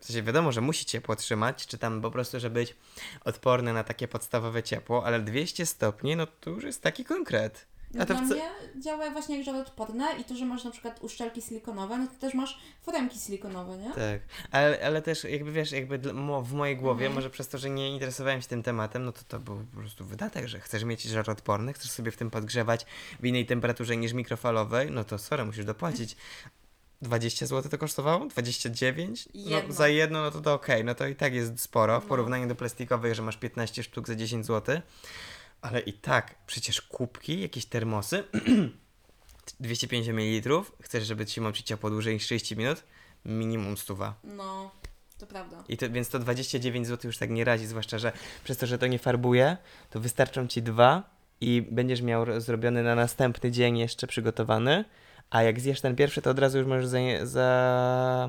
w 0.00 0.04
sensie 0.04 0.22
wiadomo, 0.22 0.52
że 0.52 0.60
musi 0.60 0.84
ciepło 0.84 1.16
trzymać, 1.16 1.66
czy 1.66 1.78
tam 1.78 2.02
po 2.02 2.10
prostu, 2.10 2.40
żeby 2.40 2.54
być 2.54 2.76
odporny 3.24 3.72
na 3.72 3.84
takie 3.84 4.08
podstawowe 4.08 4.62
ciepło, 4.62 5.06
ale 5.06 5.20
200 5.20 5.66
stopni, 5.66 6.16
no 6.16 6.26
to 6.26 6.50
już 6.50 6.64
jest 6.64 6.82
taki 6.82 7.04
konkret. 7.04 7.66
A 8.00 8.06
to 8.06 8.14
Dla 8.14 8.22
mnie 8.22 8.42
działa 8.80 9.10
właśnie 9.10 9.36
jak 9.36 9.44
żeroodporne 9.44 10.04
i 10.20 10.24
to, 10.24 10.36
że 10.36 10.44
masz 10.44 10.64
na 10.64 10.70
przykład 10.70 11.02
uszczelki 11.02 11.42
silikonowe, 11.42 11.98
no 11.98 12.06
to 12.06 12.12
też 12.20 12.34
masz 12.34 12.58
foremki 12.82 13.18
silikonowe, 13.18 13.76
nie? 13.78 13.90
Tak, 13.90 14.20
ale, 14.50 14.78
ale 14.86 15.02
też 15.02 15.24
jakby 15.24 15.52
wiesz, 15.52 15.72
jakby 15.72 15.98
w 16.42 16.52
mojej 16.52 16.76
głowie, 16.76 17.06
Mhm. 17.06 17.14
może 17.14 17.30
przez 17.30 17.48
to, 17.48 17.58
że 17.58 17.70
nie 17.70 17.90
interesowałem 17.94 18.42
się 18.42 18.48
tym 18.48 18.62
tematem, 18.62 19.04
no 19.04 19.12
to 19.12 19.20
to 19.28 19.38
był 19.40 19.56
po 19.74 19.80
prostu 19.80 20.04
wydatek, 20.04 20.48
że 20.48 20.60
chcesz 20.60 20.84
mieć 20.84 21.02
żaroodporny, 21.02 21.72
chcesz 21.72 21.90
sobie 21.90 22.10
w 22.10 22.16
tym 22.16 22.30
podgrzewać 22.30 22.86
w 23.20 23.26
innej 23.26 23.46
temperaturze 23.46 23.96
niż 23.96 24.12
mikrofalowej, 24.12 24.90
no 24.90 25.04
to 25.04 25.18
sorry, 25.18 25.44
musisz 25.44 25.64
dopłacić. 25.64 26.16
20 27.02 27.46
zł 27.46 27.70
to 27.70 27.78
kosztowało? 27.78 28.26
29? 28.26 29.28
No, 29.34 29.50
Jedno. 29.50 29.74
za 29.74 29.88
jedno, 29.88 30.22
no 30.22 30.30
to, 30.30 30.40
to 30.40 30.54
okej, 30.54 30.84
no 30.84 30.94
to 30.94 31.06
i 31.06 31.14
tak 31.16 31.34
jest 31.34 31.60
sporo 31.60 32.00
w 32.00 32.02
No. 32.04 32.08
porównaniu 32.08 32.48
do 32.48 32.54
plastikowych, 32.54 33.14
że 33.14 33.22
masz 33.22 33.36
15 33.36 33.82
sztuk 33.82 34.06
za 34.06 34.14
10 34.14 34.46
zł. 34.46 34.80
Ale 35.64 35.80
i 35.80 35.92
tak, 35.92 36.34
przecież 36.46 36.80
kubki, 36.82 37.40
jakieś 37.40 37.66
termosy, 37.66 38.24
250 39.60 40.18
ml, 40.18 40.60
chcesz, 40.82 41.06
żeby 41.06 41.24
trzymał 41.24 41.52
ci 41.52 41.62
ciepło 41.64 41.90
dłużej 41.90 42.14
niż 42.14 42.24
30 42.24 42.56
minut, 42.56 42.84
minimum 43.24 43.76
stuwa. 43.76 44.14
No, 44.24 44.70
to 45.18 45.26
prawda. 45.26 45.64
I 45.68 45.76
to, 45.76 45.90
więc 45.90 46.08
to 46.08 46.18
29 46.18 46.86
zł 46.86 47.08
już 47.08 47.18
tak 47.18 47.30
nie 47.30 47.44
razi, 47.44 47.66
zwłaszcza, 47.66 47.98
że 47.98 48.12
przez 48.44 48.58
to, 48.58 48.66
że 48.66 48.78
to 48.78 48.86
nie 48.86 48.98
farbuje, 48.98 49.56
to 49.90 50.00
wystarczą 50.00 50.46
ci 50.46 50.62
dwa 50.62 51.02
i 51.40 51.62
będziesz 51.70 52.02
miał 52.02 52.24
ro- 52.24 52.40
zrobiony 52.40 52.82
na 52.82 52.94
następny 52.94 53.50
dzień 53.50 53.78
jeszcze 53.78 54.06
przygotowany, 54.06 54.84
a 55.30 55.42
jak 55.42 55.60
zjesz 55.60 55.80
ten 55.80 55.96
pierwszy, 55.96 56.22
to 56.22 56.30
od 56.30 56.38
razu 56.38 56.58
już 56.58 56.66
możesz 56.66 56.86
za, 56.86 56.98
za, 57.22 58.28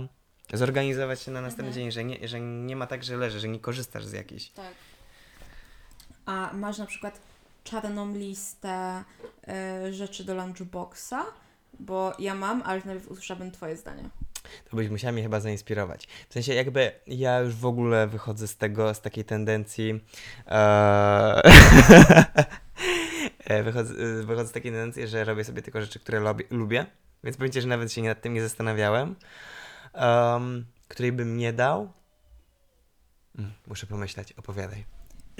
zorganizować 0.54 1.22
się 1.22 1.32
na 1.32 1.42
następny 1.42 1.68
Mhm. 1.68 1.76
dzień, 1.84 1.92
że 1.92 2.04
nie, 2.04 2.28
że 2.28 2.40
nie 2.42 2.76
ma 2.76 2.88
tak, 2.88 3.04
że 3.04 3.18
leży, 3.18 3.40
że 3.40 3.48
nie 3.48 3.60
korzystasz 3.60 4.06
z 4.06 4.12
jakiejś. 4.14 4.50
Tak. 4.50 4.74
A 6.26 6.50
masz 6.54 6.78
na 6.78 6.86
przykład 6.86 7.20
czarną 7.64 8.14
listę 8.14 9.04
y, 9.88 9.94
rzeczy 9.94 10.24
do 10.24 10.36
lunchboxa? 10.36 11.26
Bo 11.80 12.14
ja 12.20 12.36
mam, 12.36 12.62
ale 12.66 12.82
najpierw 12.86 13.08
usłyszałabym 13.08 13.52
Twoje 13.52 13.78
zdanie. 13.78 14.10
To 14.70 14.76
byś 14.76 14.90
musiała 14.90 15.12
mnie 15.12 15.24
chyba 15.24 15.40
zainspirować. 15.40 16.08
W 16.30 16.34
sensie 16.34 16.54
jakby 16.54 16.92
ja 17.08 17.40
już 17.40 17.56
w 17.56 17.66
ogóle 17.66 18.08
wychodzę 18.08 18.48
z 18.48 18.58
tego, 18.58 18.94
z 18.94 19.02
takiej 19.02 19.26
tendencji 19.26 20.04
e, 20.48 21.42
e, 23.46 23.64
wychodzę, 23.64 23.94
e, 23.94 24.24
wychodzę 24.24 24.50
z 24.50 24.52
takiej 24.52 24.72
tendencji, 24.72 25.08
że 25.08 25.24
robię 25.24 25.44
sobie 25.44 25.62
tylko 25.62 25.82
rzeczy, 25.82 26.00
które 26.00 26.20
lubię, 26.20 26.46
lubię. 26.50 26.86
więc 27.24 27.38
powiem 27.38 27.52
Ci, 27.52 27.62
że 27.62 27.68
nawet 27.68 27.94
się 27.94 28.02
nad 28.02 28.22
tym 28.22 28.34
nie 28.34 28.42
zastanawiałem. 28.42 29.16
Um, 29.94 30.66
której 30.88 31.12
bym 31.12 31.38
nie 31.38 31.54
dał. 31.54 31.92
Mm, 33.38 33.54
muszę 33.68 33.88
pomyśleć, 33.88 34.34
opowiadaj. 34.34 34.95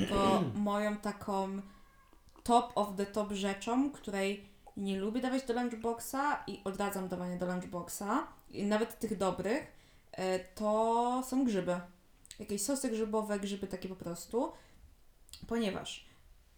To 0.10 0.44
moją 0.56 0.98
taką 0.98 1.62
top 2.44 2.72
of 2.76 2.96
the 2.98 3.06
top 3.06 3.32
rzeczą, 3.32 3.92
której 3.92 4.50
nie 4.78 5.00
lubię 5.00 5.22
dawać 5.22 5.44
do 5.44 5.54
lunchboxa 5.54 6.44
i 6.48 6.62
odradzam 6.64 7.08
dawanie 7.08 7.38
do 7.38 7.46
lunchboxa, 7.46 8.28
i 8.52 8.64
nawet 8.64 9.00
tych 9.00 9.18
dobrych, 9.18 9.64
y, 10.14 10.20
to 10.56 11.24
są 11.28 11.46
grzyby. 11.46 11.80
Jakieś 12.40 12.62
sosy 12.62 12.90
grzybowe, 12.90 13.40
grzyby 13.40 13.68
takie 13.68 13.90
po 13.90 13.96
prostu. 13.96 14.52
Ponieważ 15.48 16.06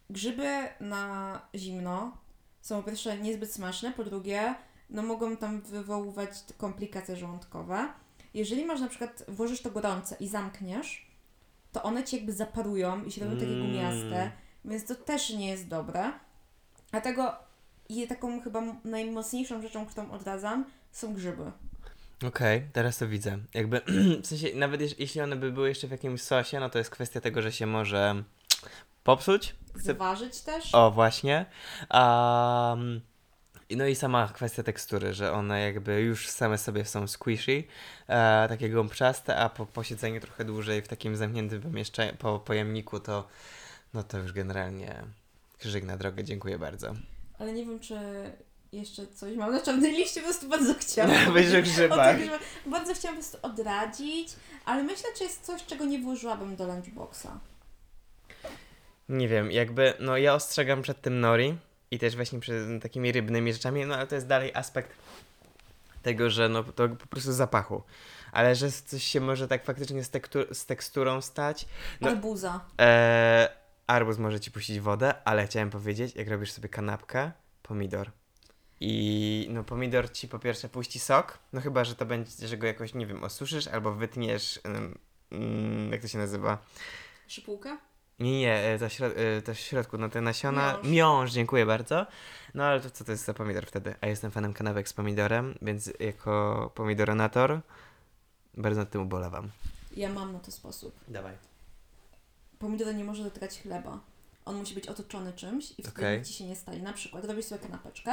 grzyby 0.10 0.70
na 0.80 1.42
zimno 1.56 2.18
są 2.62 2.82
po 2.82 2.90
pierwsze 2.90 3.18
niezbyt 3.18 3.54
smaczne, 3.54 3.92
po 3.92 4.04
drugie 4.04 4.56
no 4.90 5.04
mogą 5.04 5.38
tam 5.38 5.62
wywoływać 5.62 6.30
komplikacje 6.58 7.16
żołądkowe. 7.16 7.88
Jeżeli 8.34 8.66
masz 8.66 8.80
na 8.80 8.88
przykład, 8.88 9.24
włożysz 9.28 9.62
to 9.62 9.72
gorące 9.72 10.16
i 10.20 10.28
zamkniesz, 10.28 11.07
to 11.72 11.84
one 11.84 12.04
ci 12.04 12.16
jakby 12.16 12.34
zaparują 12.34 13.04
i 13.04 13.12
się 13.12 13.22
robią 13.26 13.38
takie 13.38 13.52
Mm. 13.52 13.68
gumiaste, 13.68 14.32
więc 14.66 14.86
to 14.86 14.96
też 14.96 15.30
nie 15.30 15.50
jest 15.50 15.68
dobre. 15.68 16.12
Dlatego 16.92 17.34
i 17.90 18.08
taką 18.08 18.42
chyba 18.42 18.62
najmocniejszą 18.84 19.62
rzeczą, 19.62 19.86
którą 19.86 20.12
odradzam, 20.12 20.66
są 20.92 21.14
grzyby. 21.14 21.52
Okej, 22.28 22.64
teraz 22.74 22.98
to 22.98 23.08
widzę. 23.08 23.38
Jakby, 23.54 23.82
w 24.24 24.28
sensie, 24.28 24.48
nawet 24.56 25.00
jeśli 25.00 25.22
one 25.22 25.36
by 25.36 25.52
były 25.52 25.70
jeszcze 25.70 25.88
w 25.88 25.92
jakimś 25.92 26.22
sosie, 26.22 26.60
no 26.60 26.70
to 26.70 26.78
jest 26.78 26.90
kwestia 26.90 27.22
tego, 27.22 27.42
że 27.42 27.52
się 27.52 27.66
może 27.66 28.24
popsuć. 29.04 29.56
Chcę, 29.76 29.84
Zaważyć 29.84 30.42
też. 30.42 30.76
O, 30.76 30.92
właśnie. 30.92 31.46
Um, 31.94 33.02
no 33.76 33.88
i 33.88 33.96
sama 33.96 34.28
kwestia 34.28 34.64
tekstury, 34.64 35.14
że 35.14 35.34
one 35.34 35.62
jakby 35.62 36.02
już 36.02 36.30
same 36.30 36.58
sobie 36.58 36.86
są 36.86 37.08
squishy, 37.08 37.64
e, 38.08 38.48
takie 38.50 38.70
gąbczaste, 38.70 39.36
a 39.36 39.50
po 39.50 39.66
posiedzeniu 39.66 40.22
trochę 40.22 40.46
dłużej 40.46 40.82
w 40.82 40.88
takim 40.88 41.16
zamkniętym 41.16 41.62
pomieszczeniu, 41.62 42.14
po 42.18 42.40
pojemniku, 42.40 43.00
to 43.00 43.28
no 43.94 44.04
to 44.04 44.18
już 44.18 44.34
generalnie 44.34 45.04
krzyżyk 45.60 45.84
na 45.84 45.98
drogę, 45.98 46.24
dziękuję 46.24 46.60
bardzo. 46.60 46.94
Ale 47.40 47.54
nie 47.54 47.66
wiem, 47.66 47.80
czy 47.80 47.96
jeszcze 48.72 49.08
coś 49.08 49.36
mam 49.36 49.52
na 49.52 49.62
czarnej 49.62 49.92
liście, 49.92 50.22
po 50.22 50.28
prostu 50.28 50.50
bardzo 50.50 50.74
chciałam. 50.74 51.12
Weź 51.34 51.56
o 51.56 51.62
grzybach. 51.62 52.18
grzybach. 52.18 52.42
Bardzo 52.66 52.94
chciałam 52.94 53.18
po 53.18 53.24
prostu 53.24 53.48
odradzić, 53.48 54.30
ale 54.66 54.84
myślę, 54.84 55.10
czy 55.18 55.24
jest 55.24 55.46
coś, 55.46 55.66
czego 55.66 55.86
nie 55.86 56.00
włożyłabym 56.00 56.56
do 56.56 56.68
lunchboxa. 56.68 57.28
Nie 59.10 59.28
wiem, 59.28 59.52
jakby, 59.52 59.94
no 60.00 60.18
ja 60.18 60.34
ostrzegam 60.34 60.82
przed 60.82 61.02
tym 61.02 61.20
nori 61.20 61.58
i 61.92 62.00
też 62.00 62.16
właśnie 62.16 62.40
przed 62.40 62.82
takimi 62.82 63.12
rybnymi 63.12 63.54
rzeczami, 63.54 63.86
no 63.86 63.96
ale 63.96 64.08
to 64.08 64.16
jest 64.16 64.28
dalej 64.28 64.52
aspekt 64.54 64.92
tego, 66.02 66.30
że 66.30 66.50
no 66.50 66.64
to 66.64 66.90
po 66.90 67.08
prostu 67.08 67.34
zapachu. 67.34 67.84
Ale 68.32 68.56
że 68.56 68.72
coś 68.72 69.04
się 69.04 69.22
może 69.22 69.48
tak 69.48 69.66
faktycznie 69.66 70.04
z, 70.04 70.12
tektu- 70.12 70.54
z 70.54 70.66
teksturą 70.66 71.22
stać. 71.22 71.66
No. 72.02 72.10
Arbuza. 72.10 72.66
Eee, 72.78 73.48
arbuz 73.88 74.18
może 74.18 74.40
ci 74.40 74.52
puścić 74.52 74.80
wodę, 74.80 75.14
ale 75.26 75.48
chciałem 75.48 75.70
powiedzieć, 75.70 76.16
jak 76.16 76.28
robisz 76.28 76.52
sobie 76.52 76.70
kanapkę, 76.70 77.32
pomidor. 77.64 78.12
I 78.80 79.48
no 79.50 79.64
pomidor 79.64 80.12
ci 80.12 80.28
po 80.28 80.40
pierwsze 80.40 80.70
puści 80.70 81.00
sok, 81.00 81.40
no 81.54 81.62
chyba, 81.62 81.84
że 81.84 81.96
to 81.96 82.06
będzie, 82.06 82.48
że 82.48 82.58
go 82.58 82.68
jakoś, 82.68 82.94
nie 82.94 83.06
wiem, 83.06 83.24
osuszysz 83.24 83.68
albo 83.68 83.92
wytniesz, 83.92 84.60
ym, 85.32 85.92
jak 85.92 86.02
to 86.02 86.08
się 86.08 86.18
nazywa? 86.18 86.58
Szypułka? 87.28 87.78
Nie, 88.20 88.40
nie, 88.40 88.54
e, 88.54 88.78
za 88.78 88.88
środ- 88.88 89.14
e, 89.38 89.42
to 89.42 89.54
w 89.54 89.58
środku, 89.60 89.98
no 89.98 90.10
te 90.10 90.22
nasiona. 90.22 90.74
Miąższ. 90.74 90.90
Miąższ, 90.90 91.34
dziękuję 91.34 91.66
bardzo. 91.66 92.06
No 92.54 92.64
ale 92.64 92.82
to 92.82 92.90
co 92.92 93.04
to 93.06 93.12
jest 93.12 93.26
za 93.26 93.34
pomidor 93.34 93.66
wtedy? 93.66 93.96
A 94.02 94.08
jestem 94.08 94.32
fanem 94.32 94.54
kanapek 94.54 94.90
z 94.90 94.94
pomidorem, 94.94 95.58
więc 95.62 95.92
jako 96.00 96.72
pomidoronator 96.76 97.60
bardzo 98.58 98.80
nad 98.82 98.90
tym 98.90 99.02
ubolewam. 99.02 99.50
Ja 99.98 100.10
mam 100.10 100.34
na 100.34 100.40
to 100.40 100.52
sposób. 100.52 101.00
Dawaj. 101.08 101.34
Pomidor 102.60 102.96
nie 102.96 103.04
może 103.04 103.24
dotykać 103.24 103.62
chleba. 103.62 104.00
on 104.46 104.56
musi 104.56 104.74
być 104.76 104.88
otoczony 104.88 105.34
czymś 105.34 105.74
i 105.80 105.84
wtedy 105.84 106.18
nic 106.18 106.28
ci 106.28 106.34
się 106.34 106.46
nie 106.46 106.56
stanie. 106.56 106.82
Na 106.82 106.94
przykład 106.94 107.26
robisz 107.26 107.46
sobie 107.46 107.62
kanapeczkę 107.62 108.12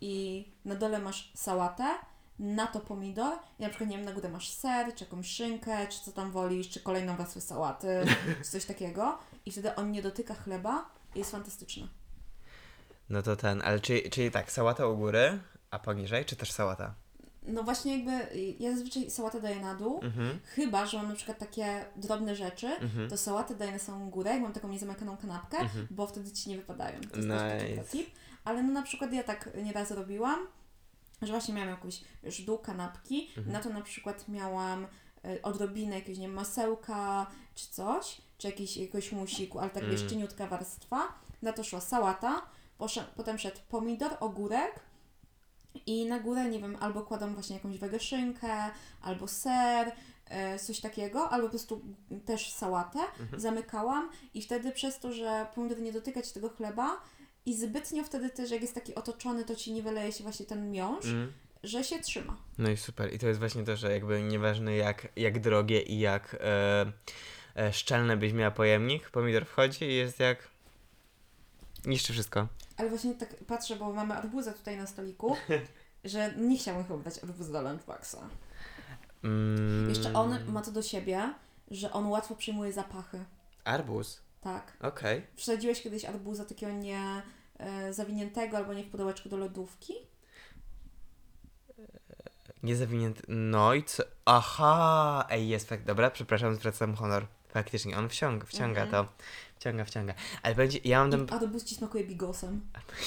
i 0.00 0.44
na 0.64 0.74
dole 0.74 0.98
masz 0.98 1.32
sałatę, 1.34 1.84
na 2.38 2.66
to 2.66 2.80
pomidor 2.80 3.38
i 3.58 3.62
na 3.62 3.68
przykład, 3.68 3.90
nie 3.90 3.96
wiem, 3.96 4.04
na 4.06 4.12
górę 4.12 4.28
masz 4.28 4.50
ser, 4.50 4.94
czy 4.94 5.04
jakąś 5.04 5.26
szynkę, 5.26 5.86
czy 5.88 6.00
co 6.04 6.12
tam 6.12 6.30
wolisz, 6.30 6.68
czy 6.68 6.80
kolejną 6.80 7.16
warstwę 7.16 7.40
sałaty, 7.40 8.04
czy 8.44 8.50
coś 8.50 8.64
takiego 8.64 9.18
i 9.46 9.52
wtedy 9.52 9.74
on 9.74 9.90
nie 9.90 10.02
dotyka 10.02 10.34
chleba 10.34 10.90
i 11.14 11.18
jest 11.18 11.30
fantastyczny. 11.30 11.88
No 13.10 13.22
to 13.22 13.36
ten, 13.36 13.62
ale 13.62 13.80
czyli, 13.80 14.10
czyli 14.10 14.30
tak, 14.30 14.52
sałata 14.52 14.86
u 14.86 14.96
góry, 14.96 15.38
a 15.70 15.78
poniżej, 15.78 16.24
czy 16.24 16.36
też 16.36 16.52
sałata? 16.52 16.94
No 17.42 17.62
właśnie 17.62 17.96
jakby, 17.96 18.40
ja 18.58 18.70
zazwyczaj 18.72 19.10
sałatę 19.10 19.40
daję 19.40 19.60
na 19.60 19.74
dół, 19.74 20.00
Mhm. 20.02 20.38
chyba, 20.44 20.86
że 20.86 20.96
mam 20.96 21.08
na 21.08 21.14
przykład 21.14 21.38
takie 21.38 21.84
drobne 21.96 22.36
rzeczy, 22.36 22.66
Mhm. 22.66 23.10
to 23.10 23.16
sałatę 23.16 23.54
daję 23.54 23.72
na 23.72 23.78
samą 23.78 24.10
górę, 24.10 24.30
jak 24.30 24.40
mam 24.42 24.52
taką 24.52 24.68
niezamykaną 24.68 25.16
kanapkę, 25.16 25.58
Mhm. 25.58 25.86
bo 25.90 26.06
wtedy 26.06 26.32
ci 26.32 26.50
nie 26.50 26.56
wypadają. 26.56 27.00
To 27.00 27.16
jest 27.16 27.28
też 27.28 27.60
taki 27.60 27.72
Nice. 27.72 27.84
tip. 27.84 28.10
Ale 28.44 28.62
no 28.62 28.72
na 28.72 28.82
przykład 28.82 29.12
ja 29.12 29.22
tak 29.24 29.50
nieraz 29.64 29.90
robiłam, 29.90 30.38
że 31.22 31.32
właśnie 31.32 31.54
miałam 31.54 31.70
jakąś 31.70 32.00
już 32.22 32.40
dół 32.40 32.58
kanapki, 32.58 33.28
Mhm. 33.36 33.52
na 33.52 33.60
to 33.60 33.68
na 33.70 33.80
przykład 33.82 34.28
miałam 34.28 34.86
y, 35.24 35.42
odrobinę 35.42 35.94
jakiegoś, 35.94 36.18
nie 36.18 36.26
wiem, 36.26 36.36
masełka 36.36 37.26
czy 37.54 37.68
coś, 37.70 38.20
czy 38.38 38.46
jakiś, 38.46 38.76
jakiegoś 38.76 39.12
musiku, 39.12 39.58
ale 39.58 39.70
tak 39.70 39.84
wiesz, 39.84 40.00
Mm. 40.00 40.10
cieniutka 40.10 40.46
warstwa. 40.46 41.08
Na 41.42 41.52
to 41.52 41.64
szła 41.64 41.80
sałata, 41.80 42.42
potem 43.16 43.38
szedł 43.38 43.58
pomidor, 43.68 44.10
ogórek 44.20 44.80
i 45.86 46.06
na 46.06 46.20
górę, 46.20 46.44
nie 46.50 46.58
wiem, 46.58 46.76
albo 46.80 47.02
kładą 47.02 47.34
właśnie 47.34 47.56
jakąś 47.56 47.78
wegeszynkę, 47.78 48.70
albo 49.02 49.28
ser, 49.28 49.92
e, 50.26 50.58
coś 50.58 50.80
takiego, 50.80 51.30
albo 51.30 51.46
po 51.46 51.50
prostu 51.50 51.80
też 52.24 52.52
sałatę, 52.52 52.98
Mhm. 53.20 53.40
zamykałam 53.40 54.10
i 54.34 54.42
wtedy 54.42 54.72
przez 54.72 54.98
to, 55.00 55.12
że 55.12 55.46
pomidor 55.54 55.80
nie 55.80 55.92
dotyka 55.92 56.22
Ci 56.22 56.32
tego 56.32 56.48
chleba 56.48 57.00
i 57.46 57.56
zbytnio 57.56 58.04
wtedy 58.04 58.30
też 58.30 58.50
jak 58.50 58.62
jest 58.62 58.74
taki 58.74 58.94
otoczony, 58.94 59.44
to 59.44 59.54
Ci 59.56 59.72
nie 59.72 59.82
wyleje 59.82 60.12
się 60.12 60.22
właśnie 60.24 60.46
ten 60.46 60.70
miąższ, 60.70 61.06
Mm. 61.08 61.32
że 61.62 61.84
się 61.84 61.98
trzyma. 61.98 62.36
No 62.58 62.70
i 62.70 62.76
super. 62.76 63.14
I 63.14 63.18
to 63.18 63.26
jest 63.26 63.38
właśnie 63.40 63.64
to, 63.64 63.76
że 63.76 63.92
jakby 63.92 64.22
nieważne 64.22 64.76
jak, 64.76 65.08
jak 65.16 65.40
drogie 65.40 65.82
i 65.82 65.98
jak 65.98 66.36
e, 66.40 66.92
szczelne 67.72 68.16
byś 68.16 68.32
miała 68.32 68.50
pojemnik, 68.50 69.10
pomidor 69.10 69.46
wchodzi 69.46 69.84
i 69.84 69.96
jest 69.96 70.20
jak... 70.20 70.48
Niszczy 71.86 72.12
wszystko. 72.12 72.48
Ale 72.76 72.88
właśnie 72.88 73.14
tak 73.14 73.44
patrzę, 73.44 73.76
bo 73.76 73.92
mamy 73.92 74.14
arbuza 74.14 74.52
tutaj 74.52 74.76
na 74.76 74.86
stoliku, 74.86 75.36
że 76.04 76.34
nie 76.36 76.58
chciałabym 76.58 76.86
chyba 76.86 76.98
dać 76.98 77.24
arbuza 77.24 77.52
do 77.52 77.62
lunchboxa. 77.62 78.18
Mm. 79.24 79.88
Jeszcze 79.88 80.12
on 80.12 80.52
ma 80.52 80.62
to 80.62 80.70
do 80.70 80.82
siebie, 80.82 81.34
że 81.70 81.92
on 81.92 82.06
łatwo 82.06 82.36
przyjmuje 82.36 82.72
zapachy. 82.72 83.24
Arbuz. 83.64 84.20
Tak. 84.40 84.76
Okej. 84.80 85.26
Wsadziłeś 85.36 85.82
kiedyś 85.82 86.04
arbuza 86.04 86.44
takiego 86.44 86.72
nie 86.72 87.22
e, 87.58 87.92
zawiniętego 87.92 88.56
albo 88.56 88.74
nie 88.74 88.84
w 88.84 88.90
pudełeczku 88.90 89.28
do 89.28 89.36
lodówki? 89.36 89.94
Niezawinięty. 92.62 93.22
No 93.28 93.74
i 93.74 93.84
co? 93.84 94.02
Aha! 94.24 95.26
Ej, 95.30 95.48
jest 95.48 95.68
fakt. 95.68 95.84
Dobra, 95.84 96.10
przepraszam, 96.10 96.54
zwracam 96.54 96.94
honor. 96.94 97.26
Faktycznie, 97.48 97.98
on 97.98 98.08
wciąga, 98.08 98.46
wciąga 98.46 98.82
Mhm. 98.82 98.90
to. 99.06 99.12
Wciąga, 99.56 99.84
wciąga. 99.84 100.14
Ale 100.42 100.54
będzie, 100.54 100.78
ja 100.84 101.06
mam. 101.06 101.26
I 101.26 101.30
arbuz 101.30 101.64
Ci 101.64 101.74
smakuje 101.74 102.04
bigosem. 102.04 102.60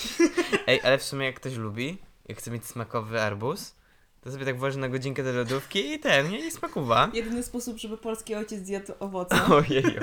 Ej, 0.67 0.81
ale 0.83 0.97
w 0.97 1.03
sumie 1.03 1.25
jak 1.25 1.35
ktoś 1.35 1.55
lubi, 1.55 1.97
jak 2.27 2.37
chce 2.37 2.51
mieć 2.51 2.65
smakowy 2.65 3.21
arbuz, 3.21 3.75
to 4.21 4.31
sobie 4.31 4.45
tak 4.45 4.57
włoży 4.57 4.77
na 4.79 4.89
godzinkę 4.89 5.23
do 5.23 5.31
lodówki 5.31 5.91
i 5.93 5.99
ten, 5.99 6.29
nie, 6.29 6.47
i 6.47 6.51
smakuwa. 6.51 7.11
Jedyny 7.13 7.43
sposób, 7.43 7.77
żeby 7.77 7.97
polski 7.97 8.35
ojciec 8.35 8.65
zjadł 8.65 8.93
owoce. 8.99 9.45
Ojeju. 9.55 10.01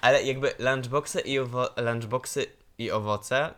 Ale 0.00 0.22
jakby 0.22 0.54
lunchboxy 0.58 1.20
i, 1.20 1.38
owo- 1.40 1.82
lunchboxy 1.82 2.46
i 2.78 2.90
owoce, 2.90 3.54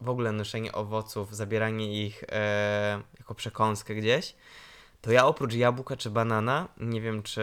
w 0.00 0.08
ogóle 0.08 0.32
noszenie 0.32 0.72
owoców, 0.72 1.36
zabieranie 1.36 2.06
ich 2.06 2.24
e, 2.28 3.00
jako 3.18 3.34
przekąskę 3.34 3.94
gdzieś, 3.94 4.34
to 5.00 5.12
ja 5.12 5.26
oprócz 5.26 5.54
jabłka 5.54 5.96
czy 5.96 6.10
banana, 6.10 6.68
nie 6.76 7.00
wiem 7.00 7.22
czy, 7.22 7.42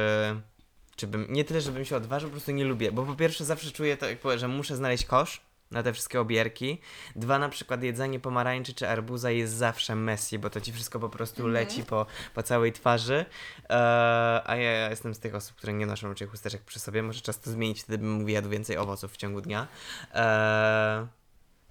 czy 0.97 1.07
bym, 1.07 1.25
nie 1.29 1.43
tyle 1.43 1.61
żebym 1.61 1.85
się 1.85 1.95
odważył, 1.95 2.29
po 2.29 2.31
prostu 2.31 2.51
nie 2.51 2.65
lubię, 2.65 2.91
bo 2.91 3.03
po 3.05 3.15
pierwsze 3.15 3.45
zawsze 3.45 3.71
czuję 3.71 3.97
to, 3.97 4.09
jak 4.09 4.19
powiem, 4.19 4.39
że 4.39 4.47
muszę 4.47 4.75
znaleźć 4.75 5.05
kosz 5.05 5.41
na 5.71 5.83
te 5.83 5.93
wszystkie 5.93 6.21
obierki. 6.21 6.81
Dwa, 7.15 7.39
na 7.39 7.49
przykład 7.49 7.83
jedzenie 7.83 8.19
pomarańczy 8.19 8.73
czy 8.73 8.89
arbuza 8.89 9.31
jest 9.31 9.53
zawsze 9.53 9.95
messy, 9.95 10.39
bo 10.39 10.49
to 10.49 10.61
ci 10.61 10.73
wszystko 10.73 10.99
po 10.99 11.09
prostu 11.09 11.35
Mhm. 11.45 11.53
leci 11.53 11.83
po, 11.83 12.05
po 12.33 12.43
całej 12.43 12.73
twarzy. 12.73 13.25
E, 13.69 14.41
a 14.45 14.55
ja, 14.55 14.71
ja 14.71 14.89
jestem 14.89 15.13
z 15.13 15.19
tych 15.19 15.35
osób, 15.35 15.55
które 15.57 15.73
nie 15.73 15.85
noszą 15.85 16.09
raczej 16.09 16.27
chusteczek 16.27 16.61
przy 16.61 16.79
sobie. 16.79 17.03
Może 17.03 17.21
czas 17.21 17.39
to 17.39 17.51
zmienić, 17.51 17.81
wtedy 17.81 17.97
bym 17.97 18.29
jadł 18.29 18.49
więcej 18.49 18.77
owoców 18.77 19.11
w 19.13 19.17
ciągu 19.17 19.41
dnia. 19.41 19.67
E, 20.13 21.07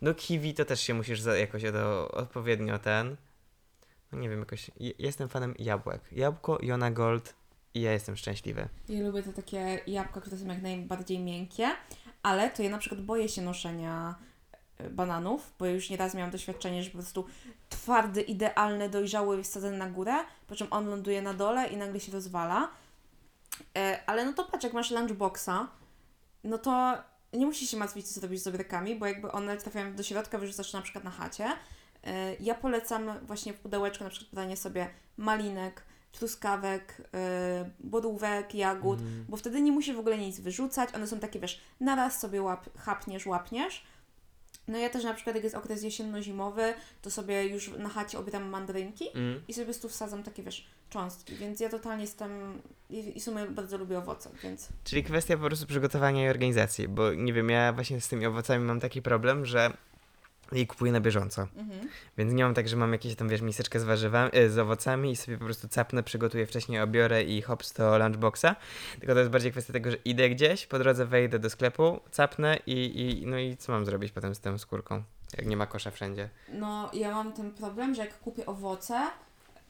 no 0.03 0.15
kiwi 0.15 0.55
to 0.55 0.65
też 0.65 0.81
się 0.81 0.95
musisz 0.95 1.25
jakoś 1.25 1.63
do, 1.63 2.09
odpowiednio 2.13 2.79
ten... 2.79 3.17
No 4.13 4.19
nie 4.19 4.29
wiem, 4.29 4.39
jakoś... 4.39 4.71
je- 4.81 4.93
Jestem 4.99 5.29
fanem 5.29 5.55
jabłek. 5.59 6.01
Jabłko, 6.13 6.59
Jona 6.63 6.91
Gold 6.91 7.35
i 7.77 7.81
ja 7.81 7.93
jestem 7.93 8.17
szczęśliwy. 8.17 8.69
Ja 8.89 9.03
lubię 9.03 9.23
te 9.23 9.33
takie 9.33 9.81
jabłka, 9.87 10.21
które 10.21 10.37
są 10.37 10.47
jak 10.47 10.63
najbardziej 10.63 11.19
miękkie, 11.19 11.69
ale 12.23 12.51
to 12.51 12.63
ja 12.63 12.71
na 12.71 12.79
przykład 12.79 13.01
boję 13.01 13.29
się 13.29 13.43
noszenia 13.43 14.15
e, 14.79 14.91
bananów, 14.91 15.53
bo 15.59 15.67
już 15.67 15.91
nieraz 15.91 16.15
miałam 16.15 16.31
doświadczenie, 16.31 16.83
że 16.83 16.91
po 16.91 16.99
prostu 16.99 17.27
twardy, 17.69 18.23
idealny, 18.23 18.89
dojrzały 18.89 19.43
wsadzony 19.43 19.77
na 19.77 19.91
górę, 19.91 20.15
po 20.47 20.57
czym 20.57 20.67
on 20.71 20.89
ląduje 20.89 21.23
na 21.23 21.35
dole 21.35 21.69
i 21.69 21.77
nagle 21.77 22.01
się 22.01 22.13
rozwala. 22.13 22.71
E, 23.77 24.01
ale 24.07 24.25
no 24.25 24.33
to 24.33 24.45
patrz, 24.45 24.65
jak 24.65 24.73
masz 24.73 24.91
lunchboxa, 24.91 25.69
no 26.45 26.59
to 26.59 26.99
nie 27.33 27.47
musisz 27.47 27.71
się 27.71 27.77
martwić, 27.77 28.09
co 28.09 28.21
zrobić 28.21 28.43
z 28.43 28.47
obierkami, 28.47 28.97
bo 28.97 29.07
jakby 29.07 29.33
one 29.33 29.57
trafiają 29.57 29.95
do 29.95 30.03
środka, 30.03 30.39
wyrzucasz 30.39 30.73
na 30.73 30.83
przykład 30.83 31.05
na 31.05 31.11
chacie. 31.11 31.53
E, 32.05 32.35
ja 32.41 32.55
polecam 32.55 33.19
właśnie 33.23 33.53
w 33.53 33.61
pudełeczku 33.61 34.05
na 34.05 34.11
przykład 34.11 34.31
podanie 34.31 34.57
sobie 34.57 34.89
malinek, 35.17 35.83
truskawek, 36.17 36.95
yy, 37.13 37.71
borówek, 37.81 38.55
jagód, 38.55 39.01
Mm. 39.01 39.25
bo 39.29 39.37
wtedy 39.37 39.61
nie 39.61 39.73
musisz 39.73 39.97
w 39.97 39.99
ogóle 39.99 40.19
nic 40.19 40.41
wyrzucać, 40.41 40.95
one 40.95 41.07
są 41.07 41.19
takie, 41.19 41.41
wiesz, 41.41 41.61
naraz 41.81 42.21
sobie 42.21 42.43
łap, 42.43 42.79
chapniesz, 42.79 43.27
łapniesz. 43.27 43.85
No 44.69 44.79
ja 44.79 44.91
też 44.91 45.05
na 45.05 45.15
przykład 45.15 45.37
jak 45.37 45.45
jest 45.45 45.57
okres 45.57 45.83
jesienno-zimowy, 45.85 46.75
to 47.03 47.11
sobie 47.11 47.47
już 47.47 47.71
na 47.79 47.89
chacie 47.89 48.19
obieram 48.19 48.49
mandarynki 48.49 49.05
Mm. 49.15 49.43
i 49.49 49.53
sobie 49.55 49.65
prostu 49.65 49.89
wsadzam 49.89 50.23
takie, 50.23 50.43
wiesz, 50.43 50.67
cząstki, 50.91 51.35
więc 51.37 51.61
ja 51.61 51.69
totalnie 51.69 52.03
jestem 52.03 52.63
i, 52.91 53.17
i 53.17 53.21
w 53.21 53.25
sumie 53.25 53.47
bardzo 53.47 53.79
lubię 53.79 53.99
owoce, 53.99 54.31
więc 54.43 54.69
Czyli 54.85 55.05
kwestia 55.05 55.37
po 55.37 55.43
prostu 55.47 55.67
przygotowania 55.67 56.27
i 56.27 56.29
organizacji, 56.29 56.89
bo 56.89 57.15
nie 57.15 57.33
wiem, 57.33 57.51
ja 57.51 57.73
właśnie 57.73 58.01
z 58.01 58.09
tymi 58.09 58.27
owocami 58.27 58.65
mam 58.65 58.81
taki 58.81 59.03
problem, 59.03 59.47
że 59.47 59.77
jej 60.53 60.67
kupuję 60.67 60.93
na 60.93 61.01
bieżąco. 61.01 61.49
Więc 62.19 62.33
nie 62.33 62.45
mam 62.45 62.55
tak, 62.55 62.69
że 62.69 62.77
mam 62.77 62.93
jakieś 62.93 63.15
tam, 63.15 63.29
wiesz, 63.29 63.41
miseczkę 63.41 63.81
z 63.81 63.85
warzywami, 63.85 64.31
e, 64.35 64.51
z 64.51 64.59
owocami 64.59 65.11
i 65.11 65.17
sobie 65.17 65.39
po 65.39 65.45
prostu 65.45 65.69
capnę, 65.69 66.03
przygotuję 66.03 66.47
wcześniej, 66.47 66.81
obiorę 66.81 67.23
i 67.23 67.43
hops 67.43 67.73
do 67.73 67.99
lunchboxa. 67.99 68.57
Tylko 68.99 69.15
to 69.15 69.19
jest 69.19 69.31
bardziej 69.31 69.53
kwestia 69.53 69.73
tego, 69.73 69.91
że 69.91 69.97
idę 70.05 70.31
gdzieś, 70.31 70.67
po 70.67 70.79
drodze 70.79 71.07
wejdę 71.07 71.39
do 71.39 71.51
sklepu, 71.51 72.01
capnę 72.11 72.59
i, 72.67 73.01
i 73.01 73.27
no 73.27 73.39
i 73.39 73.57
co 73.57 73.73
mam 73.73 73.87
zrobić 73.87 74.13
potem 74.13 74.35
z 74.35 74.41
tą 74.41 74.59
skórką, 74.59 75.03
jak 75.37 75.47
nie 75.47 75.57
ma 75.57 75.67
kosza 75.67 75.91
wszędzie. 75.91 76.29
no 76.53 76.91
ja 76.93 77.11
mam 77.11 77.33
ten 77.33 77.51
problem, 77.51 77.95
że 77.95 78.01
jak 78.03 78.19
kupię 78.19 78.47
owoce 78.47 79.07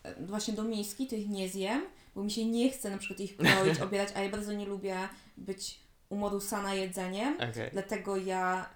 e, 0.02 0.26
właśnie 0.26 0.54
do 0.54 0.64
miski, 0.64 1.06
to 1.06 1.14
ich 1.16 1.28
nie 1.28 1.48
zjem, 1.48 1.82
bo 2.14 2.24
mi 2.24 2.30
się 2.30 2.46
nie 2.46 2.70
chce 2.70 2.90
na 2.90 2.98
przykład 2.98 3.20
ich 3.20 3.36
kroić, 3.36 3.80
obierać, 3.80 4.08
a 4.14 4.20
ja 4.20 4.30
bardzo 4.30 4.52
nie 4.52 4.66
lubię 4.66 4.96
być 5.36 5.80
umorusana 6.08 6.74
jedzeniem. 6.74 7.34
Okej. 7.34 7.70
Dlatego 7.72 8.16
ja, 8.16 8.68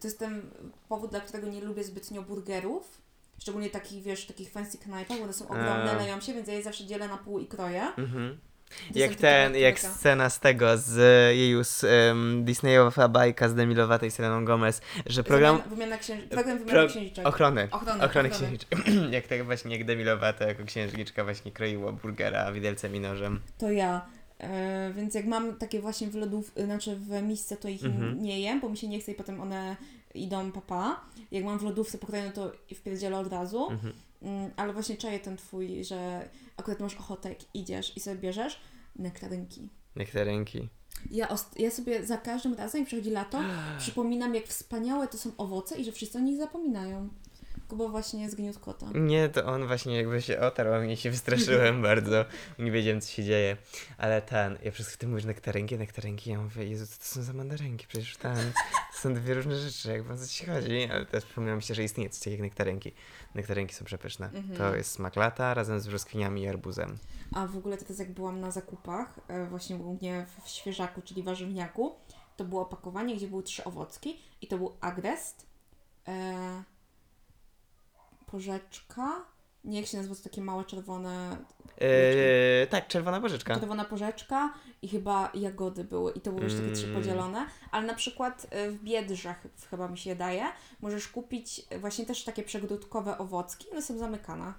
to 0.00 0.06
jest 0.06 0.18
ten 0.18 0.50
powód, 0.88 1.10
dla 1.10 1.20
którego 1.20 1.48
nie 1.48 1.60
lubię 1.60 1.84
zbytnio 1.84 2.22
burgerów. 2.22 3.02
Szczególnie 3.38 3.70
takich, 3.70 4.02
wiesz, 4.02 4.26
takich 4.26 4.50
fancy 4.50 4.78
knajpach, 4.78 5.18
bo 5.18 5.24
one 5.24 5.32
są 5.32 5.44
ogromne, 5.44 5.90
A. 5.90 5.96
leją 5.96 6.20
się, 6.20 6.34
więc 6.34 6.48
ja 6.48 6.54
je 6.54 6.62
zawsze 6.62 6.86
dzielę 6.86 7.08
na 7.08 7.16
pół 7.16 7.38
i 7.38 7.46
kroję. 7.46 7.82
Mhm. 7.98 8.38
Jak 8.94 9.14
ten, 9.14 9.56
jak 9.56 9.80
scena 9.80 10.30
z 10.30 10.40
tego, 10.40 10.78
z 10.78 10.96
jej 11.36 11.50
już 11.50 11.68
um, 11.82 12.44
Disneyowa 12.44 13.08
bajka 13.08 13.48
z 13.48 13.54
Demilowatej 13.54 14.10
Seleną 14.10 14.44
Gomez, 14.44 14.80
że 15.06 15.24
program 15.24 15.56
Wymiana, 15.56 15.70
wymiana 15.74 15.98
księży... 15.98 16.26
program 16.26 16.58
wymiany 16.58 16.78
pro- 16.78 16.88
księżniczek. 16.88 17.26
ochrony, 17.28 17.68
Ochrony, 17.70 18.04
ochrony 18.04 18.28
ochrony. 18.30 19.10
jak 19.16 19.26
tak 19.26 19.44
właśnie, 19.44 19.76
jak 19.76 19.86
Demilowata 19.86 20.44
jako 20.46 20.64
księżniczka 20.64 21.24
właśnie 21.24 21.52
kroiła 21.52 21.92
burgera 21.92 22.52
widelcem 22.52 22.96
i 22.96 23.00
nożem. 23.00 23.40
To 23.58 23.70
ja. 23.70 24.06
E, 24.40 24.92
więc 24.96 25.14
jak 25.14 25.26
mam 25.26 25.56
takie 25.56 25.80
właśnie 25.80 26.06
w 26.08 26.14
lodów, 26.14 26.52
znaczy 26.64 26.96
w 26.96 27.22
misce, 27.22 27.56
to 27.56 27.68
ich 27.68 27.84
Mhm. 27.84 28.22
nie 28.22 28.40
jem, 28.40 28.60
bo 28.60 28.68
mi 28.68 28.76
się 28.76 28.88
nie 28.88 29.00
chce 29.00 29.12
i 29.12 29.14
potem 29.14 29.40
one 29.40 29.76
idą 30.14 30.52
papa. 30.52 31.00
Jak 31.30 31.44
mam 31.44 31.58
w 31.58 31.62
lodówce 31.62 31.98
pokrojone, 31.98 32.30
to 32.32 32.52
wpierdzielę 32.74 33.18
od 33.18 33.26
razu. 33.32 33.70
Mhm. 33.70 33.92
Mm, 34.22 34.50
ale 34.56 34.72
właśnie 34.72 34.96
czaję 34.96 35.20
ten 35.20 35.36
twój, 35.36 35.84
że 35.84 36.28
akurat 36.56 36.80
masz 36.80 36.94
ochotę, 36.94 37.28
jak 37.28 37.38
idziesz 37.54 37.96
i 37.96 38.00
sobie 38.00 38.16
bierzesz 38.16 38.60
nektarynki. 38.96 39.68
Nektarynki. 39.96 40.68
Ja, 41.10 41.28
ja 41.58 41.70
sobie 41.70 42.06
za 42.06 42.16
każdym 42.16 42.54
razem, 42.54 42.80
jak 42.80 42.86
przychodzi 42.86 43.10
lato, 43.10 43.40
przypominam, 43.78 44.34
jak 44.34 44.44
wspaniałe 44.46 45.08
to 45.08 45.18
są 45.18 45.30
owoce 45.36 45.78
i 45.78 45.84
że 45.84 45.92
wszyscy 45.92 46.18
o 46.18 46.20
nich 46.20 46.36
zapominają. 46.36 47.08
Kuba 47.68 47.88
właśnie 47.88 48.30
zgniótł 48.30 48.60
kota. 48.60 48.86
Nie, 48.94 49.28
to 49.28 49.44
on 49.44 49.66
właśnie 49.66 49.96
jakby 49.96 50.22
się 50.22 50.40
otarł, 50.40 50.72
a 50.72 50.80
mnie 50.80 50.96
się 50.96 51.10
wystraszyłem 51.10 51.82
bardzo. 51.90 52.24
Nie 52.58 52.70
wiedziałem, 52.70 53.00
co 53.00 53.08
się 53.08 53.24
dzieje. 53.24 53.56
Ale 53.98 54.22
ten, 54.22 54.58
ja 54.62 54.72
przez 54.72 54.88
chwilę 54.88 55.10
mówisz 55.10 55.24
nektarynki, 55.24 55.78
nektarynki, 55.78 56.30
ja 56.30 56.40
mówię, 56.40 56.64
Jezu, 56.64 56.86
co 56.86 56.98
to 56.98 57.04
są 57.04 57.22
za 57.22 57.32
mandarynki? 57.32 57.86
Przecież 57.86 58.16
ten, 58.16 58.52
To 58.96 59.00
są 59.00 59.14
dwie 59.14 59.34
różne 59.34 59.56
rzeczy, 59.56 59.92
jak 59.92 60.10
o 60.10 60.16
co 60.16 60.26
ci 60.26 60.46
chodzi, 60.46 60.84
ale 60.92 61.06
też 61.06 61.24
przypomniało 61.24 61.56
mi 61.56 61.62
się, 61.62 61.74
że 61.74 61.84
istnieje 61.84 62.10
coś 62.10 62.18
takiego 62.18 62.34
jak 62.36 62.42
nektarynki. 62.42 62.92
Nektarynki 63.34 63.74
są 63.74 63.84
przepyszne. 63.84 64.26
Mhm. 64.26 64.56
To 64.58 64.76
jest 64.76 64.90
smak 64.90 65.16
lata 65.16 65.54
razem 65.54 65.80
z 65.80 65.86
brzoskwiniami 65.86 66.42
i 66.42 66.48
arbuzem. 66.48 66.98
A 67.32 67.46
w 67.46 67.56
ogóle 67.56 67.76
teraz 67.76 67.98
jak 67.98 68.12
byłam 68.12 68.40
na 68.40 68.50
zakupach, 68.50 69.20
e, 69.28 69.46
właśnie 69.46 69.76
u 69.76 69.94
mnie 69.94 70.26
w 70.44 70.48
świeżaku, 70.48 71.02
czyli 71.02 71.22
warzywniaku, 71.22 71.94
to 72.36 72.44
było 72.44 72.62
opakowanie, 72.62 73.16
gdzie 73.16 73.28
były 73.28 73.42
trzy 73.42 73.64
owocki 73.64 74.22
i 74.40 74.46
to 74.46 74.58
był 74.58 74.76
agrest, 74.80 75.46
e, 76.08 76.62
porzeczka, 78.26 79.24
nie 79.64 79.80
jak 79.80 79.88
się 79.88 79.96
nazywa, 79.96 80.14
to 80.14 80.22
takie 80.22 80.40
małe 80.42 80.64
czerwone, 80.64 81.36
Yy, 82.60 82.66
tak, 82.66 82.86
czerwona 82.88 83.20
bożyczka. 83.20 83.54
czerwona 83.60 83.84
porzeczka 83.84 84.54
i 84.82 84.88
chyba 84.88 85.30
jagody 85.34 85.84
były 85.84 86.12
i 86.12 86.20
to 86.20 86.32
były 86.32 86.44
już 86.44 86.54
takie 86.54 86.72
trzy 86.72 86.86
Mm. 86.86 86.96
podzielone, 86.96 87.46
ale 87.70 87.86
na 87.86 87.94
przykład 87.94 88.46
e, 88.50 88.70
w 88.70 88.82
Biedrzach 88.82 89.40
chyba 89.70 89.88
mi 89.88 89.98
się 89.98 90.16
daje, 90.16 90.44
możesz 90.80 91.08
kupić 91.08 91.62
właśnie 91.80 92.06
też 92.06 92.24
takie 92.24 92.42
przegródkowe 92.42 93.18
owocki, 93.18 93.70
one 93.70 93.82
są 93.82 93.98
zamykane. 93.98 94.52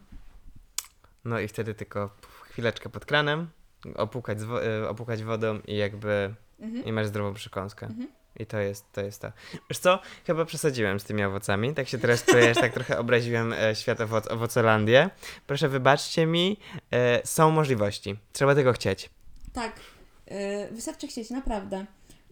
No 1.25 1.39
i 1.39 1.47
wtedy 1.47 1.73
tylko 1.73 2.09
chwileczkę 2.49 2.89
pod 2.89 3.05
kranem, 3.05 3.49
opłukać, 3.95 4.37
y, 4.83 4.89
opłukać 4.89 5.23
wodą 5.23 5.59
i 5.67 5.77
jakby 5.77 6.35
Mhm. 6.59 6.85
i 6.85 6.91
masz 6.91 7.07
zdrową 7.07 7.33
przekąskę. 7.33 7.85
Mhm. 7.85 8.07
I 8.39 8.45
to 8.45 8.59
jest, 8.59 8.91
to 8.91 9.01
jest 9.01 9.21
to. 9.21 9.31
Wiesz 9.69 9.79
co? 9.79 9.99
Chyba 10.27 10.45
przesadziłem 10.45 10.99
z 10.99 11.03
tymi 11.03 11.23
owocami. 11.23 11.73
Tak 11.73 11.87
się 11.87 11.97
teraz 11.97 12.25
czuję, 12.25 12.53
że 12.53 12.61
tak 12.61 12.73
trochę 12.73 12.99
obraziłem 12.99 13.53
e, 13.53 13.75
świat 13.75 14.01
owoc 14.01 14.27
owocolandię. 14.27 15.09
Proszę 15.47 15.69
wybaczcie 15.69 16.25
mi, 16.25 16.59
e, 16.91 17.27
są 17.27 17.51
możliwości. 17.51 18.17
Trzeba 18.33 18.55
tego 18.55 18.73
chcieć. 18.73 19.09
Tak, 19.53 19.79
yy, 20.27 20.35
wystarczy 20.71 21.07
chcieć, 21.07 21.29
naprawdę. 21.29 21.85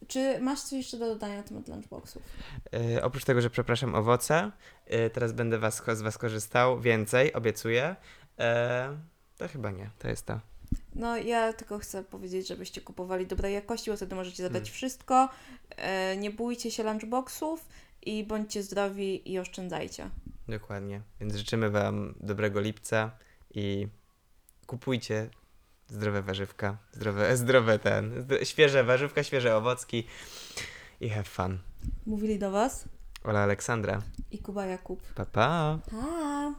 Czy 0.07 0.39
masz 0.39 0.61
coś 0.61 0.71
jeszcze 0.71 0.97
do 0.97 1.05
dodania 1.05 1.37
na 1.37 1.43
temat 1.43 1.67
lunchboxów? 1.67 2.23
E, 2.73 3.03
oprócz 3.03 3.25
tego, 3.25 3.41
że 3.41 3.49
przepraszam 3.49 3.95
owoce, 3.95 4.51
e, 4.85 5.09
teraz 5.09 5.31
będę 5.31 5.59
was, 5.59 5.83
z 5.93 6.01
was 6.01 6.17
korzystał 6.17 6.79
więcej, 6.79 7.33
obiecuję. 7.33 7.95
E, 8.39 8.97
to 9.37 9.47
chyba 9.47 9.71
nie, 9.71 9.89
to 9.99 10.07
jest 10.07 10.25
to. 10.25 10.39
No, 10.95 11.17
ja 11.17 11.53
tylko 11.53 11.79
chcę 11.79 12.03
powiedzieć, 12.03 12.47
żebyście 12.47 12.81
kupowali 12.81 13.27
dobrej 13.27 13.53
jakości, 13.53 13.91
bo 13.91 13.97
wtedy 13.97 14.15
możecie 14.15 14.43
zadać 14.43 14.63
Mm. 14.63 14.73
wszystko. 14.73 15.29
E, 15.77 16.17
nie 16.17 16.31
bójcie 16.31 16.71
się 16.71 16.83
lunchboxów 16.83 17.65
i 18.01 18.23
bądźcie 18.23 18.63
zdrowi 18.63 19.31
i 19.31 19.39
oszczędzajcie. 19.39 20.09
Dokładnie. 20.47 21.01
Więc 21.19 21.35
życzymy 21.35 21.69
wam 21.69 22.15
dobrego 22.19 22.59
lipca 22.59 23.11
i 23.53 23.87
kupujcie 24.67 25.29
zdrowe 25.87 26.21
warzywka, 26.21 26.77
zdrowe, 26.91 27.37
zdrowe 27.37 27.79
ten, 27.79 28.23
zdro- 28.23 28.43
świeże 28.45 28.83
warzywka, 28.83 29.23
świeże 29.23 29.55
owocki 29.57 30.07
i 31.01 31.09
have 31.09 31.23
fun. 31.23 31.59
Mówili 32.05 32.39
do 32.39 32.51
Was 32.51 32.85
Ola 33.23 33.39
Aleksandra. 33.39 34.01
i 34.31 34.39
Kuba 34.39 34.65
Jakub. 34.65 35.01
Pa, 35.15 35.25
pa. 35.25 35.79
Pa! 35.91 36.53